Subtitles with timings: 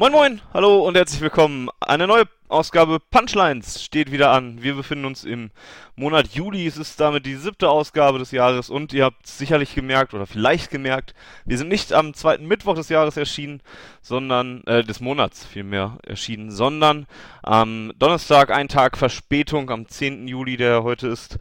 [0.00, 1.68] Moin Moin, hallo und herzlich willkommen.
[1.78, 4.62] Eine neue Ausgabe Punchlines steht wieder an.
[4.62, 5.50] Wir befinden uns im
[5.94, 6.66] Monat Juli.
[6.66, 10.70] Es ist damit die siebte Ausgabe des Jahres und ihr habt sicherlich gemerkt oder vielleicht
[10.70, 11.12] gemerkt,
[11.44, 13.60] wir sind nicht am zweiten Mittwoch des Jahres erschienen,
[14.00, 17.06] sondern äh, des Monats vielmehr erschienen, sondern
[17.42, 20.26] am Donnerstag, einen Tag Verspätung, am 10.
[20.26, 21.38] Juli, der heute ist,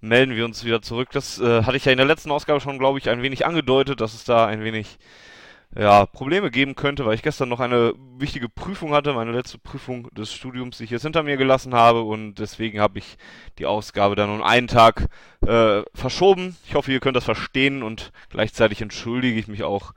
[0.00, 1.10] melden wir uns wieder zurück.
[1.12, 4.00] Das äh, hatte ich ja in der letzten Ausgabe schon, glaube ich, ein wenig angedeutet,
[4.00, 4.96] dass es da ein wenig
[5.76, 10.12] ja, Probleme geben könnte, weil ich gestern noch eine wichtige Prüfung hatte, meine letzte Prüfung
[10.14, 13.16] des Studiums, die ich jetzt hinter mir gelassen habe und deswegen habe ich
[13.58, 15.06] die Ausgabe dann um einen Tag
[15.46, 16.56] äh, verschoben.
[16.66, 19.92] Ich hoffe, ihr könnt das verstehen und gleichzeitig entschuldige ich mich auch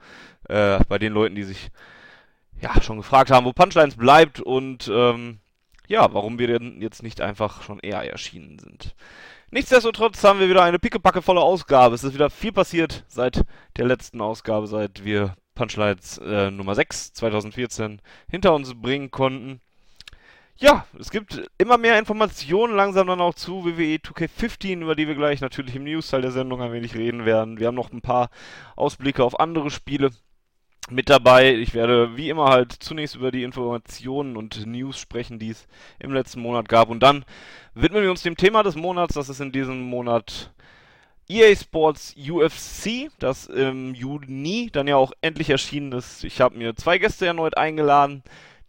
[0.48, 1.70] äh, bei den Leuten, die sich
[2.60, 5.40] ja schon gefragt haben, wo Punchlines bleibt und ähm,
[5.88, 8.94] ja, warum wir denn jetzt nicht einfach schon eher erschienen sind.
[9.50, 11.94] Nichtsdestotrotz haben wir wieder eine pickepackevolle Ausgabe.
[11.94, 13.42] Es ist wieder viel passiert seit
[13.76, 19.60] der letzten Ausgabe, seit wir Punchlines äh, Nummer 6 2014 hinter uns bringen konnten.
[20.56, 25.16] Ja, es gibt immer mehr Informationen langsam dann auch zu WWE 2K15, über die wir
[25.16, 27.58] gleich natürlich im News-Teil der Sendung ein wenig reden werden.
[27.58, 28.30] Wir haben noch ein paar
[28.76, 30.10] Ausblicke auf andere Spiele
[30.90, 31.54] mit dabei.
[31.54, 35.66] Ich werde wie immer halt zunächst über die Informationen und News sprechen, die es
[35.98, 36.88] im letzten Monat gab.
[36.88, 37.24] Und dann
[37.74, 40.52] widmen wir uns dem Thema des Monats, das ist in diesem Monat
[41.28, 46.24] EA Sports UFC, das im Juni dann ja auch endlich erschienen ist.
[46.24, 48.22] Ich habe mir zwei Gäste erneut eingeladen,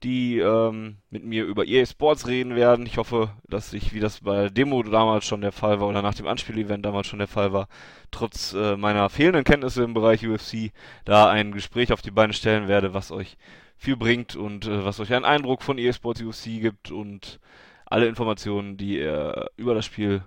[0.03, 2.86] die ähm, mit mir über EA Sports reden werden.
[2.86, 6.02] Ich hoffe, dass ich, wie das bei der Demo damals schon der Fall war oder
[6.02, 7.67] nach dem Anspielevent damals schon der Fall war,
[8.11, 10.72] trotz äh, meiner fehlenden Kenntnisse im Bereich UFC
[11.05, 13.37] da ein Gespräch auf die Beine stellen werde, was euch
[13.77, 17.39] viel bringt und äh, was euch einen Eindruck von EA Sports UFC gibt und
[17.86, 20.23] alle Informationen, die ihr über das Spiel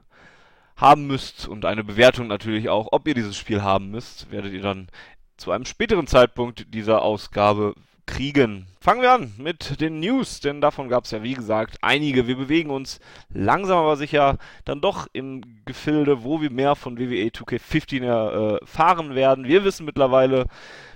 [0.78, 4.62] haben müsst und eine Bewertung natürlich auch, ob ihr dieses Spiel haben müsst, werdet ihr
[4.62, 4.88] dann
[5.36, 7.74] zu einem späteren Zeitpunkt dieser Ausgabe
[8.06, 8.66] kriegen.
[8.80, 12.26] Fangen wir an mit den News, denn davon gab es ja wie gesagt einige.
[12.26, 17.28] Wir bewegen uns langsam aber sicher dann doch im Gefilde, wo wir mehr von WWE
[17.28, 19.46] 2K15 erfahren werden.
[19.46, 20.46] Wir wissen mittlerweile,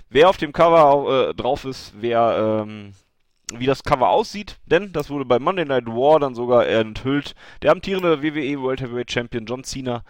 [0.09, 2.93] wer auf dem Cover äh, drauf ist, wer ähm,
[3.59, 7.35] wie das Cover aussieht, denn das wurde bei Monday Night War dann sogar enthüllt.
[7.61, 10.03] Der amtierende WWE World Heavyweight Champion John Cena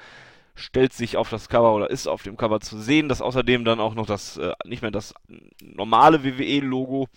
[0.56, 3.80] stellt sich auf das Cover oder ist auf dem Cover zu sehen, dass außerdem dann
[3.80, 5.14] auch noch das, äh, nicht mehr das
[5.62, 7.08] normale WWE-Logo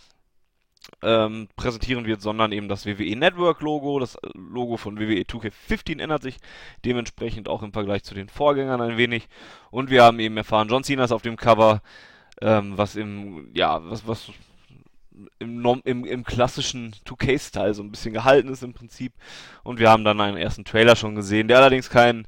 [1.03, 3.99] ähm, präsentieren wird, sondern eben das WWE Network Logo.
[3.99, 6.37] Das Logo von WWE 2K15 ändert sich
[6.85, 9.29] dementsprechend auch im Vergleich zu den Vorgängern ein wenig.
[9.71, 11.83] Und wir haben eben erfahren, John Cena ist auf dem Cover,
[12.41, 14.31] ähm, was im, ja, was, was
[15.39, 19.13] im, im, im klassischen 2K-Style so ein bisschen gehalten ist im Prinzip.
[19.63, 22.27] Und wir haben dann einen ersten Trailer schon gesehen, der allerdings kein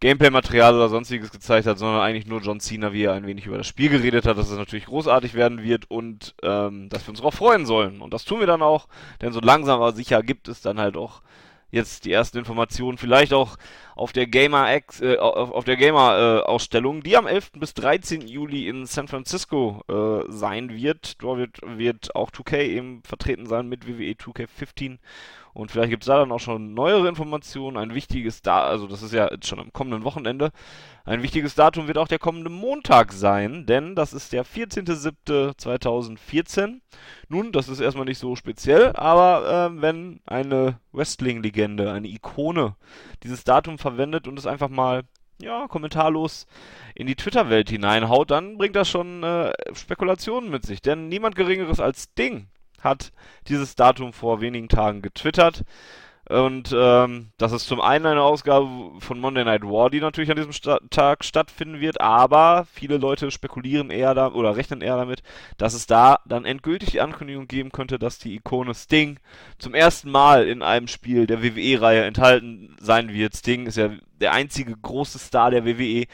[0.00, 3.56] Gameplay-Material oder sonstiges gezeigt hat, sondern eigentlich nur John Cena, wie er ein wenig über
[3.56, 7.20] das Spiel geredet hat, dass es natürlich großartig werden wird und ähm, dass wir uns
[7.20, 8.02] darauf freuen sollen.
[8.02, 8.88] Und das tun wir dann auch,
[9.22, 11.22] denn so langsam aber sicher gibt es dann halt auch
[11.70, 13.56] jetzt die ersten Informationen, vielleicht auch
[13.96, 17.52] auf der Gamer X, äh, auf, auf, der Gamer äh, Ausstellung, die am 11.
[17.52, 18.28] bis 13.
[18.28, 21.20] Juli in San Francisco äh, sein wird.
[21.22, 24.98] Dort wird, wird auch 2K eben vertreten sein mit WWE 2K15
[25.56, 27.78] und vielleicht gibt es da dann auch schon neuere Informationen.
[27.78, 30.50] Ein wichtiges Datum, also das ist ja jetzt schon am kommenden Wochenende.
[31.06, 36.80] Ein wichtiges Datum wird auch der kommende Montag sein, denn das ist der 14.07.2014.
[37.30, 42.76] Nun, das ist erstmal nicht so speziell, aber äh, wenn eine Wrestling-Legende, eine Ikone
[43.22, 45.04] dieses Datum verwendet und es einfach mal
[45.40, 46.46] ja, kommentarlos
[46.94, 50.80] in die Twitter-Welt hineinhaut, dann bringt das schon äh, Spekulationen mit sich.
[50.80, 52.48] Denn niemand Geringeres als Ding
[52.80, 53.12] hat
[53.48, 55.64] dieses Datum vor wenigen Tagen getwittert.
[56.28, 58.66] Und ähm, das ist zum einen eine Ausgabe
[58.98, 63.30] von Monday Night War, die natürlich an diesem Sta Tag stattfinden wird, aber viele Leute
[63.30, 65.22] spekulieren eher da oder rechnen eher damit,
[65.56, 69.20] dass es da dann endgültig die Ankündigung geben könnte, dass die Ikone Sting
[69.58, 73.36] zum ersten Mal in einem Spiel der WWE-Reihe enthalten sein wird.
[73.36, 73.90] Sting ist ja
[74.20, 76.06] der einzige große Star der WWE,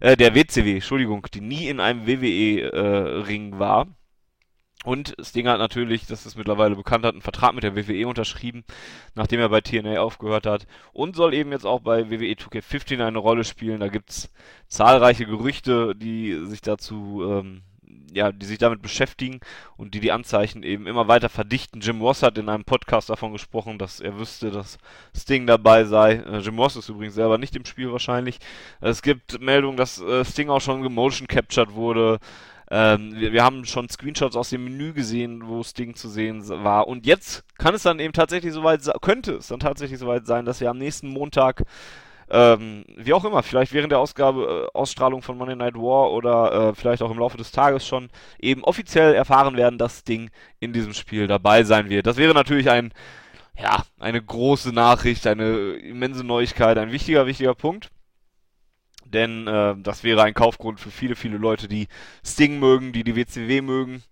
[0.00, 3.86] äh, der WCW, Entschuldigung, die nie in einem WWE-Ring äh, war.
[4.84, 8.64] Und Sting hat natürlich, das ist mittlerweile bekannt, hat einen Vertrag mit der WWE unterschrieben,
[9.14, 10.66] nachdem er bei TNA aufgehört hat.
[10.92, 13.80] Und soll eben jetzt auch bei WWE 2K15 eine Rolle spielen.
[13.80, 14.30] Da gibt es
[14.68, 17.60] zahlreiche Gerüchte, die sich dazu, ähm,
[18.14, 19.40] ja, die sich damit beschäftigen
[19.76, 21.82] und die die Anzeichen eben immer weiter verdichten.
[21.82, 24.78] Jim Ross hat in einem Podcast davon gesprochen, dass er wüsste, dass
[25.14, 26.14] Sting dabei sei.
[26.14, 28.38] Äh, Jim Ross ist übrigens selber nicht im Spiel wahrscheinlich.
[28.80, 32.18] Es gibt Meldungen, dass äh, Sting auch schon gemotion captured wurde.
[32.70, 36.86] Ähm, wir, wir, haben schon Screenshots aus dem Menü gesehen, wo Sting zu sehen war.
[36.86, 40.60] Und jetzt kann es dann eben tatsächlich soweit könnte es dann tatsächlich soweit sein, dass
[40.60, 41.64] wir am nächsten Montag
[42.30, 46.52] ähm, wie auch immer, vielleicht während der Ausgabe, äh, Ausstrahlung von Monday Night War oder
[46.70, 48.08] äh, vielleicht auch im Laufe des Tages schon
[48.38, 50.30] eben offiziell erfahren werden, dass Sting
[50.60, 52.06] in diesem Spiel dabei sein wird.
[52.06, 52.92] Das wäre natürlich ein,
[53.60, 57.90] ja, eine große Nachricht, eine immense Neuigkeit, ein wichtiger, wichtiger Punkt.
[59.12, 61.88] Denn äh, das wäre ein Kaufgrund für viele, viele Leute, die
[62.24, 64.02] Sting mögen, die die WCW mögen.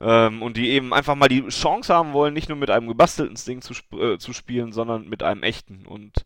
[0.00, 3.36] Ähm, und die eben einfach mal die Chance haben wollen, nicht nur mit einem gebastelten
[3.36, 5.86] Sting zu, sp äh, zu spielen, sondern mit einem echten.
[5.86, 6.24] Und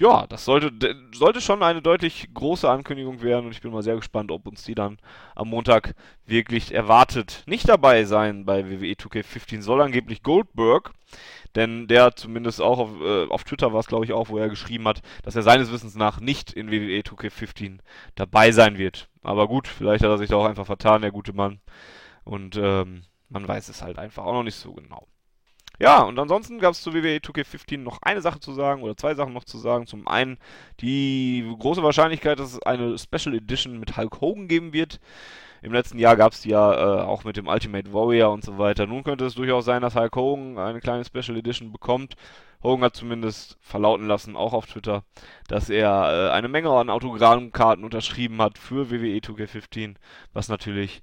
[0.00, 0.72] ja, das sollte,
[1.14, 4.64] sollte schon eine deutlich große Ankündigung werden und ich bin mal sehr gespannt, ob uns
[4.64, 4.98] die dann
[5.34, 5.94] am Montag
[6.24, 7.42] wirklich erwartet.
[7.46, 10.94] Nicht dabei sein bei WWE 2K15 soll angeblich Goldberg,
[11.54, 14.48] denn der zumindest auch auf, äh, auf Twitter war es glaube ich auch, wo er
[14.48, 17.80] geschrieben hat, dass er seines Wissens nach nicht in WWE 2K15
[18.14, 19.10] dabei sein wird.
[19.22, 21.60] Aber gut, vielleicht hat er sich da auch einfach vertan, der gute Mann.
[22.24, 25.06] Und ähm, man weiß es halt einfach auch noch nicht so genau.
[25.80, 29.14] Ja, und ansonsten gab es zu WWE 2K15 noch eine Sache zu sagen oder zwei
[29.14, 29.86] Sachen noch zu sagen.
[29.86, 30.36] Zum einen
[30.80, 35.00] die große Wahrscheinlichkeit, dass es eine Special Edition mit Hulk Hogan geben wird.
[35.62, 38.58] Im letzten Jahr gab es die ja äh, auch mit dem Ultimate Warrior und so
[38.58, 38.86] weiter.
[38.86, 42.14] Nun könnte es durchaus sein, dass Hulk Hogan eine kleine Special Edition bekommt.
[42.62, 45.02] Hogan hat zumindest verlauten lassen, auch auf Twitter,
[45.48, 49.94] dass er äh, eine Menge an Autogrammkarten unterschrieben hat für WWE 2K15,
[50.34, 51.02] was natürlich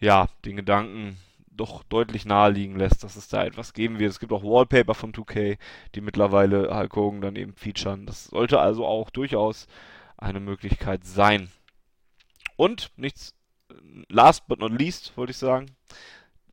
[0.00, 1.16] ja den Gedanken
[1.56, 4.10] doch deutlich naheliegen lässt, dass es da etwas geben wird.
[4.10, 5.58] Es gibt auch Wallpaper von 2K,
[5.94, 8.06] die mittlerweile Hulk Hogan dann eben featuren.
[8.06, 9.66] Das sollte also auch durchaus
[10.16, 11.50] eine Möglichkeit sein.
[12.56, 13.34] Und nichts,
[14.08, 15.66] last but not least, wollte ich sagen,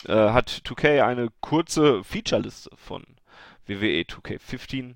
[0.06, 3.04] äh, hat 2K eine kurze Featureliste von
[3.68, 4.96] WWE 2K15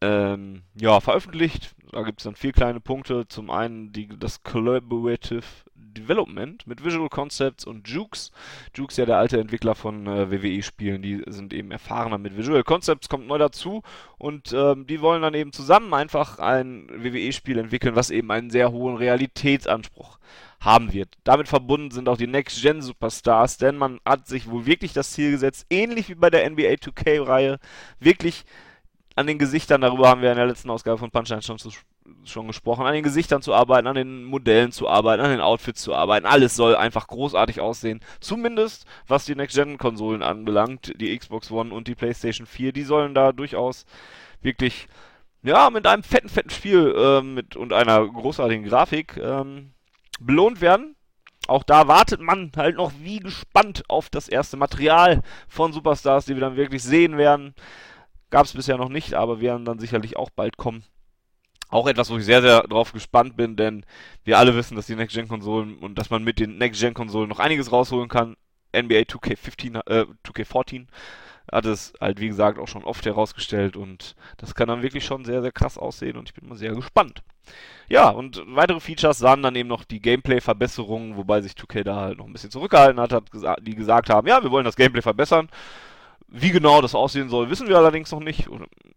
[0.00, 1.74] ähm, ja, veröffentlicht.
[1.92, 3.26] Da gibt es dann vier kleine Punkte.
[3.28, 5.44] Zum einen die, das Collaborative
[5.94, 8.32] Development mit Visual Concepts und Jukes.
[8.74, 13.08] Jukes ja der alte Entwickler von äh, WWE-Spielen, die sind eben erfahrener mit Visual Concepts,
[13.08, 13.82] kommt neu dazu
[14.18, 18.72] und ähm, die wollen dann eben zusammen einfach ein WWE-Spiel entwickeln, was eben einen sehr
[18.72, 20.18] hohen Realitätsanspruch
[20.60, 21.08] haben wird.
[21.24, 25.66] Damit verbunden sind auch die Next-Gen-Superstars, denn man hat sich wohl wirklich das Ziel gesetzt,
[25.70, 27.58] ähnlich wie bei der NBA 2K-Reihe,
[28.00, 28.44] wirklich
[29.16, 31.58] an den Gesichtern, darüber haben wir in der letzten Ausgabe von Punchline schon,
[32.24, 35.82] schon gesprochen, an den Gesichtern zu arbeiten, an den Modellen zu arbeiten, an den Outfits
[35.82, 36.26] zu arbeiten.
[36.26, 38.00] Alles soll einfach großartig aussehen.
[38.20, 43.32] Zumindest was die Next-Gen-Konsolen anbelangt, die Xbox One und die PlayStation 4, die sollen da
[43.32, 43.86] durchaus
[44.42, 44.88] wirklich,
[45.42, 49.72] ja, mit einem fetten, fetten Spiel äh, mit, und einer großartigen Grafik ähm,
[50.20, 50.96] belohnt werden.
[51.46, 56.34] Auch da wartet man halt noch wie gespannt auf das erste Material von Superstars, die
[56.34, 57.54] wir dann wirklich sehen werden.
[58.30, 60.84] Gab es bisher noch nicht, aber werden dann sicherlich auch bald kommen.
[61.74, 63.84] Auch etwas, wo ich sehr, sehr drauf gespannt bin, denn
[64.22, 68.08] wir alle wissen, dass die Next-Gen-Konsolen und dass man mit den Next-Gen-Konsolen noch einiges rausholen
[68.08, 68.36] kann.
[68.72, 70.86] NBA 2K15, äh, 2K14
[71.50, 75.24] hat es halt, wie gesagt, auch schon oft herausgestellt und das kann dann wirklich schon
[75.24, 77.24] sehr, sehr krass aussehen und ich bin mal sehr gespannt.
[77.88, 82.18] Ja, und weitere Features sahen dann eben noch die Gameplay-Verbesserungen, wobei sich 2K da halt
[82.18, 85.02] noch ein bisschen zurückgehalten hat, hat gesa die gesagt haben, ja, wir wollen das Gameplay
[85.02, 85.48] verbessern.
[86.36, 88.48] Wie genau das aussehen soll, wissen wir allerdings noch nicht.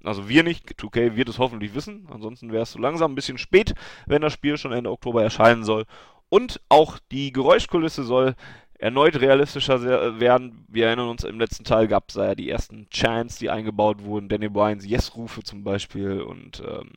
[0.03, 0.71] Also wir nicht.
[0.71, 2.07] 2K wird es hoffentlich wissen.
[2.11, 3.75] Ansonsten wäre es so langsam ein bisschen spät,
[4.07, 5.85] wenn das Spiel schon Ende Oktober erscheinen soll.
[6.29, 8.33] Und auch die Geräuschkulisse soll
[8.79, 10.65] erneut realistischer werden.
[10.67, 14.29] Wir erinnern uns, im letzten Teil gab es ja die ersten Chants, die eingebaut wurden.
[14.29, 16.89] Danny Bryans Yes-Rufe zum Beispiel und ähm,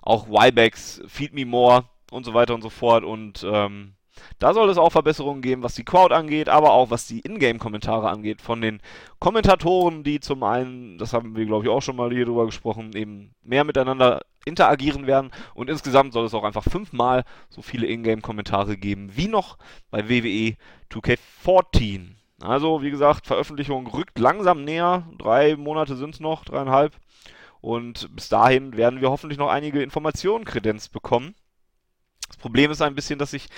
[0.00, 3.02] auch Wybacks Feed Me More und so weiter und so fort.
[3.02, 3.94] Und ähm,
[4.38, 8.08] da soll es auch Verbesserungen geben, was die Crowd angeht, aber auch was die Ingame-Kommentare
[8.08, 8.80] angeht von den
[9.18, 12.92] Kommentatoren, die zum einen, das haben wir glaube ich auch schon mal hier drüber gesprochen,
[12.94, 18.76] eben mehr miteinander interagieren werden und insgesamt soll es auch einfach fünfmal so viele Ingame-Kommentare
[18.76, 19.58] geben wie noch
[19.90, 20.56] bei WWE
[20.90, 22.14] 2K14.
[22.40, 26.96] Also wie gesagt, Veröffentlichung rückt langsam näher, drei Monate sind es noch, dreieinhalb.
[27.60, 31.34] Und bis dahin werden wir hoffentlich noch einige Informationen kredenzt bekommen.
[32.30, 33.48] Das Problem ist ein bisschen, dass sich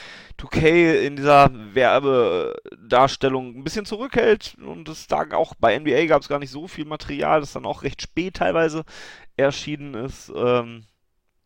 [0.41, 6.29] 2K in dieser Werbedarstellung ein bisschen zurückhält und es da auch bei NBA gab es
[6.29, 8.85] gar nicht so viel Material, das dann auch recht spät teilweise
[9.37, 10.33] erschienen ist.
[10.35, 10.87] Ähm,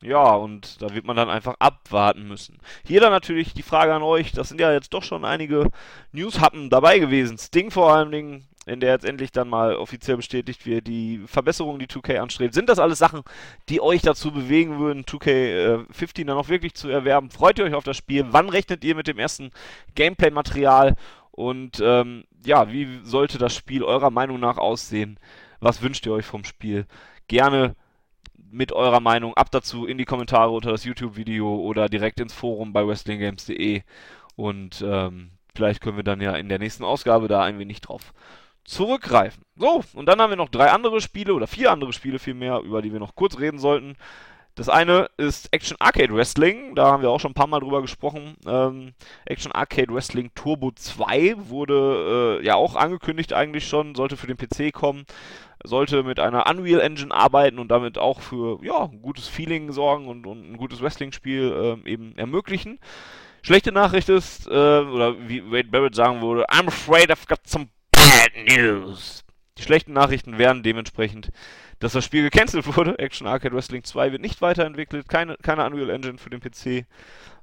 [0.03, 2.59] ja, und da wird man dann einfach abwarten müssen.
[2.87, 5.71] Hier dann natürlich die Frage an euch, das sind ja jetzt doch schon einige
[6.13, 7.39] News-Happen dabei gewesen.
[7.39, 11.79] Sting vor allen Dingen in der jetzt endlich dann mal offiziell bestätigt wird, die Verbesserungen,
[11.79, 12.53] die 2K anstrebt.
[12.53, 13.23] Sind das alles Sachen,
[13.69, 17.31] die euch dazu bewegen würden, 2K15 äh, dann auch wirklich zu erwerben?
[17.31, 18.27] Freut ihr euch auf das Spiel?
[18.31, 19.53] Wann rechnet ihr mit dem ersten
[19.95, 20.97] Gameplay-Material?
[21.31, 25.21] Und ähm, ja, wie sollte das Spiel eurer Meinung nach aussehen?
[25.61, 26.87] Was wünscht ihr euch vom Spiel?
[27.29, 27.77] Gerne
[28.51, 32.73] mit eurer Meinung ab dazu in die Kommentare unter das YouTube-Video oder direkt ins Forum
[32.73, 33.83] bei wrestlinggames.de.
[34.35, 38.13] Und ähm, vielleicht können wir dann ja in der nächsten Ausgabe da ein wenig drauf
[38.67, 39.43] zurückgreifen.
[39.57, 42.83] So, und dann haben wir noch drei andere Spiele oder vier andere Spiele vielmehr, über
[42.83, 43.97] die wir noch kurz reden sollten.
[44.57, 47.83] Das eine ist Action Arcade Wrestling, da haben wir auch schon ein paar Mal drüber
[47.83, 48.37] gesprochen.
[48.47, 48.95] Ähm,
[49.27, 54.39] Action Arcade Wrestling Turbo 2 wurde äh, ja auch angekündigt eigentlich schon, sollte für den
[54.39, 55.05] PC kommen,
[55.63, 60.09] sollte mit einer Unreal Engine arbeiten und damit auch für ja, ein gutes Feeling sorgen
[60.09, 62.79] und, und ein gutes Wrestling-Spiel äh, eben ermöglichen.
[63.43, 67.69] Schlechte Nachricht ist, äh, oder wie Wade Barrett sagen würde, I'm afraid I've got some
[68.27, 69.25] bad news.
[69.59, 71.31] Die schlechten Nachrichten wären dementsprechend,
[71.79, 72.99] dass das Spiel gecancelt wurde.
[72.99, 76.87] Action Arcade Wrestling 2 wird nicht weiterentwickelt, keine, keine Unreal Engine für den PC.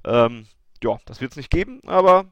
[0.04, 0.46] Ähm,
[0.82, 2.26] ja, das wird es nicht geben, aber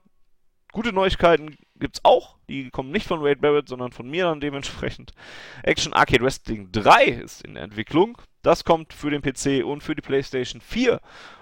[0.72, 2.36] gute Neuigkeiten gibt es auch.
[2.48, 5.12] Die kommen nicht von Wade Barrett, sondern von mir dann dementsprechend.
[5.62, 8.18] Action Arcade Wrestling 3 ist in Entwicklung.
[8.42, 11.00] Das kommt für den PC und für die PlayStation 4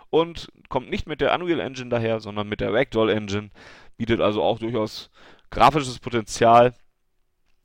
[0.09, 3.51] und kommt nicht mit der Unreal Engine daher, sondern mit der Ragdoll Engine.
[3.99, 5.11] Bietet also auch durchaus
[5.51, 6.75] grafisches Potenzial.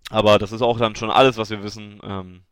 [0.10, 2.00] Aber das ist auch dann schon alles, was wir wissen.
[2.04, 2.44] Ähm,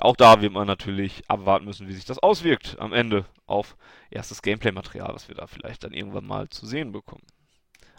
[0.00, 3.76] auch da wird man natürlich abwarten müssen, wie sich das auswirkt am Ende auf
[4.10, 7.24] erstes Gameplay-Material, was wir da vielleicht dann irgendwann mal zu sehen bekommen.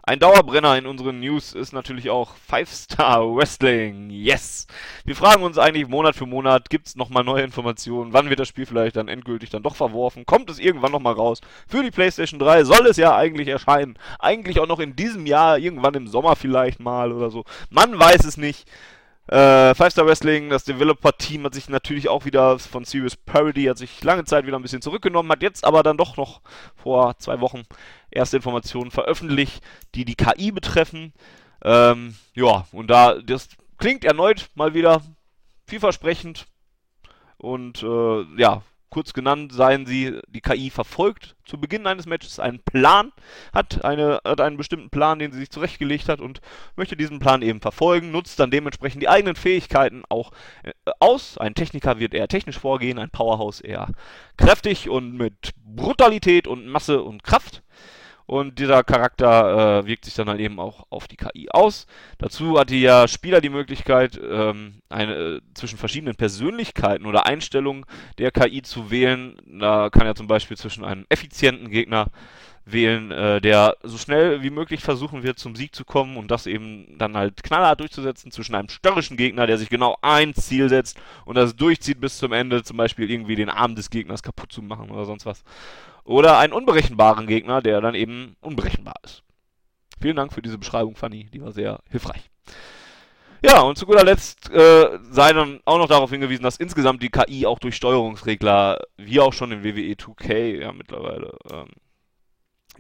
[0.10, 4.10] Ein Dauerbrenner in unseren News ist natürlich auch Five Star Wrestling.
[4.10, 4.66] Yes!
[5.06, 8.12] Wir fragen uns eigentlich Monat für Monat, gibt es nochmal neue Informationen?
[8.12, 10.26] Wann wird das Spiel vielleicht dann endgültig dann doch verworfen?
[10.26, 11.42] Kommt es irgendwann nochmal raus?
[11.68, 14.00] Für die PlayStation 3 soll es ja eigentlich erscheinen.
[14.18, 17.44] Eigentlich auch noch in diesem Jahr, irgendwann im Sommer vielleicht mal oder so.
[17.70, 18.68] Man weiß es nicht.
[19.30, 23.78] Äh, Five Star Wrestling, das Developer-Team hat sich natürlich auch wieder von Serious Parody, hat
[23.78, 26.42] sich lange Zeit wieder ein bisschen zurückgenommen, hat jetzt aber dann doch noch
[26.76, 27.62] vor zwei Wochen
[28.10, 29.62] erste Informationen veröffentlicht,
[29.94, 31.14] die die KI betreffen.
[31.64, 35.04] Ähm, ja, und da, das klingt erneut mal wieder
[35.68, 36.48] vielversprechend.
[37.38, 42.60] Und äh, ja, kurz genannt seien sie, die KI verfolgt zu Beginn eines Matches einen
[42.60, 43.12] Plan,
[43.54, 46.42] hat, eine, hat einen bestimmten Plan, den sie sich zurechtgelegt hat und
[46.76, 50.32] möchte diesen Plan eben verfolgen, nutzt dann dementsprechend die eigenen Fähigkeiten auch
[50.64, 51.38] äh, aus.
[51.38, 53.90] Ein Techniker wird eher technisch vorgehen, ein Powerhouse eher
[54.38, 57.64] kräftig und mit Brutalität und Masse und Kraft.
[58.30, 61.88] Und dieser Charakter äh, wirkt sich dann halt eben auch auf die KI aus.
[62.20, 67.86] Dazu hat ja Spieler die Möglichkeit, ähm, eine, äh, zwischen verschiedenen Persönlichkeiten oder Einstellungen
[68.20, 69.42] der KI zu wählen.
[69.48, 72.12] Da kann er zum Beispiel zwischen einem effizienten Gegner
[72.72, 76.48] wählen, äh, der so schnell wie möglich versuchen wird, zum Sieg zu kommen und das
[76.48, 81.00] eben dann halt knallhart durchzusetzen, zwischen einem störrischen Gegner, der sich genau ein Ziel setzt
[81.26, 84.62] und das durchzieht bis zum Ende, zum Beispiel irgendwie den Arm des Gegners kaputt zu
[84.62, 85.44] machen oder sonst was.
[86.04, 89.24] Oder einen unberechenbaren Gegner, der dann eben unberechenbar ist.
[90.02, 91.26] Vielen Dank für diese Beschreibung, Fanny.
[91.34, 92.30] Die war sehr hilfreich.
[93.42, 97.10] Ja, und zu guter Letzt äh, sei dann auch noch darauf hingewiesen, dass insgesamt die
[97.10, 101.68] KI auch durch Steuerungsregler, wie auch schon in WWE 2K ja mittlerweile, ähm,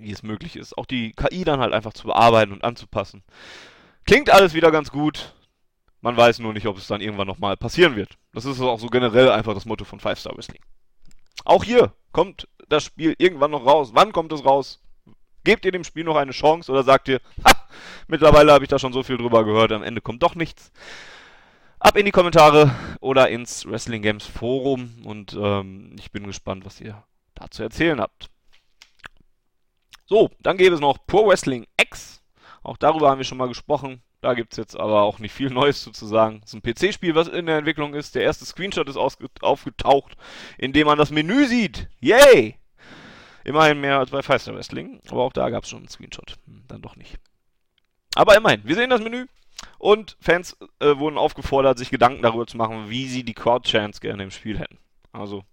[0.02, 3.24] wie es möglich ist, auch die KI dann halt einfach zu bearbeiten und anzupassen.
[4.06, 5.34] Klingt alles wieder ganz gut.
[6.02, 8.18] Man weiß nur nicht, ob es dann irgendwann nochmal passieren wird.
[8.34, 10.62] Das ist auch so generell einfach das Motto von Five Star Wrestling.
[11.46, 13.92] Auch hier kommt das Spiel irgendwann noch raus?
[13.94, 14.82] Wann kommt es raus?
[15.44, 17.52] Gebt ihr dem Spiel noch eine Chance oder sagt ihr, ha,
[18.08, 20.72] mittlerweile habe ich da schon so viel drüber gehört, am Ende kommt doch nichts?
[21.80, 26.82] Ab in die Kommentare oder ins Wrestling Games Forum und ähm, ich bin gespannt, was
[26.82, 27.04] ihr
[27.36, 28.30] da zu erzählen habt.
[30.10, 32.24] So, dann gäbe es noch Pro Wrestling X.
[32.64, 34.02] Auch darüber haben wir schon mal gesprochen.
[34.22, 36.42] Da gibt es jetzt aber auch nicht viel Neues zu sagen.
[36.44, 38.16] Es ist ein PC-Spiel, was in der Entwicklung ist.
[38.16, 40.18] Der erste Screenshot ist aufgetaucht,
[40.58, 41.90] in dem man das Menü sieht.
[42.00, 42.56] Yay!
[43.44, 45.00] Immerhin mehr als bei Five Wrestling.
[45.12, 46.38] Aber auch da gab es schon einen Screenshot.
[46.48, 47.20] Hm, dann doch nicht.
[48.16, 49.28] Aber immerhin, wir sehen das Menü.
[49.78, 54.24] Und Fans äh, wurden aufgefordert, sich Gedanken darüber zu machen, wie sie die Crowd-Chance gerne
[54.24, 54.80] im Spiel hätten.
[55.12, 55.44] Also,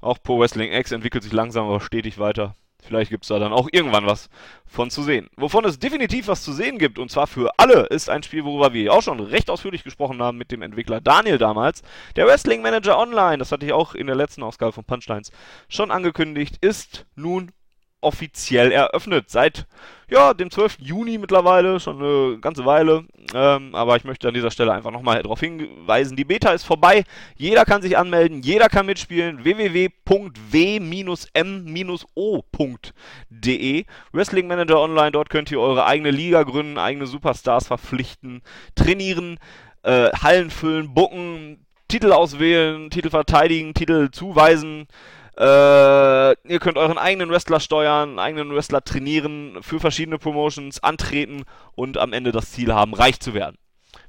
[0.00, 2.56] auch Pro Wrestling X entwickelt sich langsam, aber stetig weiter.
[2.82, 4.28] Vielleicht gibt es da dann auch irgendwann was
[4.66, 5.30] von zu sehen.
[5.36, 8.72] Wovon es definitiv was zu sehen gibt, und zwar für alle, ist ein Spiel, worüber
[8.72, 11.82] wir auch schon recht ausführlich gesprochen haben mit dem Entwickler Daniel damals.
[12.16, 15.30] Der Wrestling Manager Online, das hatte ich auch in der letzten Ausgabe von Punchlines
[15.68, 17.52] schon angekündigt, ist nun
[18.02, 19.30] offiziell eröffnet.
[19.30, 19.66] Seit
[20.12, 20.76] ja, dem 12.
[20.80, 23.04] Juni mittlerweile, schon eine ganze Weile.
[23.34, 27.04] Ähm, aber ich möchte an dieser Stelle einfach nochmal darauf hinweisen, die Beta ist vorbei.
[27.36, 29.42] Jeder kann sich anmelden, jeder kann mitspielen.
[29.44, 29.94] www.w-m-o.de
[34.12, 38.42] Wrestling Manager Online, dort könnt ihr eure eigene Liga gründen, eigene Superstars verpflichten,
[38.74, 39.38] trainieren,
[39.82, 44.86] äh, Hallen füllen, bucken, Titel auswählen, Titel verteidigen, Titel zuweisen.
[45.36, 51.96] Äh, ihr könnt euren eigenen Wrestler steuern, eigenen Wrestler trainieren, für verschiedene Promotions antreten und
[51.96, 53.56] am Ende das Ziel haben, reich zu werden.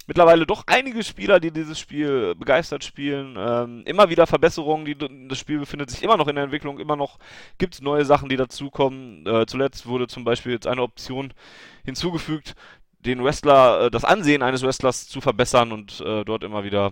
[0.06, 3.38] Mittlerweile doch einige Spieler, die dieses Spiel begeistert spielen.
[3.38, 4.98] Ähm, immer wieder Verbesserungen, die,
[5.30, 7.20] das Spiel befindet sich immer noch in der Entwicklung, immer noch
[7.58, 9.25] gibt es neue Sachen, die dazukommen.
[9.25, 11.34] Äh, zuletzt wurde zum Beispiel jetzt eine Option
[11.86, 12.53] hinzugefügt,
[13.00, 16.92] den Wrestler, äh, das Ansehen eines Wrestlers zu verbessern und äh, dort immer wieder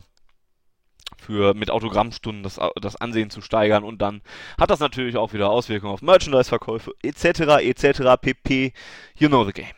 [1.22, 4.22] für mit Autogrammstunden das, das Ansehen zu steigern und dann
[4.60, 7.62] hat das natürlich auch wieder Auswirkungen auf Merchandise-Verkäufe etc.
[7.62, 8.02] etc.
[8.20, 8.74] pp.
[9.16, 9.76] You know the game.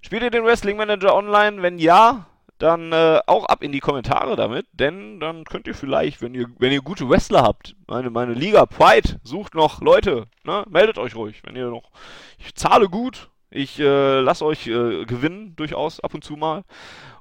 [0.00, 1.62] Spielt ihr den Wrestling Manager online?
[1.62, 2.26] Wenn ja,
[2.58, 6.46] dann äh, auch ab in die Kommentare damit, denn dann könnt ihr vielleicht, wenn ihr,
[6.58, 10.64] wenn ihr gute Wrestler habt, meine, meine Liga Pride sucht noch Leute, ne?
[10.68, 11.90] meldet euch ruhig, wenn ihr noch,
[12.38, 16.64] ich zahle gut, ich äh, lasse euch äh, gewinnen, durchaus ab und zu mal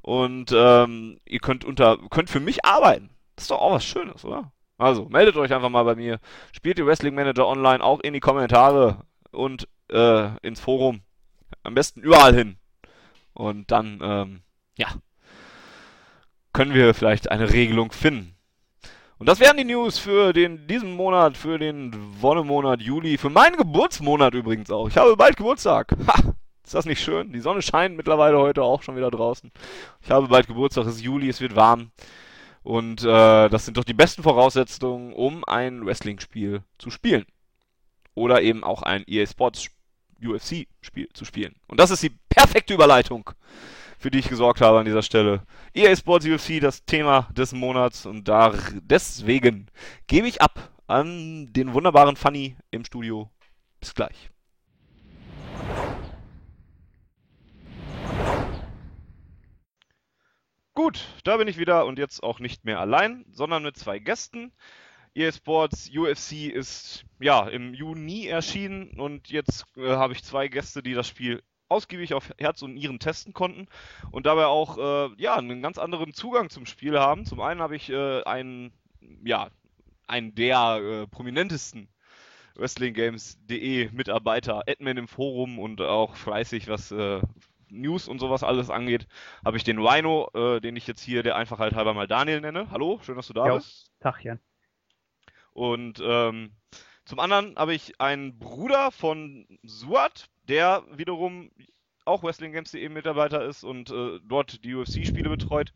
[0.01, 4.25] und ähm, ihr könnt unter, könnt für mich arbeiten, das ist doch auch was Schönes,
[4.25, 4.52] oder?
[4.78, 6.20] Also, meldet euch einfach mal bei mir,
[6.52, 11.02] spielt die Wrestling Manager online, auch in die Kommentare und äh, ins Forum,
[11.63, 12.58] am besten überall hin
[13.34, 14.42] und dann, ähm,
[14.78, 14.88] ja,
[16.54, 18.36] können wir vielleicht eine Regelung finden.
[19.18, 23.56] Und das wären die News für den, diesen Monat, für den Wonnemonat Juli, für meinen
[23.56, 24.88] Geburtsmonat übrigens auch.
[24.90, 25.96] Ich habe bald Geburtstag.
[26.08, 26.34] Ha!
[26.66, 27.34] Ist das nicht schön?
[27.34, 29.52] Die Sonne scheint mittlerweile heute auch schon wieder draußen.
[30.02, 31.92] Ich habe bald Geburtstag, es ist Juli, es wird warm.
[32.63, 37.25] Und äh, das sind doch die besten Voraussetzungen, um ein Wrestling-Spiel zu spielen.
[38.15, 39.67] Oder eben auch ein EA Sports
[40.24, 41.55] UFC-Spiel zu spielen.
[41.67, 43.32] Und das ist die perfekte Überleitung
[44.03, 45.43] für die ich gesorgt habe an dieser Stelle.
[45.74, 49.67] EA Sports UFC, das Thema des Monats und da deswegen
[50.08, 53.32] gebe ich ab an den wunderbaren Funny im Studio.
[53.79, 54.33] Bis gleich.
[60.75, 64.51] Gut, da bin ich wieder und jetzt auch nicht mehr allein, sondern mit zwei Gästen.
[65.13, 70.82] EA Sports UFC ist ja im Juni erschienen und jetzt äh, habe ich zwei Gäste,
[70.82, 73.68] die das Spiel ausgiebig auf Herz und Nieren testen konnten
[74.12, 77.27] und dabei auch äh, ja, einen ganz anderen Zugang zum Spiel haben.
[77.27, 78.74] Zum einen habe ich äh, einen,
[79.24, 79.50] ja,
[80.08, 81.88] einen der äh, prominentesten
[82.56, 87.21] WrestlingGames.de Mitarbeiter, Admin im Forum und auch fleißig, was äh,
[87.73, 89.07] News und sowas alles angeht,
[89.43, 92.69] habe ich den Rhino, äh, den ich jetzt hier der Einfachheit halber mal Daniel nenne.
[92.71, 93.91] Hallo, schön, dass du da jo, bist.
[93.99, 94.39] Tachchen.
[95.51, 96.53] Und ähm,
[97.05, 101.51] zum anderen habe ich einen Bruder von Suat, der wiederum
[102.05, 105.73] auch WrestlingGames.de Mitarbeiter ist und äh, dort die UFC-Spiele betreut.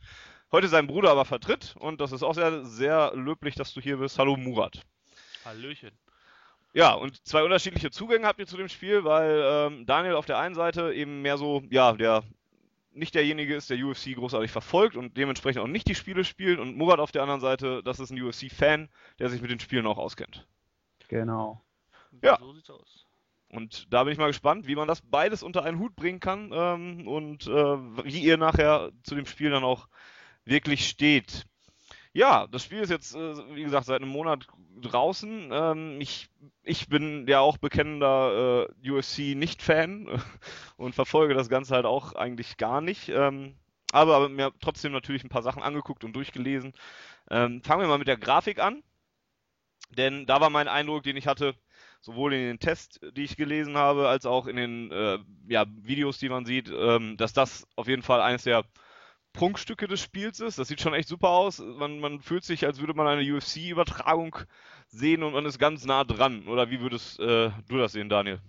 [0.51, 3.97] Heute seinen Bruder aber vertritt und das ist auch sehr, sehr löblich, dass du hier
[3.97, 4.17] bist.
[4.17, 4.85] Hallo Murat.
[5.43, 5.91] Hallöchen.
[6.73, 10.37] Ja, und zwei unterschiedliche Zugänge habt ihr zu dem Spiel, weil ähm, Daniel auf der
[10.37, 12.23] einen Seite eben mehr so, ja, der
[12.91, 16.75] nicht derjenige ist, der UFC großartig verfolgt und dementsprechend auch nicht die Spiele spielt und
[16.75, 19.97] Murat auf der anderen Seite, das ist ein UFC-Fan, der sich mit den Spielen auch
[19.97, 20.47] auskennt.
[21.07, 21.61] Genau.
[22.21, 22.37] Ja.
[22.39, 23.05] So sieht's aus.
[23.49, 26.51] Und da bin ich mal gespannt, wie man das beides unter einen Hut bringen kann
[26.53, 29.87] ähm, und äh, wie ihr nachher zu dem Spiel dann auch
[30.43, 31.45] wirklich steht.
[32.17, 34.47] Ja, das Spiel ist jetzt, äh, wie gesagt, seit einem Monat
[34.81, 35.49] draußen.
[35.51, 36.29] Ähm, ich,
[36.63, 40.07] ich bin ja auch bekennender äh, UFC-Nicht-Fan
[40.77, 43.09] und verfolge das Ganze halt auch eigentlich gar nicht.
[43.09, 43.53] Ähm,
[43.91, 46.73] aber, mir trotzdem natürlich ein paar Sachen angeguckt und durchgelesen.
[47.29, 48.81] Ähm, fangen wir mal mit der Grafik an.
[49.91, 51.53] Denn da war mein Eindruck, den ich hatte,
[52.01, 56.17] sowohl in den Tests, die ich gelesen habe, als auch in den äh, ja, Videos,
[56.17, 58.65] die man sieht, dass das auf jeden Fall eines der
[59.33, 60.57] Prunkstücke des Spiels ist.
[60.57, 61.59] Das sieht schon echt super aus.
[61.59, 64.35] Man, man fühlt sich, als würde man eine UFC-Übertragung
[64.87, 66.47] sehen und man ist ganz nah dran.
[66.47, 68.39] Oder wie würdest äh, du das sehen, Daniel?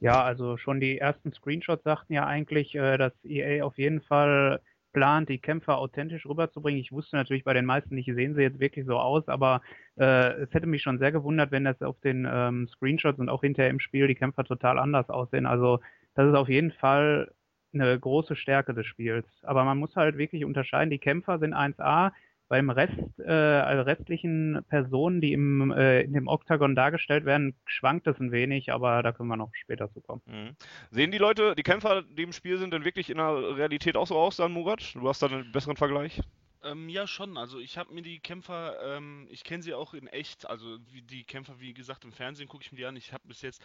[0.00, 4.60] Ja, also schon die ersten Screenshots sagten ja eigentlich, äh, dass EA auf jeden Fall
[4.94, 6.80] plant, die Kämpfer authentisch rüberzubringen.
[6.80, 9.60] Ich wusste natürlich bei den meisten nicht, sehen sie jetzt wirklich so aus, aber
[9.96, 13.42] äh, es hätte mich schon sehr gewundert, wenn das auf den ähm, Screenshots und auch
[13.42, 15.46] hinterher im Spiel die Kämpfer total anders aussehen.
[15.46, 15.80] Also
[16.14, 17.30] das ist auf jeden Fall
[17.74, 19.26] eine große Stärke des Spiels.
[19.42, 22.12] Aber man muss halt wirklich unterscheiden, die Kämpfer sind 1A,
[22.48, 28.06] beim Rest, äh, also restlichen Personen, die im, äh, in dem Oktagon dargestellt werden, schwankt
[28.06, 30.22] es ein wenig, aber da können wir noch später zu kommen.
[30.26, 30.56] Mhm.
[30.90, 34.06] Sehen die Leute, die Kämpfer, die im Spiel sind, denn wirklich in der Realität auch
[34.06, 34.94] so aus, dann Murat?
[34.94, 36.20] Du hast da einen besseren Vergleich?
[36.62, 37.36] Ähm, ja, schon.
[37.36, 40.48] Also ich habe mir die Kämpfer, ähm, ich kenne sie auch in echt.
[40.48, 42.96] Also wie die Kämpfer, wie gesagt, im Fernsehen gucke ich mir die an.
[42.96, 43.62] Ich habe bis jetzt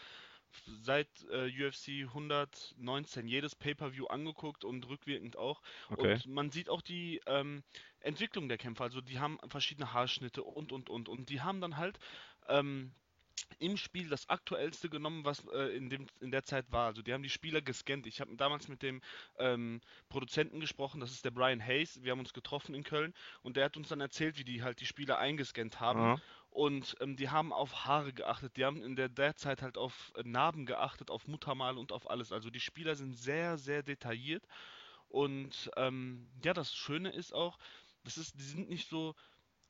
[0.81, 5.61] seit äh, UFC 119 jedes Pay-per-View angeguckt und rückwirkend auch.
[5.89, 6.13] Okay.
[6.13, 7.63] Und man sieht auch die ähm,
[7.99, 8.85] Entwicklung der Kämpfer.
[8.85, 11.99] Also die haben verschiedene Haarschnitte und und und und die haben dann halt
[12.47, 12.91] ähm,
[13.59, 16.87] im Spiel das aktuellste genommen, was äh, in, dem, in der Zeit war.
[16.87, 18.07] Also die haben die Spieler gescannt.
[18.07, 19.01] Ich habe damals mit dem
[19.37, 22.03] ähm, Produzenten gesprochen, das ist der Brian Hayes.
[22.03, 24.79] Wir haben uns getroffen in Köln und der hat uns dann erzählt, wie die halt
[24.79, 26.11] die Spieler eingescannt haben.
[26.11, 26.21] Mhm.
[26.51, 30.11] Und ähm, die haben auf Haare geachtet, die haben in der, der Zeit halt auf
[30.15, 32.31] äh, Narben geachtet, auf Muttermale und auf alles.
[32.31, 34.43] Also die Spieler sind sehr, sehr detailliert.
[35.09, 37.57] Und ähm, ja, das Schöne ist auch,
[38.03, 39.15] das ist, die sind nicht so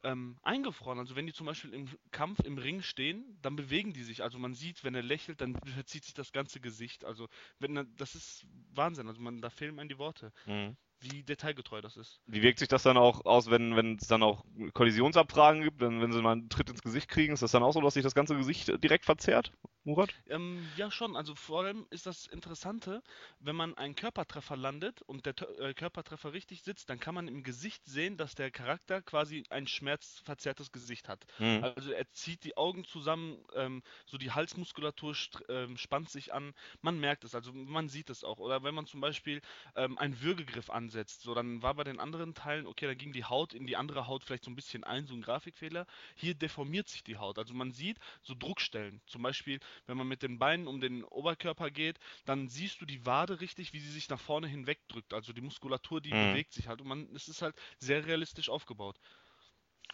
[0.03, 0.99] ähm, eingefroren.
[0.99, 4.23] Also wenn die zum Beispiel im Kampf im Ring stehen, dann bewegen die sich.
[4.23, 7.05] Also man sieht, wenn er lächelt, dann verzieht sich das ganze Gesicht.
[7.05, 7.27] Also
[7.59, 9.07] wenn das ist Wahnsinn.
[9.07, 10.31] Also man, da fehlen einem die Worte.
[10.45, 10.77] Mhm.
[11.01, 12.19] wie detailgetreu das ist.
[12.27, 16.01] Wie wirkt sich das dann auch aus, wenn wenn es dann auch Kollisionsabfragen gibt, wenn,
[16.01, 17.33] wenn sie mal einen Tritt ins Gesicht kriegen?
[17.33, 19.53] Ist das dann auch so, dass sich das ganze Gesicht direkt verzerrt,
[19.83, 20.13] Murat?
[20.27, 21.15] Ähm, ja, schon.
[21.15, 23.01] Also vor allem ist das Interessante,
[23.39, 27.43] wenn man einen Körpertreffer landet und der äh, Körpertreffer richtig sitzt, dann kann man im
[27.43, 31.25] Gesicht sehen, dass der Charakter quasi ein schmerzverzerrtes Gesicht hat.
[31.37, 31.63] Mhm.
[31.63, 35.15] Also er zieht die Augen zusammen, ähm, so die Halsmuskulatur
[35.47, 36.53] ähm, spannt sich an.
[36.81, 38.39] Man merkt es, also man sieht es auch.
[38.39, 39.41] Oder wenn man zum Beispiel
[39.75, 41.21] ähm, einen Würgegriff an ansetzt.
[41.21, 44.07] So, dann war bei den anderen Teilen, okay, da ging die Haut in die andere
[44.07, 45.85] Haut vielleicht so ein bisschen ein, so ein Grafikfehler.
[46.15, 47.37] Hier deformiert sich die Haut.
[47.37, 49.01] Also man sieht so Druckstellen.
[49.05, 53.05] Zum Beispiel, wenn man mit den Beinen um den Oberkörper geht, dann siehst du die
[53.05, 55.13] Wade richtig, wie sie sich nach vorne hinweg drückt.
[55.13, 56.31] Also die Muskulatur, die mhm.
[56.31, 56.81] bewegt sich halt.
[56.81, 58.99] Und man, es ist halt sehr realistisch aufgebaut.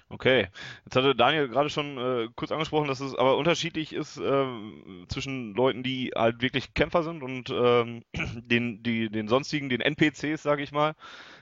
[0.09, 0.49] Okay,
[0.83, 4.45] jetzt hatte Daniel gerade schon äh, kurz angesprochen, dass es aber unterschiedlich ist äh,
[5.07, 10.43] zwischen Leuten, die halt wirklich Kämpfer sind und ähm, den, die, den sonstigen, den NPCs,
[10.43, 10.95] sage ich mal,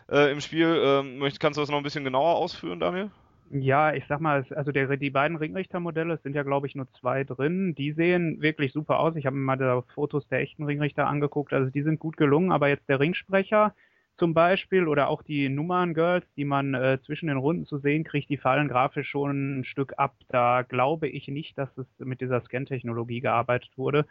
[0.09, 0.81] äh, im Spiel.
[0.83, 3.11] Ähm, kannst du das noch ein bisschen genauer ausführen, Daniel?
[3.49, 6.91] Ja, ich sag mal, also der, die beiden Ringrichtermodelle, es sind ja glaube ich nur
[6.93, 9.15] zwei drin, die sehen wirklich super aus.
[9.15, 12.51] Ich habe mir mal da Fotos der echten Ringrichter angeguckt, also die sind gut gelungen,
[12.51, 13.75] aber jetzt der Ringsprecher,
[14.17, 18.29] zum Beispiel oder auch die Nummern-Girls, die man äh, zwischen den Runden zu sehen kriegt,
[18.29, 20.15] die fallen grafisch schon ein Stück ab.
[20.29, 24.05] Da glaube ich nicht, dass es mit dieser Scan-Technologie gearbeitet wurde.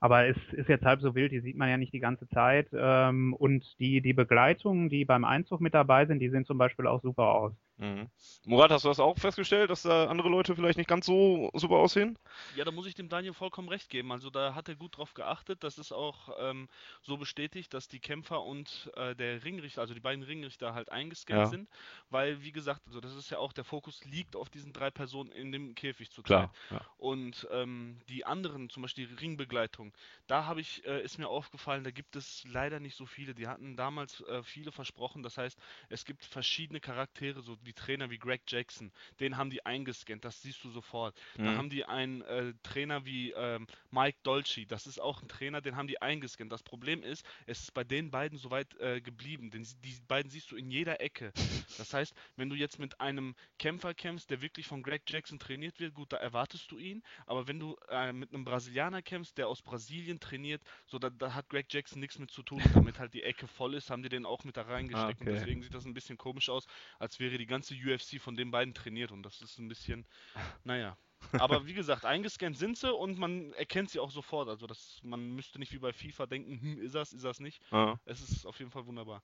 [0.00, 2.68] Aber es ist jetzt halb so wild, die sieht man ja nicht die ganze Zeit.
[2.74, 6.86] Ähm, und die, die Begleitungen, die beim Einzug mit dabei sind, die sehen zum Beispiel
[6.88, 7.52] auch super aus.
[7.76, 8.08] Mhm.
[8.44, 11.76] Murat, hast du das auch festgestellt, dass da andere Leute vielleicht nicht ganz so super
[11.76, 12.16] aussehen?
[12.56, 14.12] Ja, da muss ich dem Daniel vollkommen recht geben.
[14.12, 15.64] Also da hat er gut drauf geachtet.
[15.64, 16.68] Das ist auch ähm,
[17.02, 21.38] so bestätigt, dass die Kämpfer und äh, der Ringrichter, also die beiden Ringrichter halt eingescannt
[21.38, 21.46] ja.
[21.46, 21.68] sind.
[22.10, 25.32] Weil, wie gesagt, also das ist ja auch, der Fokus liegt auf diesen drei Personen
[25.32, 26.50] in dem Käfig zurzeit.
[26.70, 26.80] Ja.
[26.96, 29.92] Und ähm, die anderen, zum Beispiel die Ringbegleitung,
[30.28, 33.34] da habe ich, äh, ist mir aufgefallen, da gibt es leider nicht so viele.
[33.34, 35.24] Die hatten damals äh, viele versprochen.
[35.24, 35.58] Das heißt,
[35.88, 40.42] es gibt verschiedene Charaktere, so die Trainer wie Greg Jackson, den haben die eingescannt, das
[40.42, 41.18] siehst du sofort.
[41.36, 41.44] Mhm.
[41.44, 45.60] Da haben die einen äh, Trainer wie ähm, Mike Dolce, das ist auch ein Trainer,
[45.60, 46.52] den haben die eingescannt.
[46.52, 50.50] Das Problem ist, es ist bei den beiden soweit äh, geblieben, denn die beiden siehst
[50.50, 51.32] du in jeder Ecke.
[51.76, 55.80] Das heißt, wenn du jetzt mit einem Kämpfer kämpfst, der wirklich von Greg Jackson trainiert
[55.80, 59.48] wird, gut, da erwartest du ihn, aber wenn du äh, mit einem Brasilianer kämpfst, der
[59.48, 62.62] aus Brasilien trainiert, so da, da, hat Greg Jackson nichts mit zu tun.
[62.84, 65.20] damit halt die Ecke voll ist, haben die den auch mit da reingesteckt.
[65.20, 65.30] Ah, okay.
[65.30, 66.66] Und deswegen sieht das ein bisschen komisch aus,
[66.98, 70.04] als wäre die ganze UFC von den beiden trainiert und das ist ein bisschen,
[70.64, 70.96] naja.
[71.32, 74.48] Aber wie gesagt, eingescannt sind sie und man erkennt sie auch sofort.
[74.48, 77.62] Also das, man müsste nicht wie bei FIFA denken, hm, ist das, ist das nicht.
[77.72, 77.98] Ja.
[78.04, 79.22] Es ist auf jeden Fall wunderbar.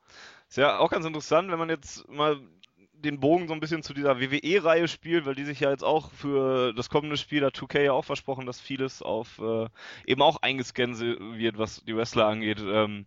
[0.48, 2.40] Ist ja auch ganz interessant, wenn man jetzt mal
[2.92, 6.10] den Bogen so ein bisschen zu dieser WWE-Reihe spielt, weil die sich ja jetzt auch
[6.10, 9.68] für das kommende Spiel, der 2K ja auch versprochen, dass vieles auf äh,
[10.06, 12.60] eben auch eingescannt wird, was die Wrestler angeht.
[12.60, 13.06] Ähm,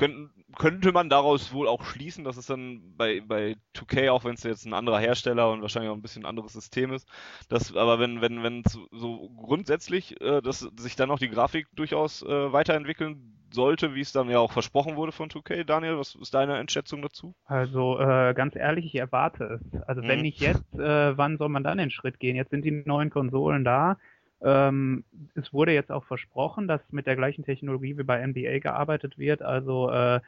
[0.00, 4.32] Könnt, könnte man daraus wohl auch schließen, dass es dann bei, bei 2K, auch wenn
[4.32, 7.06] es jetzt ein anderer Hersteller und wahrscheinlich auch ein bisschen anderes System ist,
[7.50, 12.22] dass, aber wenn, wenn, wenn so grundsätzlich, äh, dass sich dann auch die Grafik durchaus
[12.22, 15.64] äh, weiterentwickeln sollte, wie es dann ja auch versprochen wurde von 2K.
[15.64, 17.34] Daniel, was ist deine Einschätzung dazu?
[17.44, 19.82] Also äh, ganz ehrlich, ich erwarte es.
[19.82, 20.22] Also wenn hm.
[20.22, 22.36] nicht jetzt, äh, wann soll man dann den Schritt gehen?
[22.36, 23.98] Jetzt sind die neuen Konsolen da.
[24.42, 29.18] Ähm, es wurde jetzt auch versprochen, dass mit der gleichen Technologie wie bei NBA gearbeitet
[29.18, 29.42] wird.
[29.42, 30.20] Also äh,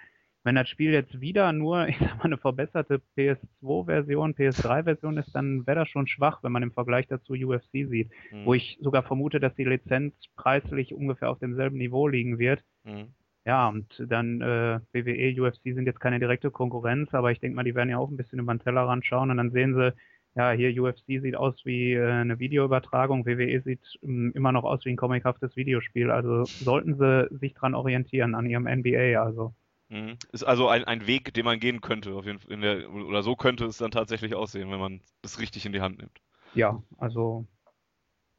[0.45, 5.67] wenn das Spiel jetzt wieder nur, ich sag mal, eine verbesserte PS2-Version, PS3-Version ist, dann
[5.67, 8.11] wäre das schon schwach, wenn man im Vergleich dazu UFC sieht.
[8.31, 8.45] Mhm.
[8.45, 12.63] Wo ich sogar vermute, dass die Lizenz preislich ungefähr auf demselben Niveau liegen wird.
[12.85, 13.15] Mhm.
[13.45, 17.65] Ja, und dann äh, WWE, UFC sind jetzt keine direkte Konkurrenz, aber ich denke mal,
[17.65, 19.93] die werden ja auch ein bisschen über den Tellerrand schauen und dann sehen sie,
[20.35, 24.85] ja, hier UFC sieht aus wie äh, eine Videoübertragung, WWE sieht ähm, immer noch aus
[24.85, 26.11] wie ein comichaftes Videospiel.
[26.11, 29.55] Also sollten sie sich dran orientieren an ihrem NBA, also.
[29.91, 30.17] Mhm.
[30.33, 32.57] Ist also ein, ein Weg, den man gehen könnte, auf jeden Fall.
[32.57, 35.99] Der, oder so könnte es dann tatsächlich aussehen, wenn man es richtig in die Hand
[35.99, 36.19] nimmt.
[36.55, 37.47] Ja, also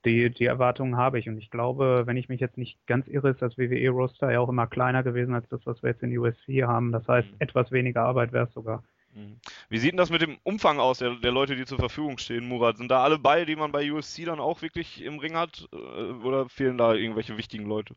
[0.03, 1.29] die, die Erwartungen habe ich.
[1.29, 4.49] Und ich glaube, wenn ich mich jetzt nicht ganz irre, ist das WWE-Roster ja auch
[4.49, 6.91] immer kleiner gewesen als das, was wir jetzt in UFC haben.
[6.91, 7.38] Das heißt, mhm.
[7.38, 8.84] etwas weniger Arbeit wäre es sogar.
[9.13, 9.39] Mhm.
[9.69, 12.47] Wie sieht denn das mit dem Umfang aus, der, der, Leute, die zur Verfügung stehen,
[12.47, 12.78] Murat?
[12.78, 15.67] Sind da alle bei, die man bei USC dann auch wirklich im Ring hat?
[15.71, 17.95] Äh, oder fehlen da irgendwelche wichtigen Leute?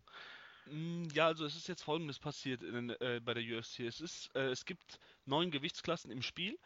[0.67, 3.81] Mm, ja, also es ist jetzt folgendes passiert in, äh, bei der UFC.
[3.81, 6.59] Es, ist, äh, es gibt neun Gewichtsklassen im Spiel.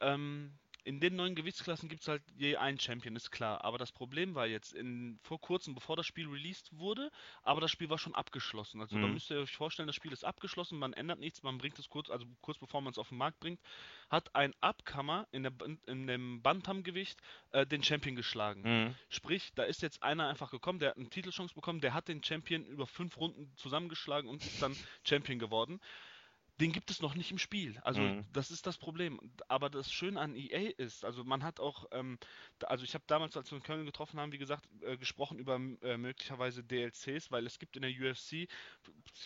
[0.00, 0.52] Ähm,
[0.84, 3.64] in den neuen Gewichtsklassen gibt es halt je einen Champion, ist klar.
[3.64, 7.10] Aber das Problem war jetzt in, vor kurzem, bevor das Spiel released wurde,
[7.42, 8.80] aber das Spiel war schon abgeschlossen.
[8.80, 9.02] Also mhm.
[9.02, 11.88] da müsst ihr euch vorstellen, das Spiel ist abgeschlossen, man ändert nichts, man bringt es
[11.88, 13.60] kurz, also kurz bevor man es auf den Markt bringt,
[14.10, 15.52] hat ein Abkammer in, der,
[15.86, 17.18] in dem Bantamgewicht
[17.52, 18.62] äh, den Champion geschlagen.
[18.62, 18.94] Mhm.
[19.08, 22.22] Sprich, da ist jetzt einer einfach gekommen, der hat eine Titelchance bekommen, der hat den
[22.22, 25.80] Champion über fünf Runden zusammengeschlagen und ist dann Champion geworden.
[26.60, 27.78] Den gibt es noch nicht im Spiel.
[27.82, 28.26] Also Mhm.
[28.32, 29.20] das ist das Problem.
[29.48, 32.18] Aber das Schöne an EA ist, also man hat auch, ähm,
[32.64, 35.56] also ich habe damals, als wir in Köln getroffen haben, wie gesagt, äh, gesprochen über
[35.56, 38.48] äh, möglicherweise DLCs, weil es gibt in der UFC,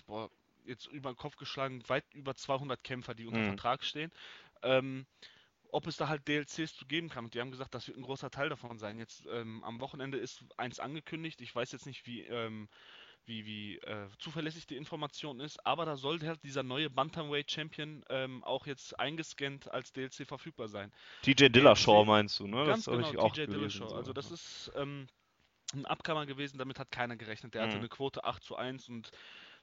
[0.07, 0.31] boah,
[0.65, 3.43] jetzt über den Kopf geschlagen, weit über 200 Kämpfer, die unter Mhm.
[3.43, 4.11] Vertrag stehen.
[4.63, 5.07] Ähm,
[5.71, 7.27] ob es da halt DLCs zu geben kann.
[7.27, 8.99] Und die haben gesagt, das wird ein großer Teil davon sein.
[8.99, 11.41] Jetzt ähm, am Wochenende ist eins angekündigt.
[11.43, 12.69] Ich weiß jetzt nicht, wie, ähm,
[13.29, 18.05] wie, wie äh, zuverlässig die Information ist, aber da sollte halt dieser neue Bantamweight Champion
[18.09, 20.93] ähm, auch jetzt eingescannt als DLC verfügbar sein.
[21.23, 22.65] TJ Dillashaw meinst du, ne?
[22.65, 23.89] Ganz hab genau, ich auch TJ Dillashaw.
[23.89, 23.95] so.
[23.95, 25.07] Also das ist ähm,
[25.75, 27.55] ein Abkammer gewesen, damit hat keiner gerechnet.
[27.55, 27.83] Der hatte Mhm.
[27.83, 29.11] eine Quote 8 zu 1 und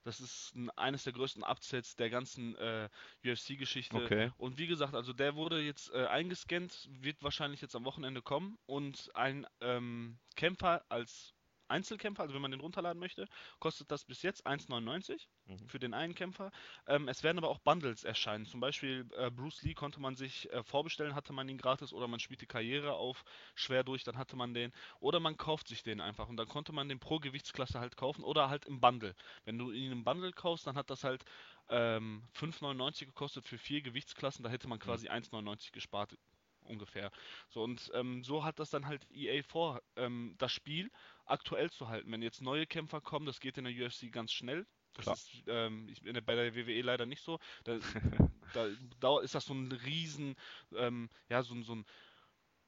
[0.04, 2.90] das ist ein, eines der größten Upsets der ganzen äh,
[3.26, 3.98] UFC-Geschichte.
[3.98, 4.32] Okay.
[4.38, 8.58] Und wie gesagt, also der wurde jetzt äh, eingescannt, wird wahrscheinlich jetzt am Wochenende kommen
[8.68, 11.35] und ein ähm, Kämpfer als
[11.70, 13.28] Einzelkämpfer, also wenn man den runterladen möchte,
[13.60, 15.68] kostet das bis jetzt 1,99 Mhm.
[15.68, 16.52] für den einen Kämpfer.
[16.88, 18.46] Ähm, es werden aber auch Bundles erscheinen.
[18.46, 22.08] Zum Beispiel äh, Bruce Lee konnte man sich äh, vorbestellen, hatte man ihn gratis, oder
[22.08, 23.24] man spielt die Karriere auf
[23.56, 24.72] schwer durch, dann hatte man den.
[25.00, 28.24] Oder man kauft sich den einfach und dann konnte man den pro Gewichtsklasse halt kaufen
[28.24, 29.16] oder halt im Bundle.
[29.46, 31.24] Wenn du ihn im Bundle kaufst, dann hat das halt
[31.70, 36.18] ähm, 5,99 gekostet für vier Gewichtsklassen, da hätte man quasi 1,99 gespart
[36.66, 37.12] ungefähr.
[37.50, 40.92] So und ähm, so hat das dann halt EA vor, ähm, das Spiel
[41.26, 42.12] aktuell zu halten.
[42.12, 44.66] Wenn jetzt neue Kämpfer kommen, das geht in der UFC ganz schnell.
[44.94, 45.16] Das Klar.
[45.16, 47.40] ist ähm, ich, der, bei der WWE leider nicht so.
[47.64, 47.78] Da,
[48.54, 48.68] da,
[49.00, 50.36] da ist das so ein riesen,
[50.76, 51.86] ähm, ja, so, so ein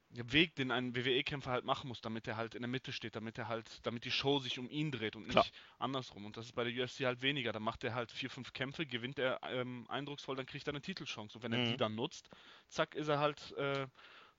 [0.09, 3.37] Weg, den ein WWE-Kämpfer halt machen muss, damit er halt in der Mitte steht, damit
[3.37, 5.43] er halt, damit die Show sich um ihn dreht und Klar.
[5.43, 6.25] nicht andersrum.
[6.25, 7.51] Und das ist bei der UFC halt weniger.
[7.51, 10.81] Da macht er halt vier, fünf Kämpfe, gewinnt er ähm, eindrucksvoll, dann kriegt er eine
[10.81, 11.37] Titelchance.
[11.37, 11.65] Und wenn er Mhm.
[11.65, 12.29] die dann nutzt,
[12.69, 13.87] zack, ist er halt äh,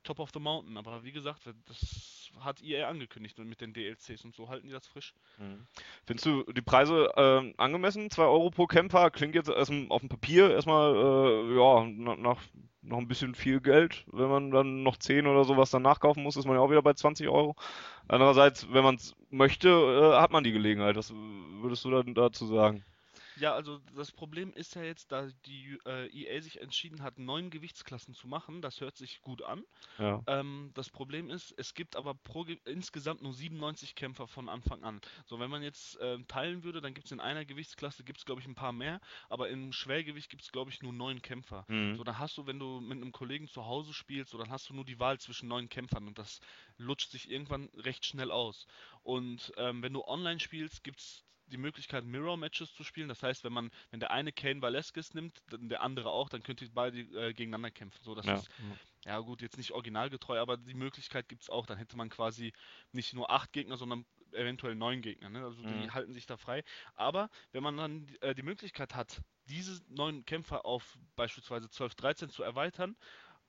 [0.05, 0.77] Top of the Mountain.
[0.77, 4.73] Aber wie gesagt, das hat EA angekündigt und mit den DLCs und so halten die
[4.73, 5.15] das frisch.
[5.39, 5.67] Mhm.
[6.07, 8.11] Findest du die Preise ähm, angemessen?
[8.11, 12.41] 2 Euro pro Kämpfer klingt jetzt erstmal auf dem Papier erstmal äh, ja, na- nach
[12.81, 14.05] noch ein bisschen viel Geld.
[14.13, 16.81] Wenn man dann noch 10 oder sowas dann nachkaufen muss, ist man ja auch wieder
[16.83, 17.55] bei 20 Euro.
[18.07, 20.97] Andererseits, wenn man es möchte, äh, hat man die Gelegenheit.
[20.97, 22.83] Was würdest du dann dazu sagen?
[23.41, 27.51] Ja, also das Problem ist ja jetzt, da die äh, EA sich entschieden hat, neun
[27.51, 28.63] Gewichtsklassen zu machen.
[28.63, 29.65] Das hört sich gut an.
[29.99, 30.23] Ja.
[30.27, 34.83] Ähm, das Problem ist, es gibt aber pro, Ge- insgesamt nur 97 Kämpfer von Anfang
[34.85, 35.01] an.
[35.27, 38.25] So, wenn man jetzt ähm, teilen würde, dann gibt es in einer Gewichtsklasse, gibt es
[38.25, 41.65] glaube ich ein paar mehr, aber im Schwergewicht gibt es glaube ich nur neun Kämpfer.
[41.69, 41.97] Mhm.
[41.97, 44.69] So, dann hast du, wenn du mit einem Kollegen zu Hause spielst, so, dann hast
[44.69, 46.41] du nur die Wahl zwischen neun Kämpfern und das
[46.77, 48.67] lutscht sich irgendwann recht schnell aus.
[49.03, 53.09] Und ähm, wenn du online spielst, gibt es die Möglichkeit, Mirror-Matches zu spielen.
[53.09, 56.43] Das heißt, wenn man, wenn der eine Kane Velasquez nimmt, dann der andere auch, dann
[56.43, 58.03] könnt ihr beide äh, gegeneinander kämpfen.
[58.03, 58.33] So, das Ja.
[58.33, 58.49] ist
[59.05, 61.67] ja gut, jetzt nicht originalgetreu, aber die Möglichkeit gibt es auch.
[61.67, 62.53] Dann hätte man quasi
[62.93, 65.31] nicht nur acht Gegner, sondern eventuell neun Gegner.
[65.31, 65.45] Ne?
[65.45, 65.91] Also die Mhm.
[65.91, 66.63] halten sich da frei.
[66.95, 72.29] Aber wenn man dann äh, die Möglichkeit hat, diese neun Kämpfer auf beispielsweise 12, 13
[72.29, 72.97] zu erweitern,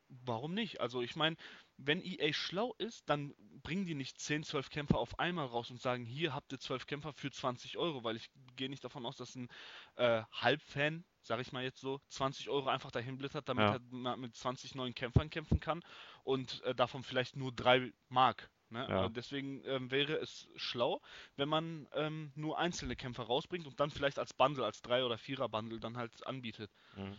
[0.10, 0.82] warum nicht?
[0.82, 1.36] Also ich meine,
[1.82, 5.82] wenn EA schlau ist, dann bringen die nicht 10, 12 Kämpfer auf einmal raus und
[5.82, 9.16] sagen, hier habt ihr 12 Kämpfer für 20 Euro, weil ich gehe nicht davon aus,
[9.16, 9.48] dass ein
[9.96, 13.80] äh, Halbfan, sag ich mal jetzt so, 20 Euro einfach dahin blittert, damit Ja.
[14.12, 15.82] er mit 20 neuen Kämpfern kämpfen kann
[16.24, 18.50] und äh, davon vielleicht nur drei mag.
[18.70, 18.86] Ne?
[18.88, 19.10] Ja.
[19.10, 21.02] Deswegen ähm, wäre es schlau,
[21.38, 25.18] wenn man ähm, nur einzelne Kämpfer rausbringt und dann vielleicht als Bundle, als Drei- oder
[25.18, 26.72] Vierer-Bundle dann halt anbietet.
[26.96, 27.18] Mhm.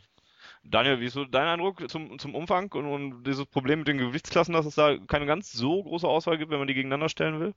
[0.64, 3.98] Daniel, wie ist so dein Eindruck zum, zum Umfang und, und dieses Problem mit den
[3.98, 7.40] Gewichtsklassen, dass es da keine ganz so große Auswahl gibt, wenn man die gegeneinander stellen
[7.40, 7.54] will?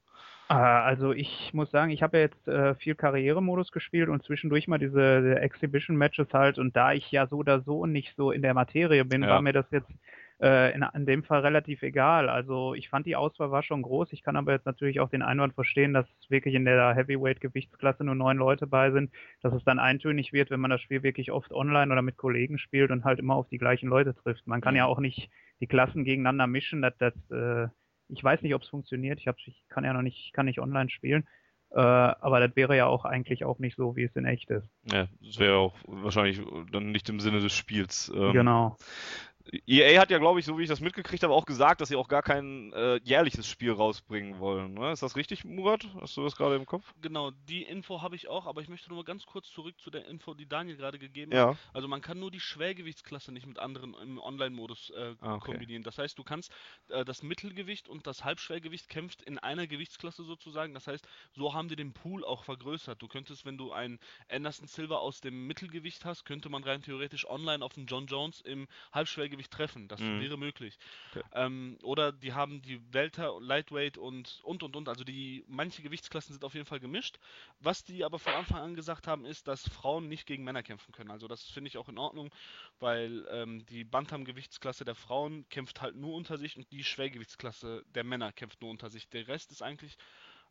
[0.50, 4.68] Äh, Also ich muss sagen, ich habe ja jetzt äh, viel Karrieremodus gespielt und zwischendurch
[4.68, 8.54] mal diese Exhibition-Matches halt und da ich ja so oder so nicht so in der
[8.54, 9.30] Materie bin, Ja.
[9.30, 9.90] war mir das jetzt
[10.44, 12.28] äh, in, in dem Fall relativ egal.
[12.28, 14.12] Also ich fand die Auswahl war schon groß.
[14.12, 18.16] Ich kann aber jetzt natürlich auch den Einwand verstehen, dass wirklich in der Heavyweight-Gewichtsklasse nur
[18.16, 21.54] neun Leute bei sind, dass es dann eintönig wird, wenn man das Spiel wirklich oft
[21.54, 24.46] online oder mit Kollegen spielt und halt immer auf die gleichen Leute trifft.
[24.46, 25.30] Man kann ja auch nicht
[25.62, 26.82] die Klassen gegeneinander mischen.
[26.82, 27.70] Das, das, äh,
[28.10, 29.20] ich weiß nicht, ob es funktioniert.
[29.20, 31.26] Ich, ich kann ja noch nicht, ich kann nicht online spielen.
[31.74, 34.70] Äh, aber das wäre ja auch eigentlich auch nicht so, wie es in echt ist.
[34.92, 36.40] Ja, das wäre auch wahrscheinlich
[36.72, 38.12] dann nicht im Sinne des Spiels.
[38.16, 38.78] Ähm, Genau.
[39.68, 41.98] EA hat ja, glaube ich, so wie ich das mitgekriegt habe, auch gesagt, dass sie
[41.98, 44.74] auch gar kein äh, jährliches Spiel rausbringen wollen.
[44.74, 44.92] Ne?
[44.94, 45.86] Ist das richtig, Murat?
[46.00, 46.94] Hast du das gerade im Kopf?
[47.02, 49.92] Genau, die Info habe ich auch, aber ich möchte nur mal ganz kurz zurück zu
[49.92, 51.38] der Info, die Daniel gerade gegeben hat.
[51.38, 51.58] Ja.
[51.74, 55.52] Also man kann nur die Schwergewichtsklasse nicht mit anderen im Online-Modus äh, Ah, okay.
[55.52, 55.84] kombinieren.
[55.84, 56.52] Das heißt, du kannst
[56.90, 60.74] äh, das Mittelgewicht und das Halbschwergewicht kämpft in einer Gewichtsklasse sozusagen.
[60.74, 63.02] Das heißt, so haben die den Pool auch vergrößert.
[63.02, 67.28] Du könntest, wenn du einen Anderson Silver aus dem Mittelgewicht hast, könnte man rein theoretisch
[67.30, 69.88] online auf den John Jones im Halbschwergewicht Schwergewicht treffen.
[69.88, 70.22] Das Mhm.
[70.22, 70.78] wäre möglich.
[71.12, 71.24] Okay.
[71.34, 74.90] Ähm, oder die haben die Welter, Lightweight und und und und.
[74.90, 77.18] Also die manche Gewichtsklassen sind auf jeden Fall gemischt.
[77.60, 80.92] Was die aber von Anfang an gesagt haben, ist, dass Frauen nicht gegen Männer kämpfen
[80.94, 81.12] können.
[81.12, 82.30] Also das finde ich auch in Ordnung,
[82.80, 88.04] weil ähm, die Bantam-Gewichtsklasse der Frauen kämpft halt nur unter sich und die Schwergewichtsklasse der
[88.04, 89.10] Männer kämpft nur unter sich.
[89.10, 89.98] Der Rest ist eigentlich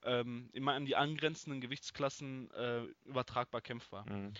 [0.05, 4.09] ähm, immer an die angrenzenden Gewichtsklassen äh, übertragbar kämpfbar.
[4.11, 4.33] Mhm.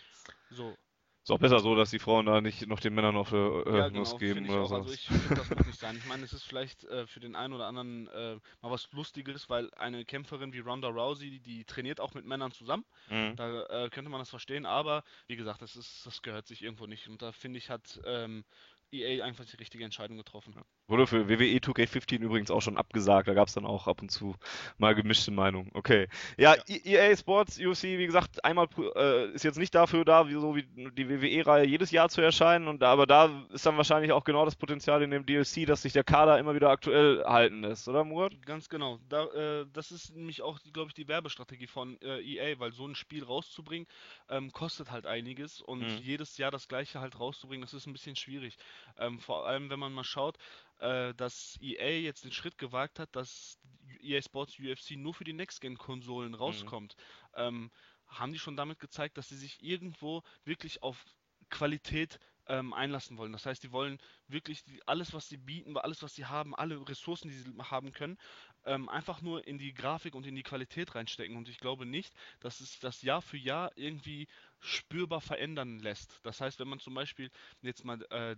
[0.51, 0.77] So.
[1.25, 3.91] Ist auch besser so, dass die Frauen da nicht noch den Männern noch äh, Ja,
[3.91, 4.75] Nuss genau, geben oder so.
[4.75, 5.97] Also ich finde, das muss nicht sein.
[5.97, 9.49] Ich meine, es ist vielleicht äh, für den einen oder anderen äh, mal was Lustiges,
[9.49, 12.85] weil eine Kämpferin wie Ronda Rousey, die, die trainiert auch mit Männern zusammen.
[13.09, 13.37] Mhm.
[13.37, 16.87] Da äh, könnte man das verstehen, aber wie gesagt, das ist, das gehört sich irgendwo
[16.87, 17.07] nicht.
[17.09, 18.45] Und da finde ich, hat ähm,
[18.91, 20.55] EA einfach die richtige Entscheidung getroffen.
[20.89, 23.29] Wurde für WWE 2K15 übrigens auch schon abgesagt.
[23.29, 24.35] Da gab es dann auch ab und zu
[24.79, 25.71] mal gemischte Meinungen.
[25.75, 26.09] Okay.
[26.37, 26.63] Ja, Ja.
[26.69, 28.67] E- EA Sports UFC, wie gesagt, einmal
[28.97, 32.69] äh, ist jetzt nicht dafür da, wie so wie die WWE-Reihe jedes Jahr zu erscheinen.
[32.69, 35.83] Und da, aber da ist dann wahrscheinlich auch genau das Potenzial in dem DLC, dass
[35.83, 38.33] sich der Kader immer wieder aktuell halten lässt, oder Murat?
[38.45, 38.99] Ganz genau.
[39.09, 42.87] Da, äh, das ist nämlich auch, glaube ich, die Werbestrategie von äh, EA, weil so
[42.87, 43.87] ein Spiel rauszubringen,
[44.29, 45.99] ähm, kostet halt einiges und Mhm.
[46.03, 48.59] jedes Jahr das gleiche halt rauszubringen, das ist ein bisschen schwierig.
[48.99, 50.37] Ähm, vor allem, wenn man mal schaut,
[50.83, 53.59] äh, dass EA jetzt den Schritt gewagt hat, dass
[54.01, 56.97] EA Sports UFC nur für die Next-Gen-Konsolen rauskommt,
[57.35, 57.71] ähm,
[58.07, 61.05] haben die schon damit gezeigt, dass sie sich irgendwo wirklich auf
[61.51, 63.33] Qualität ähm, einlassen wollen.
[63.33, 66.77] Das heißt, die wollen wirklich die, alles, was sie bieten, alles, was sie haben, alle
[66.89, 68.19] Ressourcen, die sie haben können,
[68.65, 71.37] ähm, einfach nur in die Grafik und in die Qualität reinstecken.
[71.37, 74.29] Und ich glaube nicht, dass es das Jahr für Jahr irgendwie
[74.61, 76.21] spürbar verändern lässt.
[76.23, 77.31] Das heißt, wenn man zum Beispiel
[77.63, 78.37] jetzt mal äh,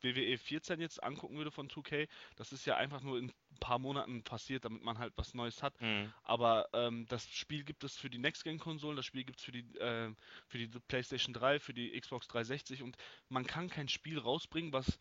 [0.00, 3.78] WWE 14 jetzt angucken würde von 2K, das ist ja einfach nur in ein paar
[3.78, 5.74] Monaten passiert, damit man halt was Neues hat.
[6.22, 9.66] Aber ähm, das Spiel gibt es für die Next-Gen-Konsolen, das Spiel gibt es für die,
[9.78, 10.14] äh,
[10.48, 12.96] für die PlayStation 3, für die Xbox 360 und
[13.28, 14.98] man kann kein Spiel rausbringen, was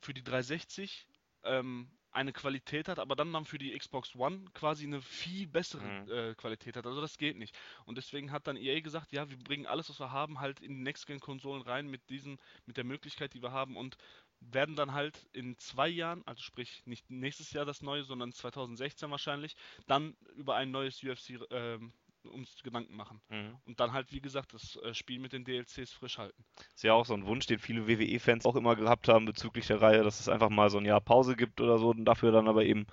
[0.00, 1.06] für die 360
[1.44, 5.82] ähm, eine Qualität hat, aber dann dann für die Xbox One quasi eine viel bessere
[5.82, 6.10] Mhm.
[6.10, 6.86] äh, Qualität hat.
[6.86, 7.56] Also das geht nicht.
[7.86, 10.74] Und deswegen hat dann EA gesagt, ja, wir bringen alles, was wir haben, halt in
[10.76, 13.96] die Next-Gen-Konsolen rein mit diesen, mit der Möglichkeit, die wir haben und
[14.40, 19.10] werden dann halt in zwei Jahren, also sprich nicht nächstes Jahr das neue, sondern 2016
[19.10, 19.54] wahrscheinlich,
[19.86, 21.92] dann über ein neues UFC ähm,
[22.24, 23.20] uns Gedanken machen.
[23.28, 23.56] Mhm.
[23.66, 26.44] Und dann halt, wie gesagt, das äh, Spiel mit den DLCs frisch halten.
[26.74, 29.80] Ist ja auch so ein Wunsch, den viele WWE-Fans auch immer gehabt haben bezüglich der
[29.80, 32.48] Reihe, dass es einfach mal so ein Jahr Pause gibt oder so und dafür dann
[32.48, 32.86] aber eben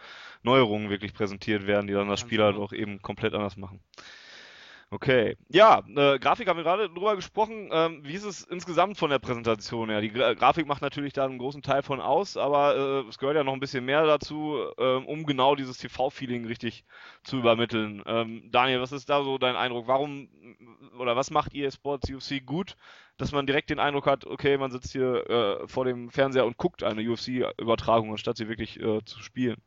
[0.44, 3.80] Neuerungen wirklich präsentiert werden, die dann das Spiel halt auch eben komplett anders machen.
[4.92, 5.38] Okay.
[5.50, 7.70] Ja, äh, Grafik haben wir gerade drüber gesprochen.
[7.72, 10.02] Ähm, wie ist es insgesamt von der Präsentation her?
[10.02, 13.36] Die Gra Grafik macht natürlich da einen großen Teil von aus, aber äh, es gehört
[13.36, 16.86] ja noch ein bisschen mehr dazu, ähm, um genau dieses TV-Feeling richtig
[17.24, 18.02] zu übermitteln.
[18.08, 19.88] Ähm, Daniel, was ist da so dein Eindruck?
[19.88, 20.28] Warum
[20.98, 22.76] oder was macht EA Sports UFC gut,
[23.18, 26.58] dass man direkt den Eindruck hat, okay, man sitzt hier äh, vor dem Fernseher und
[26.58, 29.62] guckt eine UFC-Übertragung, anstatt sie wirklich äh, zu spielen?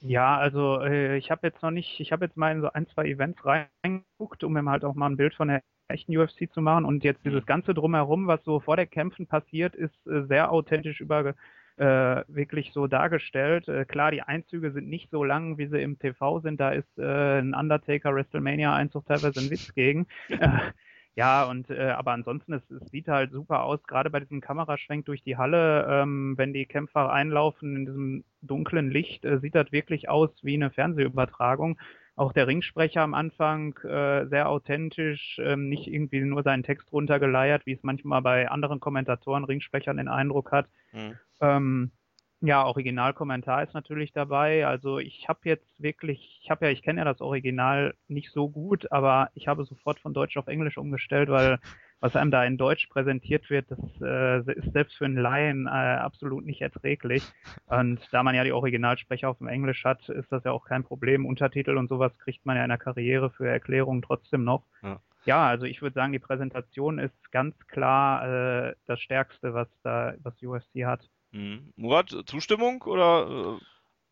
[0.00, 2.86] Ja, also äh, ich habe jetzt noch nicht, ich habe jetzt mal in so ein,
[2.88, 6.60] zwei Events reingeguckt, um mir halt auch mal ein Bild von der echten UFC zu
[6.60, 6.84] machen.
[6.84, 11.00] Und jetzt dieses ganze Drumherum, was so vor der Kämpfen passiert, ist äh, sehr authentisch
[11.00, 11.34] über
[11.76, 11.84] äh,
[12.28, 13.68] wirklich so dargestellt.
[13.68, 16.60] Äh, klar, die Einzüge sind nicht so lang, wie sie im TV sind.
[16.60, 20.06] Da ist äh, ein Undertaker WrestleMania Einzug teilweise ein Witz gegen.
[21.16, 25.06] Ja, und äh, aber ansonsten, es, es sieht halt super aus, gerade bei diesem Kameraschwenk
[25.06, 29.72] durch die Halle, ähm, wenn die Kämpfer einlaufen in diesem dunklen Licht, äh, sieht das
[29.72, 31.78] wirklich aus wie eine Fernsehübertragung.
[32.16, 37.64] Auch der Ringsprecher am Anfang äh, sehr authentisch, ähm, nicht irgendwie nur seinen Text runtergeleiert,
[37.64, 40.66] wie es manchmal bei anderen Kommentatoren, Ringsprechern den Eindruck hat.
[40.92, 41.18] Mhm.
[41.40, 41.90] Ähm,
[42.40, 44.66] ja, Originalkommentar ist natürlich dabei.
[44.66, 48.48] Also ich habe jetzt wirklich, ich habe ja, ich kenne ja das Original nicht so
[48.48, 51.58] gut, aber ich habe sofort von Deutsch auf Englisch umgestellt, weil
[52.00, 55.70] was einem da in Deutsch präsentiert wird, das äh, ist selbst für einen Laien äh,
[55.70, 57.22] absolut nicht erträglich.
[57.66, 60.84] Und da man ja die Originalsprecher auf dem Englisch hat, ist das ja auch kein
[60.84, 61.24] Problem.
[61.24, 64.64] Untertitel und sowas kriegt man ja in der Karriere für Erklärungen trotzdem noch.
[64.82, 65.00] Ja.
[65.24, 70.14] Ja, also ich würde sagen, die Präsentation ist ganz klar äh, das Stärkste, was da,
[70.22, 71.10] was UFC hat.
[71.32, 71.72] Mhm.
[71.76, 73.64] Murat, Zustimmung oder äh,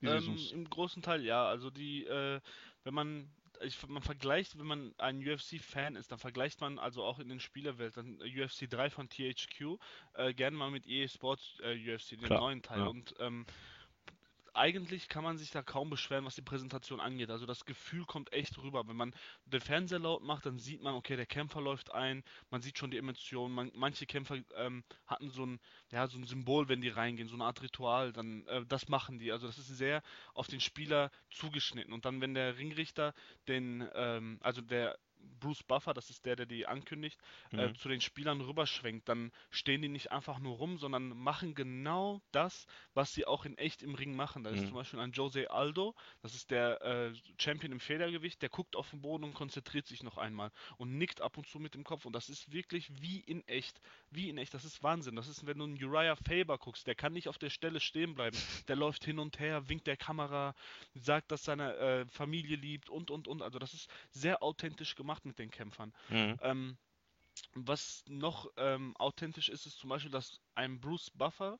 [0.02, 0.48] Ähm?
[0.52, 1.46] Im großen Teil ja.
[1.46, 2.40] Also die, äh,
[2.84, 3.30] wenn man,
[3.62, 7.40] ich, man vergleicht, wenn man ein UFC-Fan ist, dann vergleicht man also auch in den
[7.40, 9.78] Spielerwelten UFC 3 von THQ
[10.14, 12.80] äh, gerne mal mit EA Sports äh, UFC, den Klar, neuen Teil.
[12.80, 12.86] ja.
[12.86, 13.46] Und ähm,
[14.54, 17.30] eigentlich kann man sich da kaum beschweren, was die Präsentation angeht.
[17.30, 18.86] Also das Gefühl kommt echt rüber.
[18.86, 19.14] Wenn man
[19.46, 22.90] den Fernseher laut macht, dann sieht man, okay, der Kämpfer läuft ein, man sieht schon
[22.90, 23.54] die Emotionen.
[23.54, 27.34] Man, manche Kämpfer ähm, hatten so ein, ja, so ein Symbol, wenn die reingehen, so
[27.34, 29.32] eine Art Ritual, dann äh, das machen die.
[29.32, 30.02] Also das ist sehr
[30.34, 31.92] auf den Spieler zugeschnitten.
[31.92, 33.14] Und dann, wenn der Ringrichter
[33.48, 34.98] den, ähm, also der
[35.40, 37.18] Bruce Buffer, das ist der, der die ankündigt,
[37.52, 37.60] äh, mhm.
[37.60, 42.22] äh, zu den Spielern rüberschwenkt, dann stehen die nicht einfach nur rum, sondern machen genau
[42.32, 44.44] das, was sie auch in echt im Ring machen.
[44.44, 44.56] Da mhm.
[44.56, 48.76] ist zum Beispiel ein Jose Aldo, das ist der äh, Champion im Federgewicht, der guckt
[48.76, 51.84] auf den Boden und konzentriert sich noch einmal und nickt ab und zu mit dem
[51.84, 55.16] Kopf und das ist wirklich wie in echt, wie in echt, das ist Wahnsinn.
[55.16, 58.14] Das ist, wenn du einen Uriah Faber guckst, der kann nicht auf der Stelle stehen
[58.14, 58.36] bleiben,
[58.68, 60.54] der läuft hin und her, winkt der Kamera,
[60.94, 63.42] sagt, dass seine äh, Familie liebt und und und.
[63.42, 65.92] Also das ist sehr authentisch gemacht mit den Kämpfern.
[66.08, 66.38] Mhm.
[66.42, 66.78] Ähm,
[67.54, 71.58] was noch ähm, authentisch ist, ist zum Beispiel, dass ein Bruce Buffer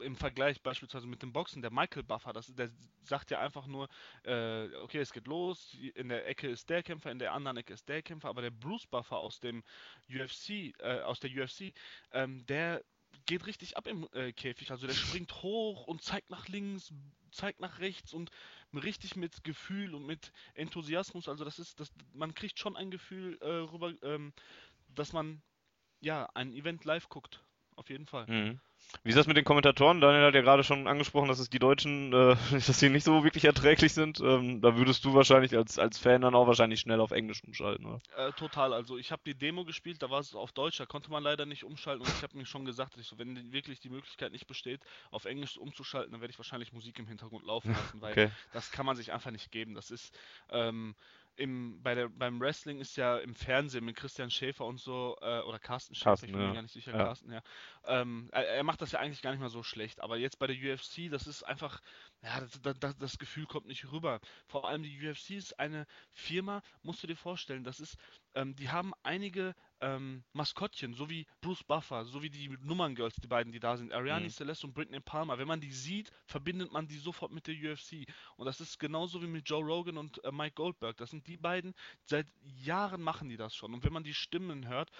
[0.00, 2.70] im Vergleich beispielsweise mit dem Boxen, der Michael Buffer, das, der
[3.02, 3.88] sagt ja einfach nur,
[4.24, 7.74] äh, okay, es geht los, in der Ecke ist der Kämpfer, in der anderen Ecke
[7.74, 9.62] ist der Kämpfer, aber der Bruce Buffer aus dem
[10.08, 11.72] UFC, äh, aus der UFC,
[12.12, 12.82] ähm, der
[13.26, 14.70] geht richtig ab im äh, Käfig.
[14.70, 16.92] Also der springt hoch und zeigt nach links,
[17.30, 18.30] zeigt nach rechts und
[18.72, 21.28] richtig mit Gefühl und mit Enthusiasmus.
[21.28, 24.32] Also das ist, das, man kriegt schon ein Gefühl äh, rüber, ähm,
[24.88, 25.42] dass man
[26.00, 27.42] ja ein Event live guckt.
[27.76, 28.26] Auf jeden Fall.
[28.26, 28.60] Mhm.
[29.04, 30.00] Wie ist das mit den Kommentatoren?
[30.00, 33.24] Daniel hat ja gerade schon angesprochen, dass es die Deutschen, äh, dass sie nicht so
[33.24, 34.20] wirklich erträglich sind.
[34.20, 37.86] Ähm, da würdest du wahrscheinlich als, als Fan dann auch wahrscheinlich schnell auf Englisch umschalten,
[37.86, 38.00] oder?
[38.16, 38.72] Äh, total.
[38.72, 41.46] Also ich habe die Demo gespielt, da war es auf Deutsch, da konnte man leider
[41.46, 44.82] nicht umschalten und ich habe mir schon gesagt, so, wenn wirklich die Möglichkeit nicht besteht,
[45.10, 48.30] auf Englisch umzuschalten, dann werde ich wahrscheinlich Musik im Hintergrund laufen lassen, weil okay.
[48.52, 49.74] das kann man sich einfach nicht geben.
[49.74, 50.14] Das ist
[50.50, 50.94] ähm,
[51.36, 55.40] im, bei der, beim Wrestling ist ja im Fernsehen mit Christian Schäfer und so, äh,
[55.40, 56.48] oder Carsten Schäfer, Carsten, ich bin ja.
[56.48, 56.98] mir gar nicht sicher, ja.
[56.98, 57.42] Carsten, ja.
[57.86, 60.46] Ähm, er, er, macht das ja eigentlich gar nicht mehr so schlecht, aber jetzt bei
[60.46, 61.80] der UFC, das ist einfach,
[62.22, 64.20] ja, das, das, das, Gefühl kommt nicht rüber.
[64.46, 67.96] Vor allem die UFC ist eine Firma, musst du dir vorstellen, das ist,
[68.34, 73.26] ähm, die haben einige ähm, Maskottchen, so wie Bruce Buffer, so wie die Nummerngirls, die
[73.26, 74.30] beiden, die da sind, Ariane mhm.
[74.30, 75.38] Celeste und Britney Palmer.
[75.38, 78.06] Wenn man die sieht, verbindet man die sofort mit der UFC.
[78.36, 80.96] Und das ist genauso wie mit Joe Rogan und äh, Mike Goldberg.
[80.98, 83.74] Das sind die beiden, seit Jahren machen die das schon.
[83.74, 84.92] Und wenn man die Stimmen hört,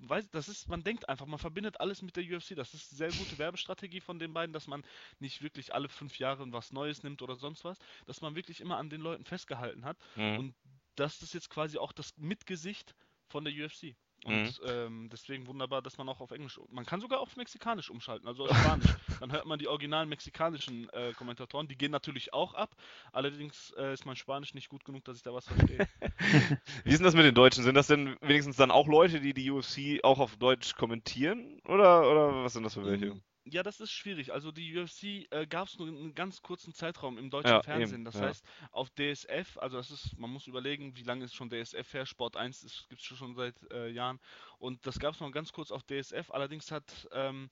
[0.00, 2.54] weiß, das ist, man denkt einfach, man verbindet alles mit der UFC.
[2.54, 4.84] Das ist eine sehr gute Werbestrategie von den beiden, dass man
[5.18, 8.76] nicht wirklich alle fünf Jahre was Neues nimmt oder sonst was, dass man wirklich immer
[8.76, 9.98] an den Leuten festgehalten hat.
[10.16, 10.38] Mhm.
[10.38, 10.54] Und
[10.94, 12.94] das ist jetzt quasi auch das Mitgesicht
[13.28, 13.94] von der UFC.
[14.24, 14.68] Und mhm.
[14.68, 18.46] ähm, deswegen wunderbar, dass man auch auf Englisch, man kann sogar auf Mexikanisch umschalten, also
[18.46, 18.86] auf Spanisch.
[19.20, 22.74] Dann hört man die originalen mexikanischen äh, Kommentatoren, die gehen natürlich auch ab.
[23.12, 25.88] Allerdings äh, ist mein Spanisch nicht gut genug, dass ich da was verstehe.
[26.84, 27.62] Wie ist denn das mit den Deutschen?
[27.62, 31.60] Sind das denn wenigstens dann auch Leute, die die UFC auch auf Deutsch kommentieren?
[31.64, 33.20] Oder, oder was sind das für welche?
[33.50, 34.32] Ja, das ist schwierig.
[34.32, 37.62] Also die UFC äh, gab es nur in einem ganz kurzen Zeitraum im deutschen ja,
[37.62, 38.00] Fernsehen.
[38.00, 38.22] Eben, das ja.
[38.22, 42.06] heißt, auf DSF, also das ist, man muss überlegen, wie lange ist schon DSF her,
[42.06, 44.20] Sport 1 gibt es schon seit äh, Jahren.
[44.58, 46.30] Und das gab es noch ganz kurz auf DSF.
[46.30, 47.48] Allerdings hat ähm,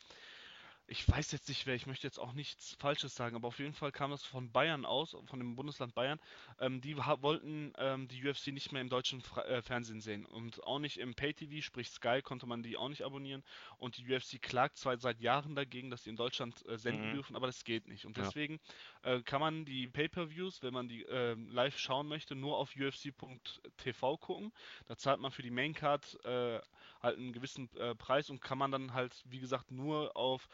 [0.88, 3.72] ich weiß jetzt nicht wer, ich möchte jetzt auch nichts Falsches sagen, aber auf jeden
[3.72, 6.20] Fall kam das von Bayern aus, von dem Bundesland Bayern.
[6.60, 10.62] Ähm, die wollten ähm, die UFC nicht mehr im deutschen Fra äh, Fernsehen sehen und
[10.64, 13.42] auch nicht im Pay-TV, sprich Sky, konnte man die auch nicht abonnieren.
[13.78, 17.14] Und die UFC klagt zwar seit Jahren dagegen, dass sie in Deutschland äh, senden mhm.
[17.14, 18.06] dürfen, aber das geht nicht.
[18.06, 18.60] Und deswegen
[19.04, 19.14] ja.
[19.14, 24.16] äh, kann man die Pay-Per-Views, wenn man die ähm, live schauen möchte, nur auf ufc.tv
[24.18, 24.52] gucken.
[24.86, 26.60] Da zahlt man für die Maincard äh,
[27.02, 30.48] halt einen gewissen äh, Preis und kann man dann halt, wie gesagt, nur auf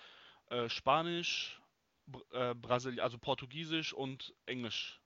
[0.52, 1.60] äh, Spanisch,
[2.32, 5.00] äh, Brasil also Portugiesisch und Englisch,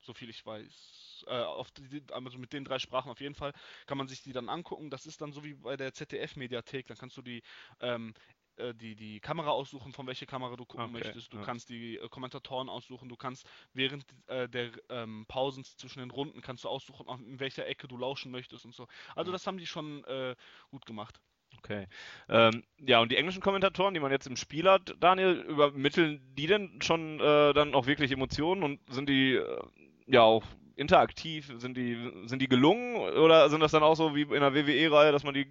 [0.00, 1.24] so viel ich weiß.
[1.28, 1.44] Äh,
[1.90, 3.52] die, also mit den drei Sprachen auf jeden Fall
[3.86, 4.90] kann man sich die dann angucken.
[4.90, 6.86] Das ist dann so wie bei der ZDF-Mediathek.
[6.86, 7.42] Dann kannst du die
[7.80, 8.14] ähm,
[8.56, 11.32] äh, die, die Kamera aussuchen, von welcher Kamera du gucken okay, möchtest.
[11.32, 11.44] Du ja.
[11.44, 13.08] kannst die äh, Kommentatoren aussuchen.
[13.08, 17.66] Du kannst während äh, der ähm, Pausen zwischen den Runden kannst du aussuchen, in welcher
[17.66, 18.88] Ecke du lauschen möchtest und so.
[19.14, 20.34] Also das haben die schon äh,
[20.70, 21.20] gut gemacht.
[21.58, 21.86] Okay.
[22.28, 26.46] Ähm, ja, und die englischen Kommentatoren, die man jetzt im Spiel hat, Daniel, übermitteln die
[26.46, 29.60] denn schon äh, dann auch wirklich Emotionen und sind die äh,
[30.06, 30.44] ja auch
[30.76, 31.52] interaktiv?
[31.58, 35.12] Sind die, sind die gelungen oder sind das dann auch so wie in der WWE-Reihe,
[35.12, 35.46] dass man die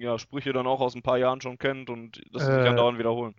[0.00, 2.76] ja, Sprüche dann auch aus ein paar Jahren schon kennt und das äh, sich dann
[2.76, 3.34] dauernd wiederholen?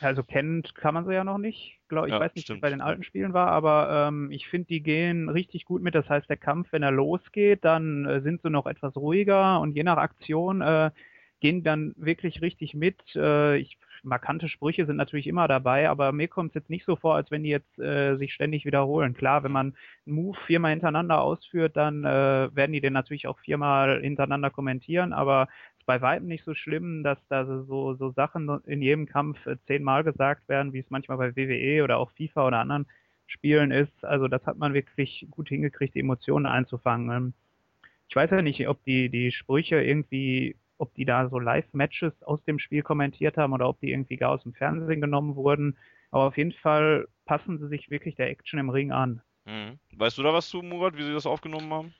[0.00, 1.80] Also kennt kann man sie ja noch nicht.
[1.88, 4.48] Glaub, ich ja, weiß nicht, wie es bei den alten Spielen war, aber ähm, ich
[4.48, 5.94] finde, die gehen richtig gut mit.
[5.94, 9.74] Das heißt, der Kampf, wenn er losgeht, dann äh, sind sie noch etwas ruhiger und
[9.74, 10.90] je nach Aktion äh,
[11.44, 12.96] gehen dann wirklich richtig mit.
[13.14, 16.96] Äh, ich, markante Sprüche sind natürlich immer dabei, aber mir kommt es jetzt nicht so
[16.96, 19.12] vor, als wenn die jetzt äh, sich ständig wiederholen.
[19.12, 19.74] Klar, wenn man
[20.06, 25.12] einen Move viermal hintereinander ausführt, dann äh, werden die den natürlich auch viermal hintereinander kommentieren,
[25.12, 29.04] aber es ist bei weitem nicht so schlimm, dass da so, so Sachen in jedem
[29.04, 32.86] Kampf äh, zehnmal gesagt werden, wie es manchmal bei WWE oder auch FIFA oder anderen
[33.26, 34.02] Spielen ist.
[34.02, 37.34] Also das hat man wirklich gut hingekriegt, die Emotionen einzufangen.
[38.08, 42.42] Ich weiß ja nicht, ob die, die Sprüche irgendwie ob die da so Live-Matches aus
[42.44, 45.76] dem Spiel kommentiert haben oder ob die irgendwie gar aus dem Fernsehen genommen wurden.
[46.10, 49.20] Aber auf jeden Fall passen sie sich wirklich der Action im Ring an.
[49.44, 49.78] Mhm.
[49.96, 51.94] Weißt du da was zu, Murat, wie sie das aufgenommen haben?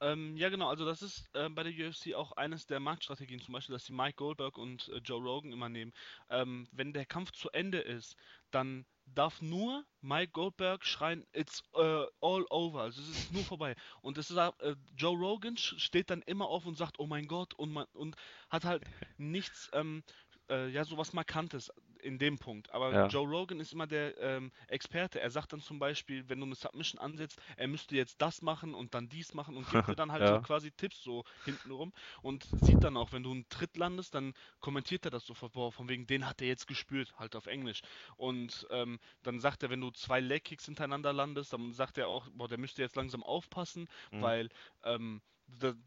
[0.00, 3.54] Ähm, ja, genau, also das ist äh, bei der UFC auch eines der Marktstrategien, zum
[3.54, 5.92] Beispiel, dass die Mike Goldberg und äh, Joe Rogan immer nehmen.
[6.28, 8.16] Ähm, wenn der Kampf zu Ende ist,
[8.50, 13.74] dann darf nur Mike Goldberg schreien, it's uh, all over, also es ist nur vorbei.
[14.02, 17.54] Und es ist, äh, Joe Rogan steht dann immer auf und sagt, oh mein Gott,
[17.54, 18.16] und, man, und
[18.50, 18.84] hat halt
[19.18, 20.02] nichts, ähm,
[20.50, 21.72] äh, ja, sowas Markantes
[22.06, 22.70] in dem Punkt.
[22.70, 23.06] Aber ja.
[23.08, 25.20] Joe Rogan ist immer der ähm, Experte.
[25.20, 28.74] Er sagt dann zum Beispiel, wenn du eine Submission ansetzt, er müsste jetzt das machen
[28.74, 30.34] und dann dies machen und gibt dir dann halt ja.
[30.34, 31.92] so quasi Tipps so hintenrum
[32.22, 35.72] und sieht dann auch, wenn du einen Tritt landest, dann kommentiert er das sofort, boah,
[35.72, 37.82] von wegen, den hat er jetzt gespürt, halt auf Englisch.
[38.16, 42.08] Und ähm, dann sagt er, wenn du zwei Leg Kicks hintereinander landest, dann sagt er
[42.08, 44.22] auch, boah, der müsste jetzt langsam aufpassen, mhm.
[44.22, 44.48] weil
[44.84, 45.20] ähm,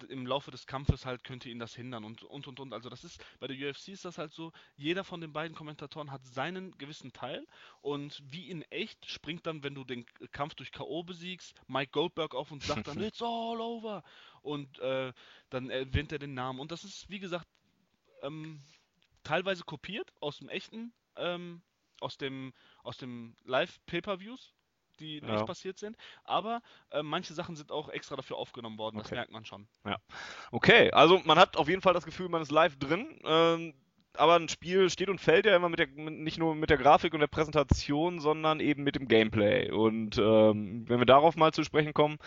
[0.10, 2.74] im Laufe des Kampfes halt könnte ihn das hindern und und und und.
[2.74, 6.12] Also das ist bei der UFC ist das halt so, jeder von den beiden Kommentatoren
[6.12, 7.46] hat seinen gewissen Teil
[7.82, 11.04] und wie in echt springt dann, wenn du den Kampf durch K.O.
[11.04, 14.04] besiegst, Mike Goldberg auf und sagt dann It's all over
[14.42, 15.14] und äh,
[15.50, 17.48] dann erwähnt er den Namen und das ist wie gesagt
[18.22, 18.62] ähm,
[19.24, 21.62] teilweise kopiert aus dem echten, ähm,
[22.00, 22.54] aus dem
[22.84, 24.54] aus dem Live Pay-per-Views
[25.00, 25.34] die ja.
[25.34, 25.98] nicht passiert sind.
[26.24, 29.04] Aber äh, manche Sachen sind auch extra dafür aufgenommen worden, okay.
[29.04, 29.68] das merkt man schon.
[29.86, 29.98] Ja.
[30.52, 33.20] Okay, also man hat auf jeden Fall das Gefühl, man ist live drin.
[33.24, 33.74] Ähm,
[34.14, 37.14] aber ein Spiel steht und fällt ja immer mit der, nicht nur mit der Grafik
[37.14, 39.72] und der Präsentation, sondern eben mit dem Gameplay.
[39.72, 42.18] Und ähm, wenn wir darauf mal zu sprechen kommen,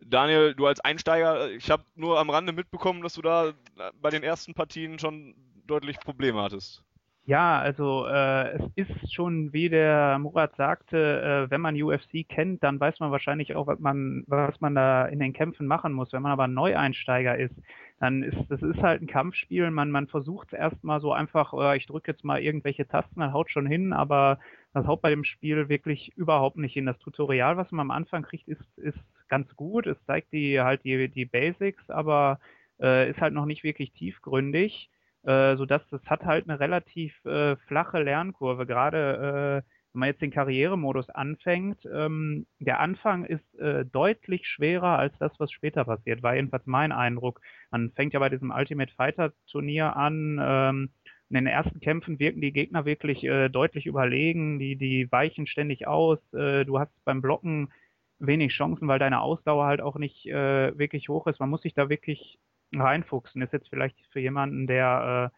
[0.00, 3.52] Daniel, du als Einsteiger, ich habe nur am Rande mitbekommen, dass du da
[4.00, 5.34] bei den ersten Partien schon
[5.66, 6.82] deutlich Probleme hattest.
[7.28, 12.62] Ja, also äh, es ist schon, wie der Murat sagte, äh, wenn man UFC kennt,
[12.62, 16.12] dann weiß man wahrscheinlich auch, was man, was man da in den Kämpfen machen muss.
[16.12, 17.54] Wenn man aber ein Neueinsteiger ist,
[17.98, 19.68] dann ist das ist halt ein Kampfspiel.
[19.72, 23.32] Man, man versucht es erstmal so einfach, äh, ich drücke jetzt mal irgendwelche Tasten, dann
[23.32, 24.38] haut schon hin, aber
[24.72, 26.86] das haut bei dem Spiel wirklich überhaupt nicht hin.
[26.86, 28.98] Das Tutorial, was man am Anfang kriegt, ist, ist
[29.28, 29.88] ganz gut.
[29.88, 32.38] Es zeigt die halt die, die Basics, aber
[32.80, 34.90] äh, ist halt noch nicht wirklich tiefgründig
[35.26, 38.64] äh, sodass das hat halt eine relativ äh, flache Lernkurve.
[38.64, 44.98] Gerade äh, wenn man jetzt den Karrieremodus anfängt, ähm, der Anfang ist äh, deutlich schwerer
[44.98, 47.40] als das, was später passiert, war jedenfalls mein Eindruck.
[47.70, 50.38] Man fängt ja bei diesem Ultimate Fighter Turnier an.
[50.40, 50.90] Ähm,
[51.28, 55.88] in den ersten Kämpfen wirken die Gegner wirklich äh, deutlich überlegen, die, die weichen ständig
[55.88, 56.18] aus.
[56.32, 57.72] Äh, du hast beim Blocken
[58.18, 61.40] wenig Chancen, weil deine Ausdauer halt auch nicht äh, wirklich hoch ist.
[61.40, 62.38] Man muss sich da wirklich
[62.74, 63.42] reinfuchsen.
[63.42, 65.36] Ist jetzt vielleicht für jemanden, der äh,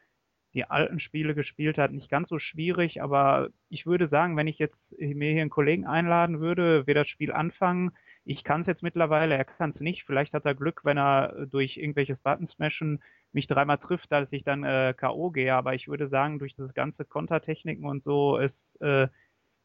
[0.54, 4.58] die alten Spiele gespielt hat, nicht ganz so schwierig, aber ich würde sagen, wenn ich
[4.58, 7.92] jetzt mir hier einen Kollegen einladen würde, wir das Spiel anfangen.
[8.24, 10.04] Ich kann es jetzt mittlerweile, er kann es nicht.
[10.04, 13.02] Vielleicht hat er Glück, wenn er durch irgendwelches Button-Smashen
[13.32, 15.30] mich dreimal trifft, dass ich dann äh, K.O.
[15.30, 15.54] gehe.
[15.54, 19.08] Aber ich würde sagen, durch das ganze Kontertechniken und so ist äh,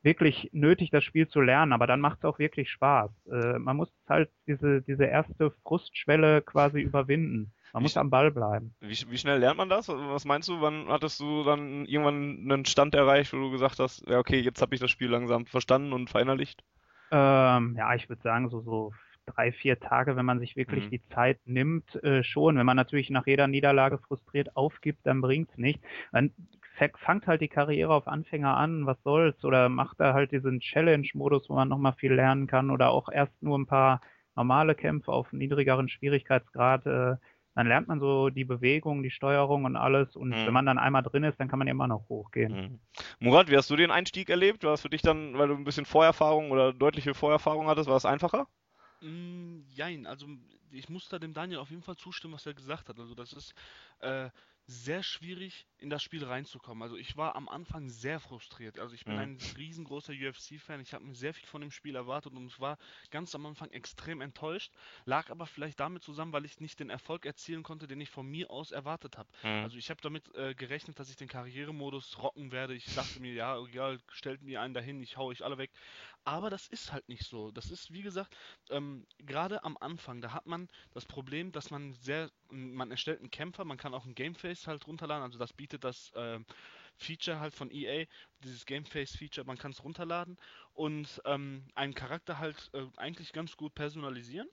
[0.03, 3.11] wirklich nötig, das Spiel zu lernen, aber dann macht es auch wirklich Spaß.
[3.31, 7.53] Äh, man muss halt diese, diese erste Frustschwelle quasi überwinden.
[7.73, 8.75] Man wie muss am Ball bleiben.
[8.81, 9.87] Wie, wie, schnell lernt man das?
[9.87, 14.07] Was meinst du, wann hattest du dann irgendwann einen Stand erreicht, wo du gesagt hast,
[14.07, 16.63] ja okay, jetzt habe ich das Spiel langsam verstanden und verinnerlicht?
[17.11, 18.91] Ähm, ja, ich würde sagen, so, so
[19.25, 20.89] drei, vier Tage, wenn man sich wirklich mhm.
[20.91, 22.57] die Zeit nimmt, äh, schon.
[22.57, 25.81] Wenn man natürlich nach jeder Niederlage frustriert aufgibt, dann bringt's nicht.
[26.11, 26.31] Dann
[26.95, 31.49] fangt halt die Karriere auf Anfänger an, was soll's, oder macht da halt diesen Challenge-Modus,
[31.49, 34.01] wo man nochmal viel lernen kann, oder auch erst nur ein paar
[34.35, 36.85] normale Kämpfe auf niedrigeren Schwierigkeitsgrad.
[36.85, 37.15] Äh,
[37.55, 40.15] dann lernt man so die Bewegung, die Steuerung und alles.
[40.15, 40.47] Und mhm.
[40.47, 42.51] wenn man dann einmal drin ist, dann kann man immer noch hochgehen.
[42.51, 42.79] Mhm.
[43.19, 44.63] Murat, wie hast du den Einstieg erlebt?
[44.63, 47.97] War das für dich dann, weil du ein bisschen Vorerfahrung oder deutliche Vorerfahrung hattest, war
[47.97, 48.47] es einfacher?
[49.01, 50.25] Mm, jein, also
[50.71, 52.99] ich muss da dem Daniel auf jeden Fall zustimmen, was er gesagt hat.
[52.99, 53.53] Also das ist,
[53.99, 54.29] äh,
[54.65, 56.81] sehr schwierig, in das Spiel reinzukommen.
[56.81, 58.79] Also ich war am Anfang sehr frustriert.
[58.79, 59.19] Also ich bin mhm.
[59.19, 60.79] ein riesengroßer UFC-Fan.
[60.79, 62.77] Ich habe mir sehr viel von dem Spiel erwartet und war
[63.11, 64.71] ganz am Anfang extrem enttäuscht.
[65.05, 68.25] Lag aber vielleicht damit zusammen, weil ich nicht den Erfolg erzielen konnte, den ich von
[68.25, 69.29] mir aus erwartet habe.
[69.43, 69.63] Mhm.
[69.63, 72.73] Also ich habe damit äh, gerechnet, dass ich den Karrieremodus rocken werde.
[72.73, 75.71] Ich dachte mir, ja, egal, stellt mir einen dahin, ich hau euch alle weg.
[76.25, 77.51] Aber das ist halt nicht so.
[77.51, 78.35] Das ist, wie gesagt,
[78.69, 83.29] ähm, gerade am Anfang, da hat man das Problem, dass man sehr, man erstellt einen
[83.31, 86.39] Kämpfer, man kann auch ein Gameface halt runterladen, also das bietet das äh,
[86.97, 88.05] Feature halt von EA,
[88.39, 90.37] dieses Gameface-Feature, man kann es runterladen
[90.73, 94.47] und ähm, einen Charakter halt äh, eigentlich ganz gut personalisieren.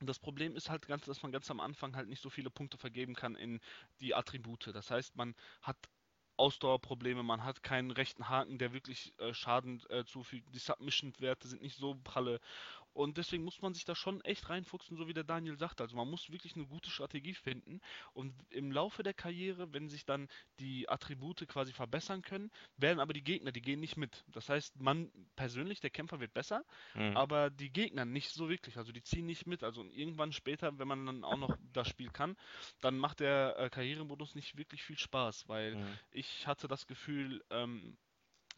[0.00, 2.78] Das Problem ist halt ganz, dass man ganz am Anfang halt nicht so viele Punkte
[2.78, 3.60] vergeben kann in
[4.00, 4.68] die Attribute.
[4.74, 5.76] Das heißt, man hat
[6.40, 10.54] Ausdauerprobleme, man hat keinen rechten Haken, der wirklich äh, Schaden äh, zufügt.
[10.54, 12.40] Die Submission-Werte sind nicht so pralle
[12.92, 15.80] Und deswegen muss man sich da schon echt reinfuchsen, so wie der Daniel sagt.
[15.80, 17.80] Also man muss wirklich eine gute Strategie finden.
[18.12, 20.28] Und im Laufe der Karriere, wenn sich dann
[20.58, 24.24] die Attribute quasi verbessern können, werden aber die Gegner, die gehen nicht mit.
[24.28, 26.64] Das heißt, man persönlich, der Kämpfer wird besser,
[26.94, 27.16] mhm.
[27.16, 28.76] aber die Gegner nicht so wirklich.
[28.76, 29.62] Also die ziehen nicht mit.
[29.62, 32.36] Also irgendwann später, wenn man dann auch noch das Spiel kann,
[32.80, 35.98] dann macht der äh, Karrieremodus nicht wirklich viel Spaß, weil mhm.
[36.10, 37.96] ich hatte das Gefühl, ähm,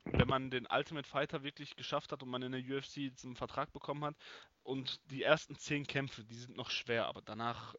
[0.04, 3.72] wenn man den Ultimate Fighter wirklich geschafft hat und man in der UFC einen Vertrag
[3.72, 4.16] bekommen hat
[4.62, 7.74] und die ersten zehn Kämpfe, die sind noch schwer, aber danach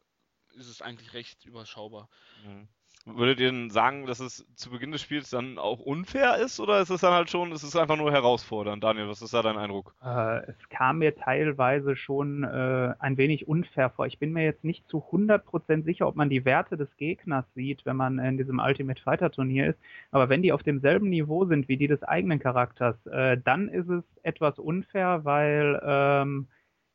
[0.54, 2.08] ist es eigentlich recht überschaubar.
[2.44, 2.68] Mhm.
[3.06, 6.80] Würdet ihr denn sagen, dass es zu Beginn des Spiels dann auch unfair ist oder
[6.80, 8.82] ist es dann halt schon, ist es einfach nur herausfordernd?
[8.82, 9.94] Daniel, was ist da dein Eindruck?
[10.02, 14.06] Äh, es kam mir teilweise schon äh, ein wenig unfair vor.
[14.06, 17.84] Ich bin mir jetzt nicht zu 100% sicher, ob man die Werte des Gegners sieht,
[17.84, 19.78] wenn man in diesem Ultimate Fighter Turnier ist.
[20.10, 23.90] Aber wenn die auf demselben Niveau sind wie die des eigenen Charakters, äh, dann ist
[23.90, 26.46] es etwas unfair, weil ähm,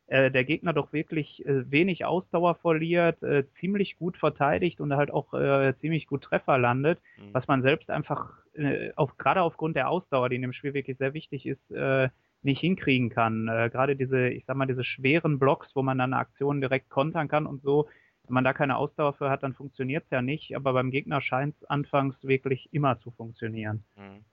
[0.09, 5.11] äh, der Gegner doch wirklich äh, wenig Ausdauer verliert, äh, ziemlich gut verteidigt und halt
[5.11, 7.33] auch äh, ziemlich gut Treffer landet, mhm.
[7.33, 10.97] was man selbst einfach, äh, auf, gerade aufgrund der Ausdauer, die in dem Spiel wirklich
[10.97, 12.09] sehr wichtig ist, äh,
[12.41, 13.47] nicht hinkriegen kann.
[13.47, 17.45] gerade diese, ich sag mal, diese schweren Blocks, wo man dann Aktionen direkt kontern kann
[17.45, 17.89] und so,
[18.29, 21.19] wenn man da keine Ausdauer für hat, dann funktioniert es ja nicht, aber beim Gegner
[21.19, 23.83] scheint es anfangs wirklich immer zu funktionieren.
[23.97, 24.23] Mhm.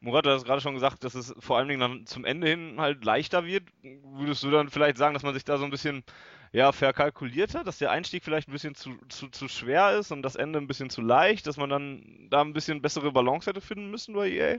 [0.00, 2.80] Murat, du hast gerade schon gesagt, dass es vor allen Dingen dann zum Ende hin
[2.80, 3.68] halt leichter wird.
[3.82, 6.04] Würdest du dann vielleicht sagen, dass man sich da so ein bisschen
[6.52, 10.22] ja, verkalkuliert hat, dass der Einstieg vielleicht ein bisschen zu, zu, zu schwer ist und
[10.22, 13.60] das Ende ein bisschen zu leicht, dass man dann da ein bisschen bessere Balance hätte
[13.60, 14.58] finden müssen bei EA?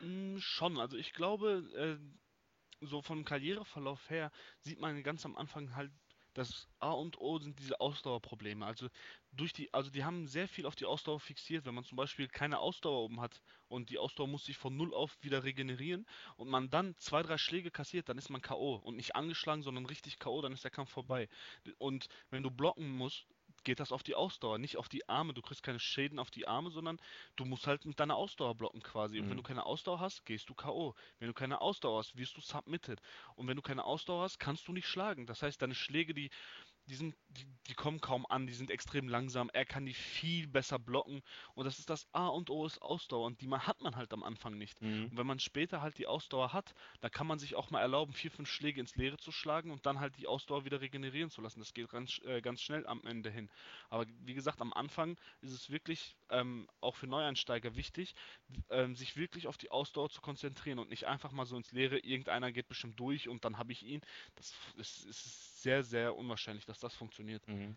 [0.00, 5.76] Mm, schon, also ich glaube, äh, so vom Karriereverlauf her sieht man ganz am Anfang
[5.76, 5.92] halt
[6.34, 8.64] das A und O sind diese Ausdauerprobleme.
[8.64, 8.88] Also
[9.32, 11.64] durch die, also die haben sehr viel auf die Ausdauer fixiert.
[11.64, 14.94] Wenn man zum Beispiel keine Ausdauer oben hat und die Ausdauer muss sich von null
[14.94, 16.06] auf wieder regenerieren
[16.36, 18.76] und man dann zwei, drei Schläge kassiert, dann ist man K.O.
[18.76, 21.28] und nicht angeschlagen, sondern richtig K.O., dann ist der Kampf vorbei.
[21.78, 23.26] Und wenn du blocken musst,
[23.64, 25.34] geht das auf die Ausdauer, nicht auf die Arme.
[25.34, 27.00] Du kriegst keine Schäden auf die Arme, sondern
[27.36, 29.18] du musst halt mit deiner Ausdauer blocken quasi.
[29.18, 29.30] Und mhm.
[29.30, 30.94] wenn du keine Ausdauer hast, gehst du K.O.
[31.18, 33.00] Wenn du keine Ausdauer hast, wirst du submitted.
[33.36, 35.26] Und wenn du keine Ausdauer hast, kannst du nicht schlagen.
[35.26, 36.30] Das heißt, deine Schläge, die
[36.90, 39.48] die, sind, die, die, kommen kaum an, die sind extrem langsam.
[39.52, 41.22] Er kann die viel besser blocken.
[41.54, 43.26] Und das ist das A und O ist Ausdauer.
[43.26, 44.82] Und die man, hat man halt am Anfang nicht.
[44.82, 45.04] Mhm.
[45.04, 48.12] Und wenn man später halt die Ausdauer hat, dann kann man sich auch mal erlauben,
[48.12, 51.40] vier, fünf Schläge ins Leere zu schlagen und dann halt die Ausdauer wieder regenerieren zu
[51.40, 51.60] lassen.
[51.60, 53.48] Das geht ganz, äh, ganz schnell am Ende hin.
[53.88, 58.14] Aber wie gesagt, am Anfang ist es wirklich ähm, auch für Neueinsteiger wichtig,
[58.70, 61.98] ähm, sich wirklich auf die Ausdauer zu konzentrieren und nicht einfach mal so ins Leere,
[61.98, 64.00] irgendeiner geht bestimmt durch und dann habe ich ihn.
[64.34, 67.46] Das ist, ist sehr, sehr unwahrscheinlich, dass das funktioniert.
[67.48, 67.76] Mhm.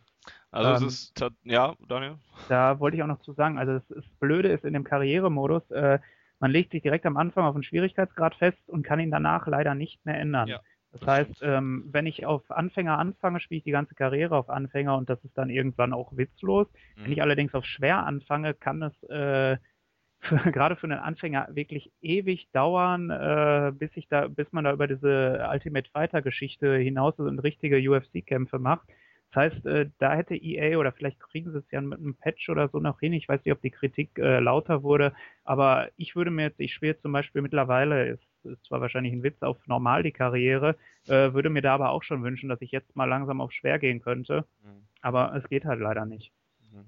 [0.51, 2.17] Also ähm, es ist, ja, Daniel?
[2.49, 5.69] Da wollte ich auch noch zu sagen, also das, das Blöde ist in dem Karrieremodus,
[5.71, 5.99] äh,
[6.39, 9.75] man legt sich direkt am Anfang auf einen Schwierigkeitsgrad fest und kann ihn danach leider
[9.75, 10.49] nicht mehr ändern.
[10.49, 10.61] Ja,
[10.91, 14.49] das, das heißt, ähm, wenn ich auf Anfänger anfange, spiele ich die ganze Karriere auf
[14.49, 16.67] Anfänger und das ist dann irgendwann auch witzlos.
[16.95, 17.05] Mhm.
[17.05, 19.57] Wenn ich allerdings auf schwer anfange, kann es äh,
[20.23, 24.73] für, gerade für einen Anfänger wirklich ewig dauern, äh, bis ich da, bis man da
[24.73, 28.87] über diese Ultimate Fighter Geschichte hinaus und richtige UFC-Kämpfe macht.
[29.33, 32.49] Das heißt, äh, da hätte EA oder vielleicht kriegen sie es ja mit einem Patch
[32.49, 33.13] oder so noch hin.
[33.13, 35.13] Ich weiß nicht, ob die Kritik äh, lauter wurde,
[35.43, 39.23] aber ich würde mir jetzt, ich spiele zum Beispiel mittlerweile, ist, ist zwar wahrscheinlich ein
[39.23, 40.75] Witz auf normal die Karriere,
[41.07, 43.79] äh, würde mir da aber auch schon wünschen, dass ich jetzt mal langsam auf schwer
[43.79, 44.45] gehen könnte.
[44.63, 44.85] Mhm.
[45.01, 46.31] Aber es geht halt leider nicht.
[46.71, 46.85] Mhm.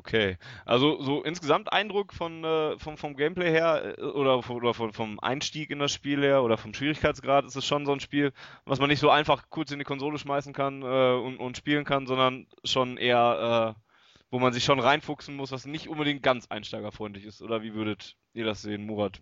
[0.00, 4.94] Okay, also so insgesamt Eindruck von, äh, vom, vom Gameplay her äh, oder, oder von,
[4.94, 8.32] vom Einstieg in das Spiel her oder vom Schwierigkeitsgrad ist es schon so ein Spiel,
[8.64, 11.84] was man nicht so einfach kurz in die Konsole schmeißen kann äh, und, und spielen
[11.84, 13.80] kann, sondern schon eher, äh,
[14.30, 17.42] wo man sich schon reinfuchsen muss, was nicht unbedingt ganz einsteigerfreundlich ist.
[17.42, 19.20] Oder wie würdet ihr das sehen, Murat?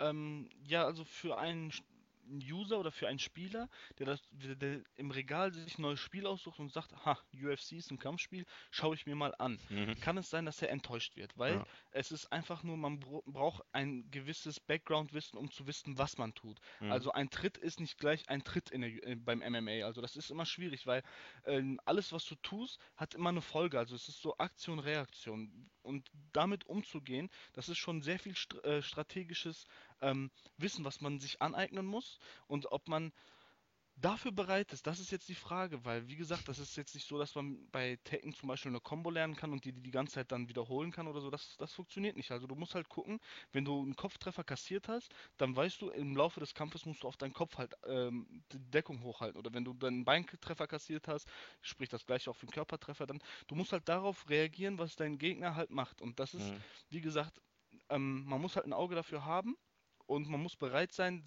[0.00, 1.70] Ähm, ja, also für einen
[2.40, 3.68] User oder für einen Spieler,
[3.98, 7.90] der, das, der im Regal sich ein neues Spiel aussucht und sagt, ha, UFC ist
[7.90, 9.58] ein Kampfspiel, schaue ich mir mal an.
[9.68, 9.98] Mhm.
[10.00, 11.66] Kann es sein, dass er enttäuscht wird, weil ja.
[11.90, 16.58] es ist einfach nur, man braucht ein gewisses Background-Wissen, um zu wissen, was man tut.
[16.80, 16.92] Mhm.
[16.92, 19.84] Also ein Tritt ist nicht gleich ein Tritt in der, äh, beim MMA.
[19.84, 21.02] Also das ist immer schwierig, weil
[21.44, 23.78] äh, alles, was du tust, hat immer eine Folge.
[23.78, 25.70] Also es ist so Aktion, Reaktion.
[25.82, 29.66] Und damit umzugehen, das ist schon sehr viel st äh, strategisches
[30.02, 33.12] ähm, Wissen, was man sich aneignen muss und ob man
[33.96, 37.06] dafür bereit ist, das ist jetzt die Frage, weil wie gesagt, das ist jetzt nicht
[37.06, 40.14] so, dass man bei Tekken zum Beispiel eine Combo lernen kann und die die ganze
[40.14, 41.30] Zeit dann wiederholen kann oder so.
[41.30, 42.30] Das, das funktioniert nicht.
[42.30, 43.20] Also du musst halt gucken,
[43.52, 47.08] wenn du einen Kopftreffer kassiert hast, dann weißt du, im Laufe des Kampfes musst du
[47.08, 49.38] auf deinen Kopf halt ähm, die Deckung hochhalten.
[49.38, 51.28] Oder wenn du dann einen Beintreffer kassiert hast,
[51.60, 55.18] sprich das gleiche auch für einen Körpertreffer, dann du musst halt darauf reagieren, was dein
[55.18, 56.00] Gegner halt macht.
[56.00, 56.60] Und das ist, mhm.
[56.90, 57.40] wie gesagt,
[57.90, 59.56] ähm, man muss halt ein Auge dafür haben
[60.12, 61.24] und man muss bereit sein,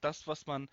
[0.00, 0.68] das, was man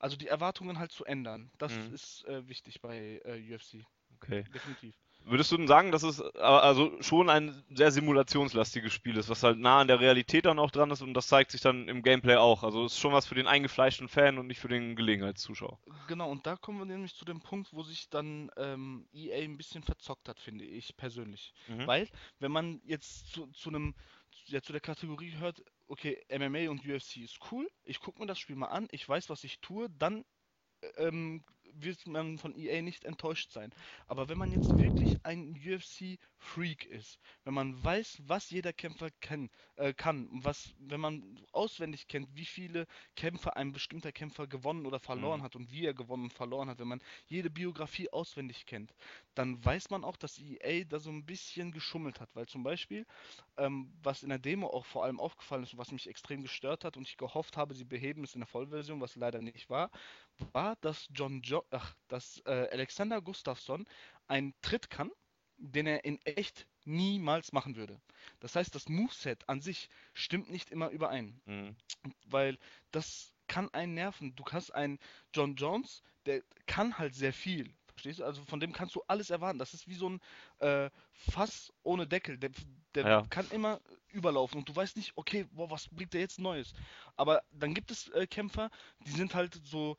[0.00, 1.50] Also die Erwartungen halt zu ändern.
[1.58, 1.94] Das Mhm.
[1.94, 3.86] ist äh, wichtig bei äh, UFC.
[4.16, 4.46] Okay.
[4.54, 4.96] Definitiv.
[5.24, 9.58] Würdest du denn sagen, dass es also schon ein sehr simulationslastiges Spiel ist, was halt
[9.58, 12.36] nah an der Realität dann auch dran ist und das zeigt sich dann im Gameplay
[12.36, 12.62] auch.
[12.64, 15.78] Also ist schon was für den eingefleischten Fan und nicht für den Gelegenheitszuschauer.
[16.06, 19.56] Genau, und da kommen wir nämlich zu dem Punkt, wo sich dann ähm, EA ein
[19.58, 21.52] bisschen verzockt hat, finde ich persönlich.
[21.66, 21.86] Mhm.
[21.86, 23.94] Weil, wenn man jetzt zu, zu einem,
[24.46, 28.38] ja, zu der Kategorie hört, okay, MMA und UFC ist cool, ich gucke mir das
[28.38, 30.24] Spiel mal an, ich weiß, was ich tue, dann
[30.96, 31.44] ähm,
[31.82, 33.72] wird man von EA nicht enttäuscht sein.
[34.06, 39.50] Aber wenn man jetzt wirklich ein UFC-Freak ist, wenn man weiß, was jeder Kämpfer kann,
[39.76, 44.98] äh, kann, was, wenn man auswendig kennt, wie viele Kämpfe ein bestimmter Kämpfer gewonnen oder
[45.00, 45.42] verloren Mhm.
[45.42, 48.94] hat und wie er gewonnen und verloren hat, wenn man jede Biografie auswendig kennt,
[49.34, 52.34] dann weiß man auch, dass EA da so ein bisschen geschummelt hat.
[52.34, 53.06] Weil zum Beispiel,
[53.56, 56.84] ähm, was in der Demo auch vor allem aufgefallen ist und was mich extrem gestört
[56.84, 59.90] hat und ich gehofft habe, sie beheben es in der Vollversion, was leider nicht war,
[60.52, 63.86] war, dass John jo ach, dass äh, Alexander Gustafsson
[64.26, 65.10] einen Tritt kann,
[65.58, 68.00] den er in echt niemals machen würde.
[68.40, 71.76] Das heißt, das Moveset an sich stimmt nicht immer überein, Mhm.
[72.26, 72.58] weil
[72.90, 74.34] das kann einen nerven.
[74.36, 74.98] Du hast einen
[75.34, 77.72] John Jones, der kann halt sehr viel.
[77.92, 78.24] Verstehst du?
[78.24, 79.58] Also von dem kannst du alles erwarten.
[79.58, 80.20] Das ist wie so ein
[80.60, 82.38] äh, Fass ohne Deckel.
[82.38, 82.50] Der,
[82.94, 83.26] der Ja.
[83.30, 83.80] kann immer
[84.12, 86.72] überlaufen und du weißt nicht, okay, boah, was bringt der jetzt Neues?
[87.16, 88.70] Aber dann gibt es äh, Kämpfer,
[89.06, 89.96] die sind halt so,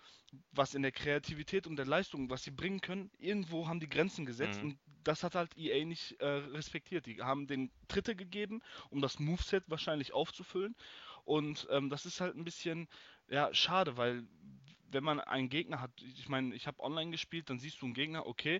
[0.51, 4.25] was in der Kreativität und der Leistung, was sie bringen können, irgendwo haben die Grenzen
[4.25, 4.63] gesetzt Mhm.
[4.63, 7.05] und das hat halt EA nicht äh, respektiert.
[7.05, 10.75] Die haben den Tritte gegeben, um das Moveset wahrscheinlich aufzufüllen
[11.25, 12.87] und ähm, das ist halt ein bisschen,
[13.29, 14.23] ja, schade, weil
[14.89, 17.93] wenn man einen Gegner hat, ich meine, ich habe online gespielt, dann siehst du einen
[17.93, 18.59] Gegner, okay,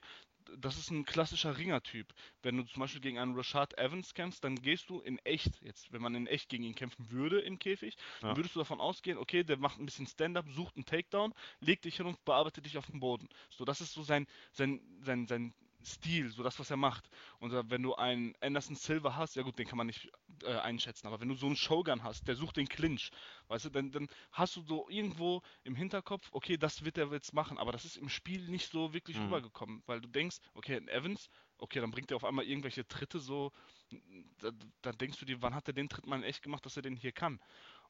[0.57, 2.13] das ist ein klassischer Ringertyp.
[2.41, 5.91] Wenn du zum Beispiel gegen einen Rashad Evans kämpfst, dann gehst du in echt, jetzt,
[5.91, 8.29] wenn man in echt gegen ihn kämpfen würde im Käfig, Ja.
[8.29, 11.85] dann würdest du davon ausgehen, okay, der macht ein bisschen Stand-up, sucht einen Takedown, legt
[11.85, 13.27] dich hin und bearbeitet dich auf den Boden.
[13.49, 15.53] So, das ist so sein, sein, sein, sein
[15.85, 17.09] Stil, so das, was er macht.
[17.39, 20.09] Und äh, wenn du einen Anderson Silver hast, ja gut, den kann man nicht
[20.43, 23.11] äh, einschätzen, aber wenn du so einen Shogun hast, der sucht den Clinch,
[23.47, 27.33] weißt du, dann, dann hast du so irgendwo im Hinterkopf, okay, das wird er jetzt
[27.33, 29.23] machen, aber das ist im Spiel nicht so wirklich Mhm.
[29.23, 33.19] rübergekommen, weil du denkst, okay, ein Evans, okay, dann bringt er auf einmal irgendwelche Tritte
[33.19, 33.51] so,
[34.39, 34.51] da,
[34.81, 36.81] da denkst du dir, wann hat er den Tritt mal in echt gemacht, dass er
[36.83, 37.39] den hier kann?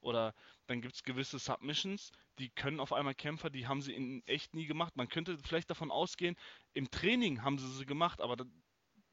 [0.01, 0.33] Oder
[0.67, 4.53] dann gibt es gewisse Submissions, die können auf einmal Kämpfer, die haben sie in echt
[4.53, 4.95] nie gemacht.
[4.97, 6.35] Man könnte vielleicht davon ausgehen,
[6.73, 8.45] im Training haben sie sie gemacht, aber da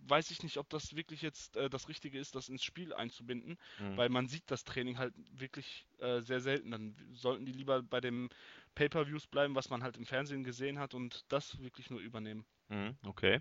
[0.01, 3.59] weiß ich nicht, ob das wirklich jetzt äh, das Richtige ist, das ins Spiel einzubinden,
[3.79, 3.97] Mhm.
[3.97, 6.71] weil man sieht das Training halt wirklich äh, sehr selten.
[6.71, 8.29] Dann sollten die lieber bei dem
[8.75, 12.47] Pay-per-Views bleiben, was man halt im Fernsehen gesehen hat und das wirklich nur übernehmen.
[12.71, 13.41] Mhm, Okay.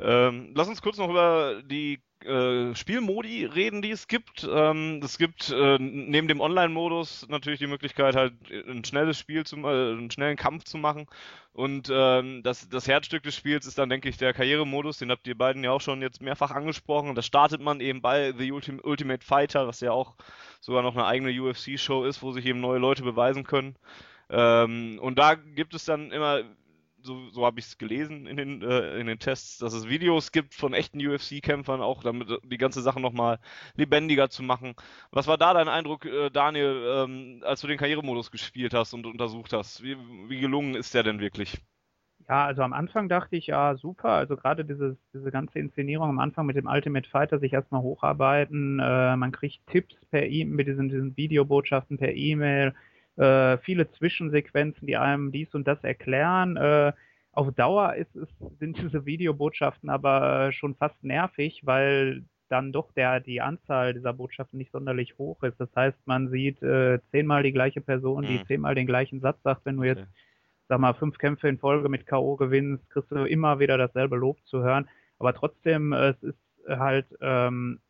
[0.00, 4.46] Ähm, lass uns kurz noch über die äh, Spielmodi reden, die es gibt.
[4.50, 9.56] Ähm, es gibt äh, neben dem Online-Modus natürlich die Möglichkeit, halt ein schnelles Spiel zu,
[9.56, 11.06] äh, einen schnellen Kampf zu machen.
[11.54, 14.98] Und ähm, das, das Herzstück des Spiels ist dann, denke ich, der Karrieremodus.
[14.98, 17.14] Den habt ihr beiden ja auch schon jetzt mehrfach angesprochen.
[17.14, 20.16] Da startet man eben bei The Ultim Ultimate Fighter, was ja auch
[20.60, 23.76] sogar noch eine eigene UFC-Show ist, wo sich eben neue Leute beweisen können.
[24.28, 26.42] Ähm, und da gibt es dann immer,
[27.06, 30.32] so, so habe ich es gelesen in den, äh, in den Tests, dass es Videos
[30.32, 33.38] gibt von echten UFC-Kämpfern, auch damit die ganze Sache nochmal
[33.76, 34.74] lebendiger zu machen.
[35.10, 39.06] Was war da dein Eindruck, äh, Daniel, ähm, als du den Karrieremodus gespielt hast und
[39.06, 39.82] untersucht hast?
[39.82, 39.96] Wie,
[40.28, 41.62] wie gelungen ist der denn wirklich?
[42.28, 44.08] Ja, also am Anfang dachte ich, ja, super.
[44.08, 48.80] Also gerade dieses, diese ganze Inszenierung am Anfang mit dem Ultimate Fighter, sich erstmal hocharbeiten,
[48.80, 52.74] äh, man kriegt Tipps per E-Mail, mit diesen, diesen Videobotschaften per E-Mail,
[53.16, 56.56] äh, viele Zwischensequenzen, die einem dies und das erklären.
[56.56, 56.92] Äh,
[57.32, 63.20] auf Dauer ist, es, sind diese Videobotschaften aber schon fast nervig, weil dann doch der,
[63.20, 65.60] die Anzahl dieser Botschaften nicht sonderlich hoch ist.
[65.60, 68.46] Das heißt, man sieht äh, zehnmal die gleiche Person, die Mhm.
[68.46, 70.06] zehnmal den gleichen Satz sagt, wenn du jetzt Okay.
[70.68, 72.36] sag mal, fünf Kämpfe in Folge mit K.O.
[72.36, 74.88] gewinnst, kriegst du immer wieder dasselbe Lob zu hören.
[75.18, 76.38] Aber trotzdem, äh, es ist
[76.68, 77.80] halt ähm,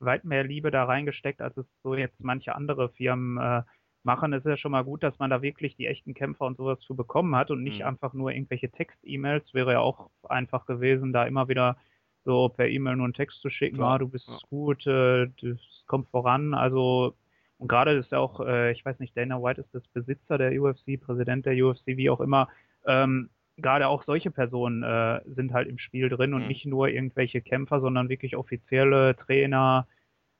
[0.00, 3.62] weit mehr Liebe da reingesteckt, als es so jetzt manche andere Firmen äh,
[4.06, 4.32] machen.
[4.32, 6.78] Es ist ja schon mal gut, dass man da wirklich die echten Kämpfer und sowas
[6.80, 7.86] zu bekommen hat und nicht Mhm.
[7.86, 9.52] einfach nur irgendwelche Text-E-Mails.
[9.52, 11.76] Wäre ja auch einfach gewesen, da immer wieder
[12.24, 14.38] so per E-Mail nur einen Text zu schicken, Klar, ah, du bist ja.
[14.48, 16.54] gut, äh, das kommt voran.
[16.54, 17.14] Also
[17.58, 20.52] und gerade ist ja auch, äh, ich weiß nicht, Dana White ist das Besitzer der
[20.60, 22.48] UFC, Präsident der UFC, wie auch immer.
[22.86, 26.48] Ähm, gerade auch solche Personen äh, sind halt im Spiel drin und Mhm.
[26.48, 29.86] nicht nur irgendwelche Kämpfer, sondern wirklich offizielle Trainer,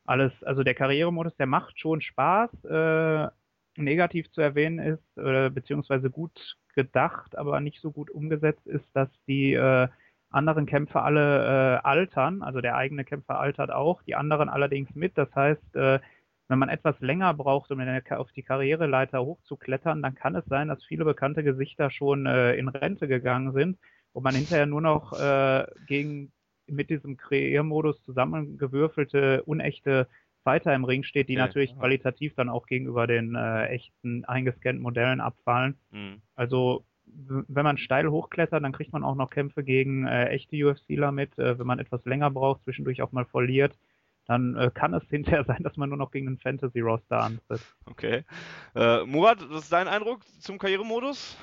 [0.05, 0.33] alles.
[0.45, 2.51] Also der Karrieremodus, der macht schon Spaß.
[2.65, 3.29] Äh,
[3.77, 9.09] negativ zu erwähnen ist, äh, beziehungsweise gut gedacht, aber nicht so gut umgesetzt ist, dass
[9.27, 9.89] die äh,
[10.31, 12.43] anderen Kämpfer alle äh, altern.
[12.43, 15.17] Also der eigene Kämpfer altert auch, die anderen allerdings mit.
[15.17, 16.01] Das heißt, äh,
[16.49, 20.85] Wenn man etwas länger braucht, um auf die Karriereleiter hochzuklettern, dann kann es sein, dass
[20.85, 23.79] viele bekannte Gesichter schon äh, in Rente gegangen sind
[24.13, 26.33] und man hinterher nur noch äh, gegen
[26.69, 30.09] mit diesem Kreiermodus zusammengewürfelte, unechte
[30.47, 31.45] Fighter im Ring steht, die okay.
[31.45, 35.75] natürlich qualitativ dann auch gegenüber den äh, echten eingescannten Modellen abfallen.
[35.91, 36.23] Mhm.
[36.37, 41.11] Also wenn man steil hochklettert, dann kriegt man auch noch Kämpfe gegen äh, echte UFCler
[41.11, 41.37] mit.
[41.37, 43.77] Äh, wenn man etwas länger braucht, zwischendurch auch mal verliert,
[44.27, 47.63] dann äh, kann es hinterher sein, dass man nur noch gegen einen Fantasy-Roster antritt.
[47.87, 48.23] Okay.
[48.77, 51.37] Äh, Murat, was ist dein Eindruck zum Karrieremodus?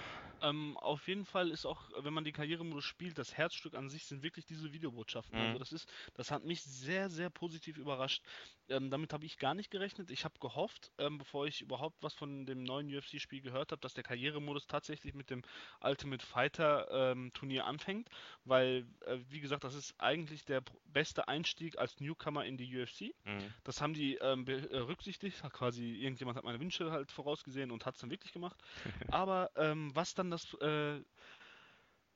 [0.44, 4.06] Ähm, auf jeden Fall ist auch, wenn man die Karrieremodus spielt, das Herzstück an sich
[4.06, 5.36] sind wirklich diese Videobotschaften.
[5.36, 5.54] Also mhm.
[5.54, 8.24] Also das ist, das hat mich sehr, sehr positiv überrascht.
[8.70, 10.10] Ähm, damit habe ich gar nicht gerechnet.
[10.10, 13.94] Ich habe gehofft, ähm, bevor ich überhaupt was von dem neuen UFC-Spiel gehört habe, dass
[13.94, 15.44] der Karrieremodus tatsächlich mit dem
[15.82, 17.32] Ultimate Fighter ähm,
[17.62, 18.10] anfängt,
[18.46, 23.14] weil, äh, wie gesagt, das ist eigentlich der beste Einstieg als Newcomer in die UFC.
[23.26, 23.54] Mhm.
[23.64, 25.42] Das haben die ähm, berücksichtigt.
[25.54, 28.60] Quasi irgendjemand hat meine Wünsche halt vorausgesehen und hat es dann wirklich gemacht.
[29.12, 31.02] Aber ähm, was dann das, äh,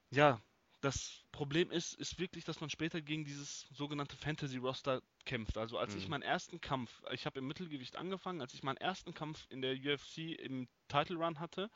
[0.09, 0.41] ja,
[0.81, 5.57] das Problem ist, ist wirklich, dass man später gegen dieses sogenannte Fantasy-Roster kämpft.
[5.57, 5.99] Also als mhm.
[5.99, 9.61] ich meinen ersten Kampf, ich habe im Mittelgewicht angefangen, als ich meinen ersten Kampf in
[9.61, 11.69] der UFC im Title Run hatte,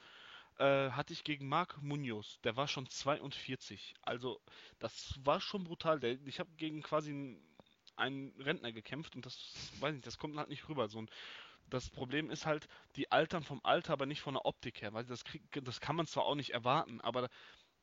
[0.58, 2.39] äh, hatte ich gegen Mark Munoz.
[2.44, 3.96] Der war schon 42.
[4.02, 4.42] Also
[4.80, 6.00] das war schon brutal.
[6.00, 7.42] Der, ich habe gegen quasi einen,
[7.96, 10.88] einen Rentner gekämpft und das, weiß nicht, das kommt halt nicht rüber.
[10.88, 11.10] So ein
[11.72, 15.06] das Problem ist halt, die altern vom Alter, aber nicht von der Optik her, weil
[15.06, 17.30] das, krieg, das kann man zwar auch nicht erwarten, aber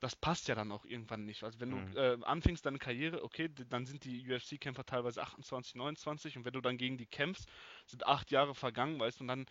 [0.01, 1.43] das passt ja dann auch irgendwann nicht.
[1.43, 1.93] Also wenn mhm.
[1.93, 6.53] du äh, anfängst deine Karriere, okay, dann sind die UFC-Kämpfer teilweise 28, 29 und wenn
[6.53, 7.49] du dann gegen die kämpfst,
[7.87, 9.47] sind acht Jahre vergangen, weißt du, und dann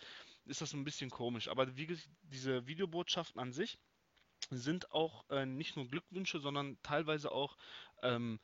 [0.45, 1.49] ist das ein bisschen komisch.
[1.49, 3.77] Aber wie diese Videobotschaften an sich
[4.49, 7.57] sind auch äh, nicht nur Glückwünsche, sondern teilweise auch
[8.01, 8.39] ähm,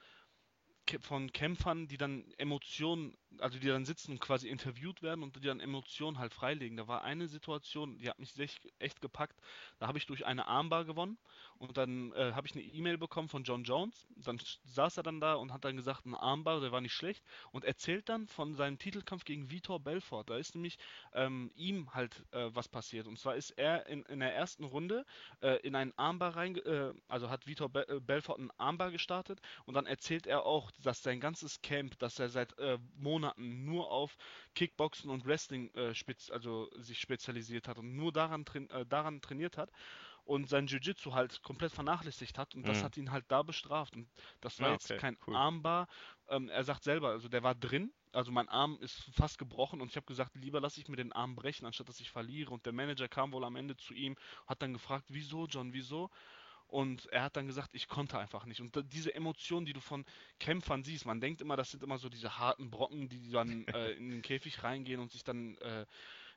[1.00, 5.48] von Kämpfern, die dann Emotionen, also die dann sitzen und quasi interviewt werden und die
[5.48, 6.78] dann Emotionen halt freilegen.
[6.78, 8.34] Da war eine Situation, die hat mich
[8.80, 9.40] echt, gepackt.
[9.80, 11.18] Da habe ich durch eine Armbar gewonnen
[11.58, 14.08] und dann äh, habe ich eine E-Mail bekommen von John Jones.
[14.16, 17.24] Dann saß er dann da und hat dann gesagt, ein Armbar, der war nicht schlecht
[17.52, 20.26] und erzählt dann von seinem Titelkampf gegen Vitor Belfort.
[20.28, 20.78] Da ist nämlich
[21.14, 23.08] ähm, ihm halt äh, was passiert.
[23.08, 25.06] Und zwar ist er in, in der ersten Runde
[25.42, 29.40] äh, in einen Armbar rein, äh, also hat Vitor Be äh, Belfort einen Armbar gestartet
[29.66, 32.78] und dann erzählt er auch, dass sein ganzes Camp, dass er seit äh,
[33.24, 34.18] Monaten nur auf
[34.56, 39.72] Kickboxen und Wrestling spitz, also sich spezialisiert hat und nur daran, tra daran trainiert hat
[40.26, 42.84] und sein Jiu-Jitsu halt komplett vernachlässigt hat und das mhm.
[42.84, 43.96] hat ihn halt da bestraft.
[43.96, 44.10] Und
[44.42, 45.36] das war ja, jetzt kein cool.
[45.36, 45.88] Armbar.
[46.30, 49.90] Ähm, er sagt selber, also der war drin, also mein Arm ist fast gebrochen und
[49.90, 52.52] ich habe gesagt, lieber lasse ich mir den Arm brechen, anstatt dass ich verliere.
[52.52, 54.16] Und der Manager kam wohl am Ende zu ihm,
[54.48, 56.10] hat dann gefragt, wieso, John, wieso?
[56.74, 58.60] Und er hat dann gesagt, ich konnte einfach nicht.
[58.60, 60.06] Und diese Emotionen, die du von
[60.40, 63.92] Kämpfern siehst, man denkt immer, das sind immer so diese harten Brocken, die dann äh,
[63.92, 65.86] in den Käfig reingehen und sich dann äh,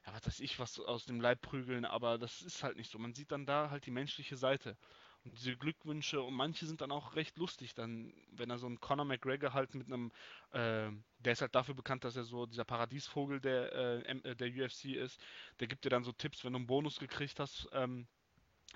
[0.07, 2.99] ja, was weiß ich, was aus dem Leib prügeln, aber das ist halt nicht so.
[2.99, 4.76] Man sieht dann da halt die menschliche Seite.
[5.24, 8.78] Und diese Glückwünsche, und manche sind dann auch recht lustig, dann, wenn er so einen
[8.78, 10.12] Conor McGregor halt mit einem,
[10.51, 14.97] äh, der ist halt dafür bekannt, dass er so dieser Paradiesvogel der, äh, der UFC
[14.97, 15.18] ist,
[15.61, 18.07] der gibt dir dann so Tipps, wenn du einen Bonus gekriegt hast, ähm,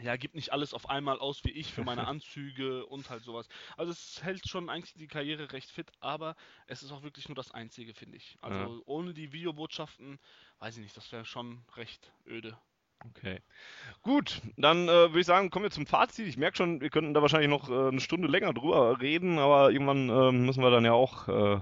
[0.03, 3.49] ja, gibt nicht alles auf einmal aus wie ich für meine Anzüge und halt sowas.
[3.77, 6.37] Also es hält schon eigentlich die Karriere recht fit, aber
[6.67, 8.39] es ist auch wirklich nur das Einzige, finde ich.
[8.41, 8.83] Also ja.
[8.87, 10.19] ohne die Videobotschaften,
[10.59, 12.57] weiß ich nicht, das wäre schon recht öde.
[13.09, 13.41] Okay.
[14.03, 16.27] Gut, dann äh, würde ich sagen, kommen wir zum Fazit.
[16.27, 19.71] Ich merke schon, wir könnten da wahrscheinlich noch äh, eine Stunde länger drüber reden, aber
[19.71, 21.61] irgendwann äh, müssen wir dann ja auch äh,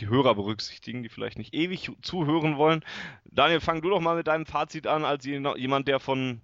[0.00, 2.84] die Hörer berücksichtigen, die vielleicht nicht ewig zuhören wollen.
[3.24, 6.40] Daniel, fang du doch mal mit deinem Fazit an, als jemand, der von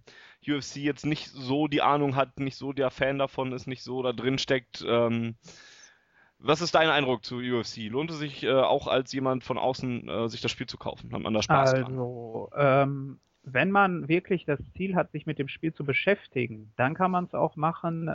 [0.48, 4.02] UFC jetzt nicht so die Ahnung hat, nicht so der Fan davon ist, nicht so
[4.02, 4.84] da drin steckt.
[4.86, 5.36] Ähm,
[6.38, 7.88] was ist dein Eindruck zu UFC?
[7.88, 11.12] Lohnt es sich äh, auch als jemand von außen, äh, sich das Spiel zu kaufen?
[11.12, 13.18] Hat man da Spaß Also, ähm,
[13.48, 17.24] wenn man wirklich das Ziel hat, sich mit dem Spiel zu beschäftigen, dann kann man
[17.24, 18.10] es auch machen, äh,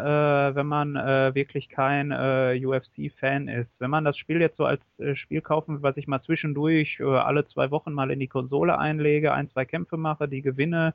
[0.56, 3.72] wenn man äh, wirklich kein äh, UFC-Fan ist.
[3.80, 7.48] Wenn man das Spiel jetzt so als äh, Spiel kaufen, was ich mal zwischendurch alle
[7.48, 10.94] zwei Wochen mal in die Konsole einlege, ein, zwei Kämpfe mache, die gewinne,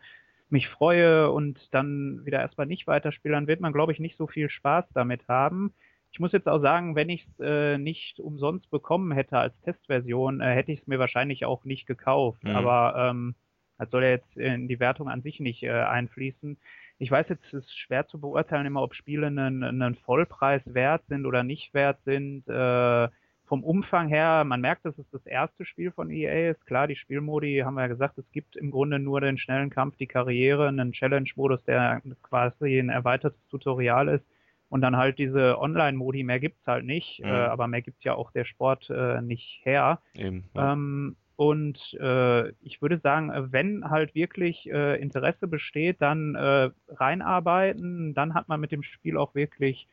[0.49, 4.27] mich freue und dann wieder erstmal nicht weiterspiele, dann wird man, glaube ich, nicht so
[4.27, 5.73] viel Spaß damit haben.
[6.13, 10.41] Ich muss jetzt auch sagen, wenn ich es äh, nicht umsonst bekommen hätte als Testversion,
[10.41, 12.43] äh, hätte ich es mir wahrscheinlich auch nicht gekauft.
[12.45, 12.57] Mhm.
[12.57, 13.35] Aber ähm,
[13.79, 16.57] das soll ja jetzt in die Wertung an sich nicht äh, einfließen.
[16.99, 21.03] Ich weiß jetzt, es ist schwer zu beurteilen immer, ob Spiele einen, einen Vollpreis wert
[21.09, 22.49] sind oder nicht wert sind.
[22.49, 23.09] Äh,
[23.47, 26.67] vom Umfang her, man merkt, dass es das erste Spiel von EA ist.
[26.67, 29.97] Klar, die Spielmodi haben wir ja gesagt, es gibt im Grunde nur den schnellen Kampf,
[29.97, 34.25] die Karriere, einen Challenge-Modus, der quasi ein erweitertes Tutorial ist.
[34.69, 37.27] Und dann halt diese Online-Modi, mehr gibt's halt nicht, mhm.
[37.27, 40.01] äh, aber mehr gibt ja auch der Sport äh, nicht her.
[40.15, 40.73] Eben, ja.
[40.73, 48.15] ähm, Und äh, ich würde sagen, wenn halt wirklich äh, Interesse besteht, dann äh, reinarbeiten,
[48.15, 49.87] dann hat man mit dem Spiel auch wirklich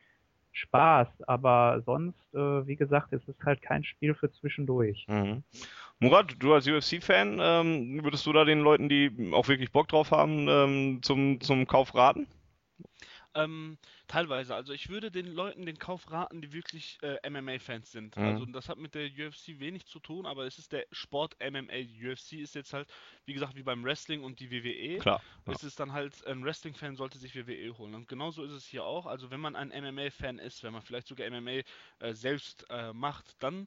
[0.54, 1.08] Spaß.
[1.26, 5.04] Aber sonst, äh, wie gesagt, es ist halt kein Spiel für zwischendurch.
[5.08, 5.42] Mhm.
[6.00, 10.10] Murat, du als UFC-Fan, ähm, würdest du da den Leuten, die auch wirklich Bock drauf
[10.10, 12.26] haben, ähm, zum, zum Kauf raten?
[13.34, 14.54] Ähm, teilweise.
[14.54, 18.16] Also ich würde den Leuten den Kauf raten, die wirklich äh, MMA-Fans sind.
[18.16, 18.24] Mhm.
[18.24, 22.10] Also das hat mit der UFC wenig zu tun, aber es ist der Sport MMA.
[22.10, 22.88] UFC ist jetzt halt,
[23.24, 24.98] wie gesagt, wie beim Wrestling und die WWE.
[24.98, 25.20] Klar.
[25.46, 25.52] Ja.
[25.52, 27.94] Es ist dann halt, ein Wrestling-Fan sollte sich WWE holen.
[27.94, 29.06] Und genauso ist es hier auch.
[29.06, 31.62] Also wenn man ein MMA-Fan ist, wenn man vielleicht sogar MMA
[31.98, 33.66] äh, selbst äh, macht, dann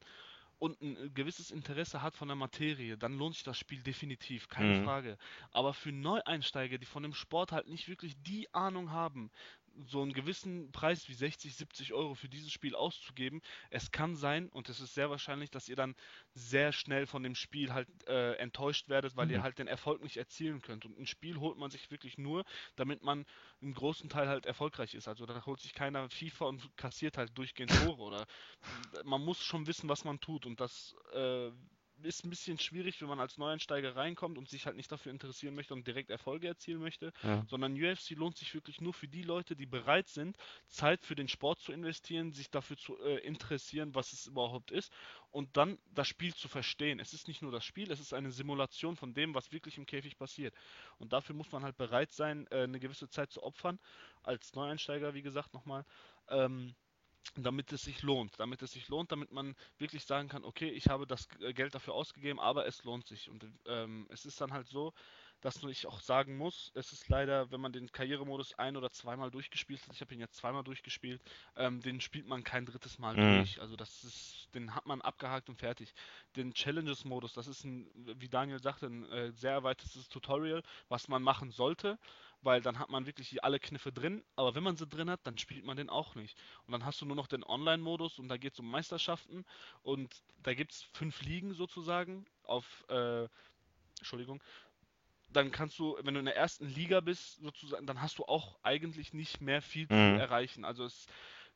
[0.60, 4.80] und ein gewisses Interesse hat von der Materie, dann lohnt sich das Spiel definitiv, keine
[4.80, 4.86] mhm.
[4.86, 5.18] Frage.
[5.52, 9.32] Aber für Neueinsteiger, die von dem Sport halt nicht wirklich die Ahnung haben,
[9.86, 13.42] so einen gewissen Preis wie 60, 70 Euro für dieses Spiel auszugeben.
[13.70, 15.96] Es kann sein und es ist sehr wahrscheinlich, dass ihr dann
[16.34, 19.34] sehr schnell von dem Spiel halt äh, enttäuscht werdet, weil mhm.
[19.34, 20.86] ihr halt den Erfolg nicht erzielen könnt.
[20.86, 22.44] Und ein Spiel holt man sich wirklich nur,
[22.76, 23.26] damit man
[23.62, 25.08] im großen Teil halt erfolgreich ist.
[25.08, 28.26] Also da holt sich keiner FIFA und kassiert halt durchgehend Tore oder
[29.04, 31.52] man muss schon wissen, was man tut und das äh,
[32.04, 35.56] ist ein bisschen schwierig, wenn man als Neueinsteiger reinkommt und sich halt nicht dafür interessieren
[35.56, 37.46] möchte und direkt Erfolge erzielen möchte, ja.
[37.48, 40.38] sondern UFC lohnt sich wirklich nur für die Leute, die bereit sind,
[40.68, 44.92] Zeit für den Sport zu investieren, sich dafür zu äh, interessieren, was es überhaupt ist
[45.32, 47.00] und dann das Spiel zu verstehen.
[47.00, 49.86] Es ist nicht nur das Spiel, es ist eine Simulation von dem, was wirklich im
[49.86, 50.54] Käfig passiert.
[50.98, 53.80] Und dafür muss man halt bereit sein, äh, eine gewisse Zeit zu opfern,
[54.24, 55.86] als Neueinsteiger, wie gesagt, nochmal.
[56.30, 56.76] Ähm,
[57.36, 60.88] damit es sich lohnt, damit es sich lohnt, damit man wirklich sagen kann, okay, ich
[60.88, 63.30] habe das Geld dafür ausgegeben, aber es lohnt sich.
[63.30, 64.94] Und ähm, es ist dann halt so,
[65.42, 69.32] dass ich auch sagen muss, es ist leider, wenn man den Karrieremodus ein- oder zweimal
[69.32, 71.22] durchgespielt hat, ich habe ihn jetzt zweimal durchgespielt,
[71.56, 73.38] ähm, den spielt man kein drittes Mal mhm.
[73.38, 73.62] durch.
[73.62, 75.94] Also das ist, den hat man abgehakt und fertig.
[76.36, 81.22] Den Challenges-Modus, das ist ein, wie Daniel sagte, ein äh, sehr erweitertes Tutorial, was man
[81.22, 81.98] machen sollte
[82.42, 85.38] weil dann hat man wirklich alle Kniffe drin, aber wenn man sie drin hat, dann
[85.38, 86.38] spielt man den auch nicht.
[86.66, 89.46] Und dann hast du nur noch den Online-Modus und da geht es um Meisterschaften
[89.84, 93.28] und da gibt es fünf Ligen sozusagen auf, äh,
[93.98, 94.42] Entschuldigung,
[95.30, 98.58] dann kannst du, wenn du in der ersten Liga bist, sozusagen, dann hast du auch
[98.64, 100.16] eigentlich nicht mehr viel mhm.
[100.16, 100.66] zu erreichen.
[100.66, 101.08] Also es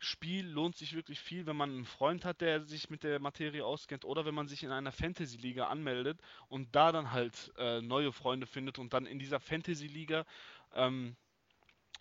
[0.04, 3.64] Spiel lohnt sich wirklich viel, wenn man einen Freund hat, der sich mit der Materie
[3.64, 8.12] auskennt oder wenn man sich in einer Fantasy-Liga anmeldet und da dann halt äh, neue
[8.12, 10.26] Freunde findet und dann in dieser Fantasy-Liga
[10.74, 11.16] ähm,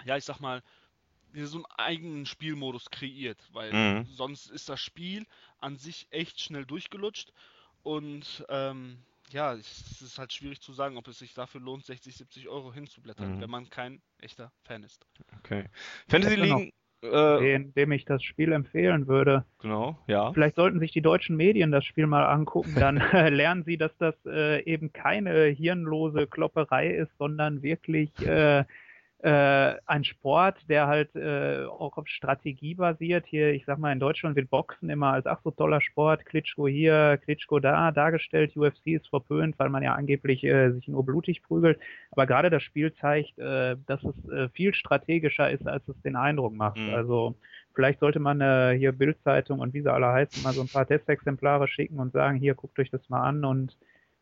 [0.05, 0.63] ja, ich sag mal,
[1.33, 4.07] so einen eigenen Spielmodus kreiert, weil mhm.
[4.07, 5.27] sonst ist das Spiel
[5.59, 7.33] an sich echt schnell durchgelutscht
[7.83, 9.03] und ähm,
[9.33, 12.73] ja, es ist halt schwierig zu sagen, ob es sich dafür lohnt, 60, 70 Euro
[12.73, 13.41] hinzublättern, mhm.
[13.41, 15.07] wenn man kein echter Fan ist.
[15.39, 15.65] Okay.
[16.09, 16.73] Fantasy Ligen.
[17.03, 19.47] Äh, dem ich das Spiel empfehlen würde.
[19.61, 20.35] Genau, ja.
[20.35, 22.97] Vielleicht sollten sich die deutschen Medien das Spiel mal angucken, dann
[23.35, 28.65] lernen sie, dass das äh, eben keine hirnlose Klopperei ist, sondern wirklich äh,
[29.23, 33.27] äh, ein Sport, der halt äh, auch auf Strategie basiert.
[33.27, 36.67] Hier, ich sag mal, in Deutschland wird Boxen immer als ach so toller Sport, Klitschko
[36.67, 38.57] hier, Klitschko da dargestellt.
[38.57, 41.79] UFC ist verpönt, weil man ja angeblich äh, sich nur blutig prügelt.
[42.13, 46.17] Aber gerade das Spiel zeigt, äh, dass es äh, viel strategischer ist, als es den
[46.17, 46.79] Eindruck macht.
[46.79, 46.95] Mhm.
[46.95, 47.35] Also
[47.75, 50.87] vielleicht sollte man äh, hier Bildzeitung und wie sie alle heißen, mal so ein paar
[50.87, 53.77] Testexemplare schicken und sagen, hier guckt euch das mal an und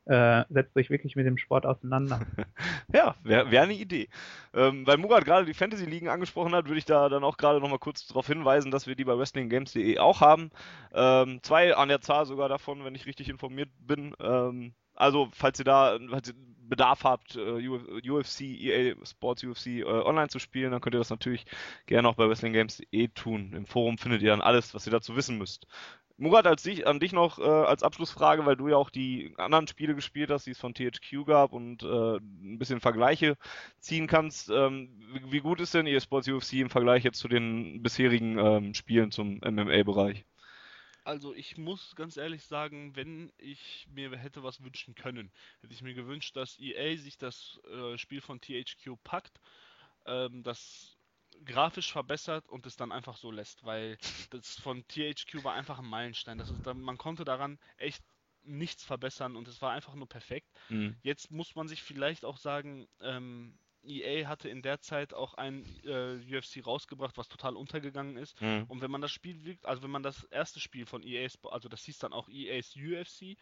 [0.09, 2.21] äh, setzt euch wirklich mit dem Sport auseinander.
[2.93, 4.09] ja, wäre wär eine Idee.
[4.55, 7.79] Ähm, weil Murat gerade die Fantasy-Ligen angesprochen hat, würde ich da dann auch gerade nochmal
[7.79, 10.51] kurz darauf hinweisen, dass wir die bei WrestlingGames.de auch haben.
[10.95, 14.15] Ähm, zwei an der Zahl sogar davon, wenn ich richtig informiert bin.
[14.21, 16.35] Ähm, also, falls ihr da falls ihr
[16.69, 21.11] Bedarf habt, äh, UFC, EA Sports UFC äh, online zu spielen, dann könnt ihr das
[21.11, 21.47] natürlich
[21.87, 23.53] gerne auch bei WrestlingGames.de tun.
[23.55, 25.67] Im Forum findet ihr dann alles, was ihr dazu wissen müsst.
[26.21, 29.69] Murat, als dich, an dich noch äh, als Abschlussfrage, weil du ja auch die anderen
[29.69, 33.37] Spiele gespielt hast, die es von THQ gab und äh, ein bisschen Vergleiche
[33.79, 34.51] ziehen kannst.
[34.51, 38.75] Ähm, wie, wie, gut ist denn eSports UFC im Vergleich jetzt zu den bisherigen ähm,
[38.75, 40.25] Spielen zum MMA-Bereich?
[41.05, 45.83] Also ich muss ganz ehrlich sagen, wenn ich mir hätte was wünschen können, hätte ich
[45.83, 49.41] mir gewünscht, dass EA sich das äh, Spiel von THQ packt,
[50.05, 50.98] ähm, das
[51.45, 53.99] grafisch verbessert und es dann einfach so lässt, weil
[54.31, 56.39] das von THQ war einfach ein Meilenstein.
[56.39, 58.03] Das ist, man konnte daran echt
[58.43, 60.49] nichts verbessern und es war einfach nur perfekt.
[60.69, 60.97] Mhm.
[61.03, 65.65] Jetzt muss man sich vielleicht auch sagen, ähm, EA hatte in der Zeit auch ein
[65.85, 68.41] äh, UFC rausgebracht, was total untergegangen ist.
[68.41, 68.65] Mhm.
[68.69, 71.85] Und wenn man das Spiel, also wenn man das erste Spiel von EA, also das
[71.85, 73.37] hieß dann auch EA's UFC,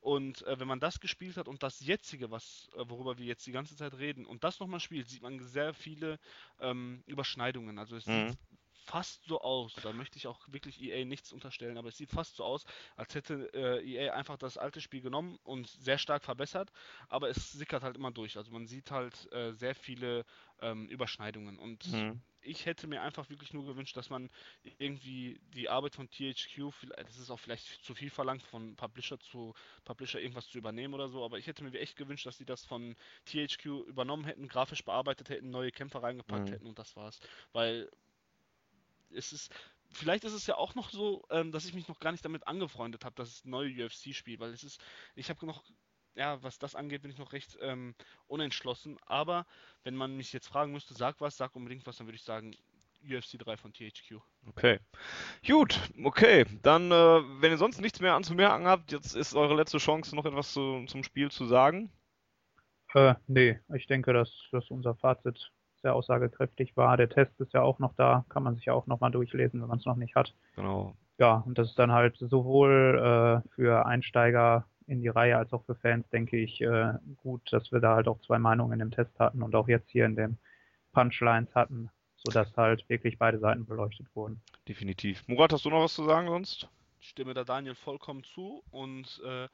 [0.00, 3.46] und äh, wenn man das gespielt hat und das jetzige, was, äh, worüber wir jetzt
[3.46, 6.18] die ganze Zeit reden, und das nochmal spielt, sieht man sehr viele
[6.60, 7.78] ähm, Überschneidungen.
[7.78, 8.28] Also es mhm.
[8.30, 8.38] sieht
[8.86, 12.36] fast so aus, da möchte ich auch wirklich EA nichts unterstellen, aber es sieht fast
[12.36, 12.64] so aus,
[12.96, 16.70] als hätte äh, EA einfach das alte Spiel genommen und sehr stark verbessert,
[17.08, 18.36] aber es sickert halt immer durch.
[18.36, 20.24] Also man sieht halt äh, sehr viele
[20.60, 24.30] ähm, Überschneidungen und mhm ich hätte mir einfach wirklich nur gewünscht, dass man
[24.78, 29.54] irgendwie die Arbeit von THQ, das ist auch vielleicht zu viel verlangt, von Publisher zu
[29.84, 32.64] Publisher irgendwas zu übernehmen oder so, aber ich hätte mir echt gewünscht, dass sie das
[32.64, 36.52] von THQ übernommen hätten, grafisch bearbeitet hätten, neue Kämpfer reingepackt mhm.
[36.52, 37.20] hätten und das war's.
[37.52, 37.90] Weil
[39.16, 39.52] es ist,
[39.90, 42.46] vielleicht ist es ja auch noch so, ähm, dass ich mich noch gar nicht damit
[42.46, 44.80] angefreundet habe, dass es neue UFC-Spiel, weil es ist,
[45.14, 45.64] ich habe noch
[46.16, 47.94] ja, was das angeht, bin ich noch recht ähm,
[48.26, 48.98] unentschlossen.
[49.06, 49.46] Aber
[49.84, 52.56] wenn man mich jetzt fragen müsste, sag was, sag unbedingt was, dann würde ich sagen
[53.04, 54.16] UFC 3 von THQ.
[54.48, 54.80] Okay.
[55.46, 56.44] Gut, okay.
[56.62, 60.24] Dann, äh, wenn ihr sonst nichts mehr anzumerken habt, jetzt ist eure letzte Chance, noch
[60.24, 61.92] etwas zu, zum Spiel zu sagen.
[62.94, 65.52] Äh, nee, ich denke, dass, dass unser Fazit
[65.86, 66.96] sehr aussagekräftig war.
[66.96, 69.68] Der Test ist ja auch noch da, kann man sich ja auch nochmal durchlesen, wenn
[69.68, 70.34] man es noch nicht hat.
[70.56, 70.96] Genau.
[71.18, 75.64] Ja, und das ist dann halt sowohl äh, für Einsteiger in die Reihe als auch
[75.64, 79.16] für Fans, denke ich, äh, gut, dass wir da halt auch zwei Meinungen im Test
[79.20, 80.38] hatten und auch jetzt hier in den
[80.92, 84.40] Punchlines hatten, sodass halt wirklich beide Seiten beleuchtet wurden.
[84.66, 85.22] Definitiv.
[85.28, 86.68] Murat, hast du noch was zu sagen sonst?
[87.00, 89.46] Ich stimme da Daniel vollkommen zu und äh,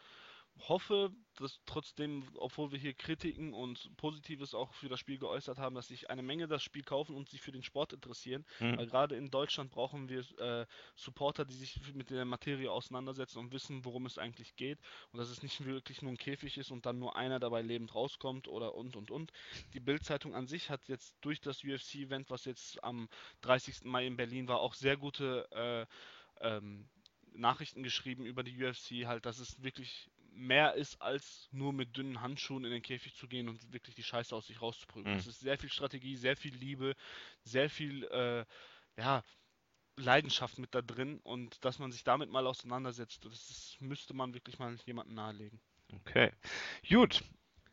[0.59, 5.75] hoffe, dass trotzdem, obwohl wir hier Kritiken und Positives auch für das Spiel geäußert haben,
[5.75, 8.45] dass sich eine Menge das Spiel kaufen und sich für den Sport interessieren.
[8.61, 8.77] Mhm.
[8.77, 13.53] Weil gerade in Deutschland brauchen wir äh, Supporter, die sich mit der Materie auseinandersetzen und
[13.53, 14.79] wissen, worum es eigentlich geht.
[15.11, 17.95] Und dass es nicht wirklich nur ein Käfig ist und dann nur einer dabei lebend
[17.95, 19.33] rauskommt oder und und und.
[19.73, 23.09] Die Bildzeitung an sich hat jetzt durch das UFC-Event, was jetzt am
[23.41, 23.85] 30.
[23.85, 25.87] Mai in Berlin war, auch sehr gute äh,
[26.47, 26.89] ähm,
[27.35, 32.21] Nachrichten geschrieben über die UFC, halt, dass es wirklich mehr ist, als nur mit dünnen
[32.21, 35.15] Handschuhen in den Käfig zu gehen und wirklich die Scheiße aus sich rauszuprügeln.
[35.15, 35.21] Mhm.
[35.21, 36.95] Es ist sehr viel Strategie, sehr viel Liebe,
[37.45, 38.45] sehr viel, äh,
[38.97, 39.23] ja,
[39.97, 44.33] Leidenschaft mit da drin und dass man sich damit mal auseinandersetzt, das ist, müsste man
[44.35, 45.61] wirklich mal jemandem nahelegen.
[45.95, 46.33] Okay.
[46.89, 47.23] Gut,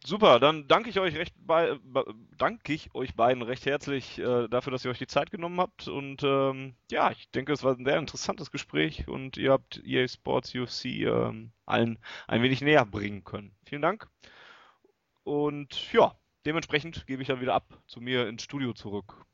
[0.06, 1.78] Super, dann danke ich euch recht bei,
[2.38, 5.90] danke ich euch beiden recht herzlich äh, dafür, dass ihr euch die Zeit genommen habt.
[5.90, 10.08] Und ähm, ja, ich denke, es war ein sehr interessantes Gespräch und ihr habt EA
[10.08, 13.56] Sports UFC ähm, allen ein wenig näher bringen können.
[13.66, 14.08] Vielen Dank.
[15.24, 19.26] Und ja, dementsprechend gebe ich dann wieder ab zu mir ins Studio zurück.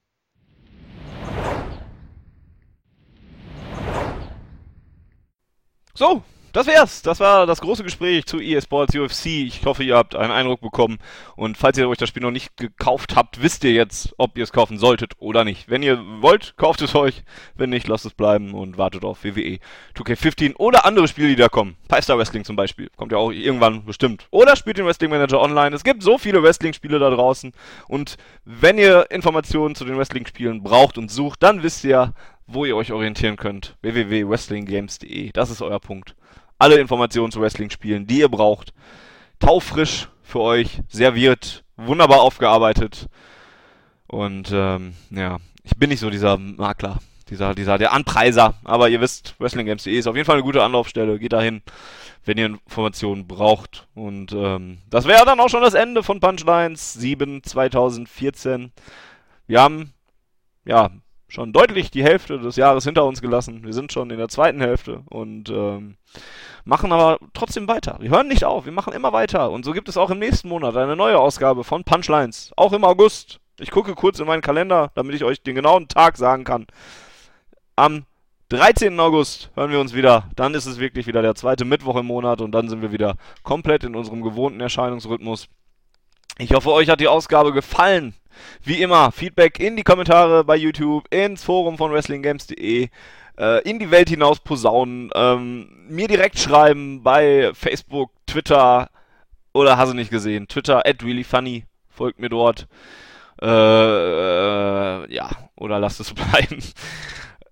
[5.94, 6.24] So,
[6.56, 7.02] das wär's.
[7.02, 9.26] Das war das große Gespräch zu EA Sports UFC.
[9.26, 11.00] Ich hoffe, ihr habt einen Eindruck bekommen.
[11.36, 14.46] Und falls ihr euch das Spiel noch nicht gekauft habt, wisst ihr jetzt, ob ihr
[14.46, 15.70] es kaufen solltet oder nicht.
[15.70, 17.24] Wenn ihr wollt, kauft es euch.
[17.56, 19.60] Wenn nicht, lasst es bleiben und wartet auf WWE
[19.98, 21.76] 2K15 oder andere Spiele, die da kommen.
[21.90, 22.90] Piestar Wrestling zum Beispiel.
[22.96, 24.26] Kommt ja auch irgendwann bestimmt.
[24.32, 25.76] Oder spielt den Wrestling Manager online.
[25.76, 27.52] Es gibt so viele Wrestling-Spiele da draußen.
[27.90, 32.14] Und wenn ihr Informationen zu den Wrestling-Spielen braucht und sucht, dann wisst ihr,
[32.48, 33.76] wo ihr euch orientieren könnt.
[33.82, 35.32] www.wrestlinggames.de.
[35.34, 36.16] Das ist euer Punkt
[36.58, 38.74] alle Informationen zu Wrestling-Spielen, die ihr braucht.
[39.40, 43.08] Taufrisch für euch, serviert, wunderbar aufgearbeitet.
[44.08, 47.00] Und ähm, ja, ich bin nicht so dieser Makler,
[47.30, 51.20] dieser, dieser, der Anpreiser, aber ihr wisst, WrestlingGames.de ist auf jeden Fall eine gute Anlaufstelle.
[51.20, 51.62] Geht dahin,
[52.24, 53.88] wenn ihr Informationen braucht.
[53.96, 58.72] Und ähm, das wäre dann auch schon das Ende von Punchlines 7 2014.
[59.48, 59.94] Wir haben
[60.66, 60.92] ja
[61.28, 63.64] schon deutlich die Hälfte des Jahres hinter uns gelassen.
[63.64, 65.96] Wir sind schon in der zweiten Hälfte und ähm,
[66.64, 67.98] machen aber trotzdem weiter.
[68.00, 69.52] Wir hören nicht auf, wir machen immer weiter.
[69.52, 72.52] Und so gibt es auch im nächsten Monat eine neue Ausgabe von Punchlines.
[72.56, 73.40] Auch im August.
[73.60, 76.68] Ich gucke kurz in meinen Kalender, damit ich euch den genauen Tag sagen kann.
[77.76, 78.06] Am
[78.50, 79.00] 13.
[79.00, 80.30] August hören wir uns wieder.
[80.36, 83.16] Dann ist es wirklich wieder der zweite Mittwoch im Monat und dann sind wir wieder
[83.44, 85.48] komplett in unserem gewohnten Erscheinungsrhythmus.
[86.38, 88.14] Ich hoffe, euch hat die Ausgabe gefallen.
[88.64, 92.90] Wie immer, Feedback in die Kommentare bei YouTube, ins Forum von WrestlingGames.de,
[93.38, 98.90] äh, in die Welt hinaus posaunen, ähm, mir direkt schreiben bei Facebook, Twitter
[99.54, 102.68] oder hast du nicht gesehen, Twitter at reallyfunny, folgt mir dort.
[103.42, 106.60] Äh, äh, ja, oder lasst es bleiben.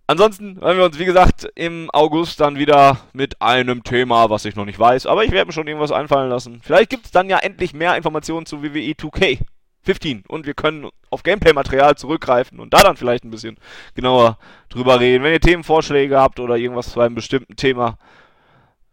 [0.06, 4.56] Ansonsten hören wir uns, wie gesagt, im August dann wieder mit einem Thema, was ich
[4.56, 5.06] noch nicht weiß.
[5.06, 6.60] Aber ich werde mir schon irgendwas einfallen lassen.
[6.62, 9.40] Vielleicht gibt es dann ja endlich mehr Informationen zu WWE 2K.
[9.84, 13.58] 15 und wir können auf Gameplay-Material zurückgreifen und da dann vielleicht ein bisschen
[13.96, 14.38] genauer
[14.70, 15.24] drüber reden.
[15.24, 17.98] Wenn ihr Themenvorschläge habt oder irgendwas zu einem bestimmten Thema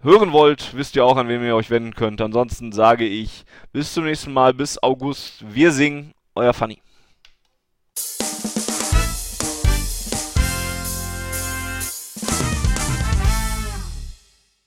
[0.03, 2.21] hören wollt, wisst ihr auch, an wen ihr euch wenden könnt.
[2.21, 5.45] Ansonsten sage ich bis zum nächsten Mal, bis August.
[5.55, 6.81] Wir singen, euer Funny.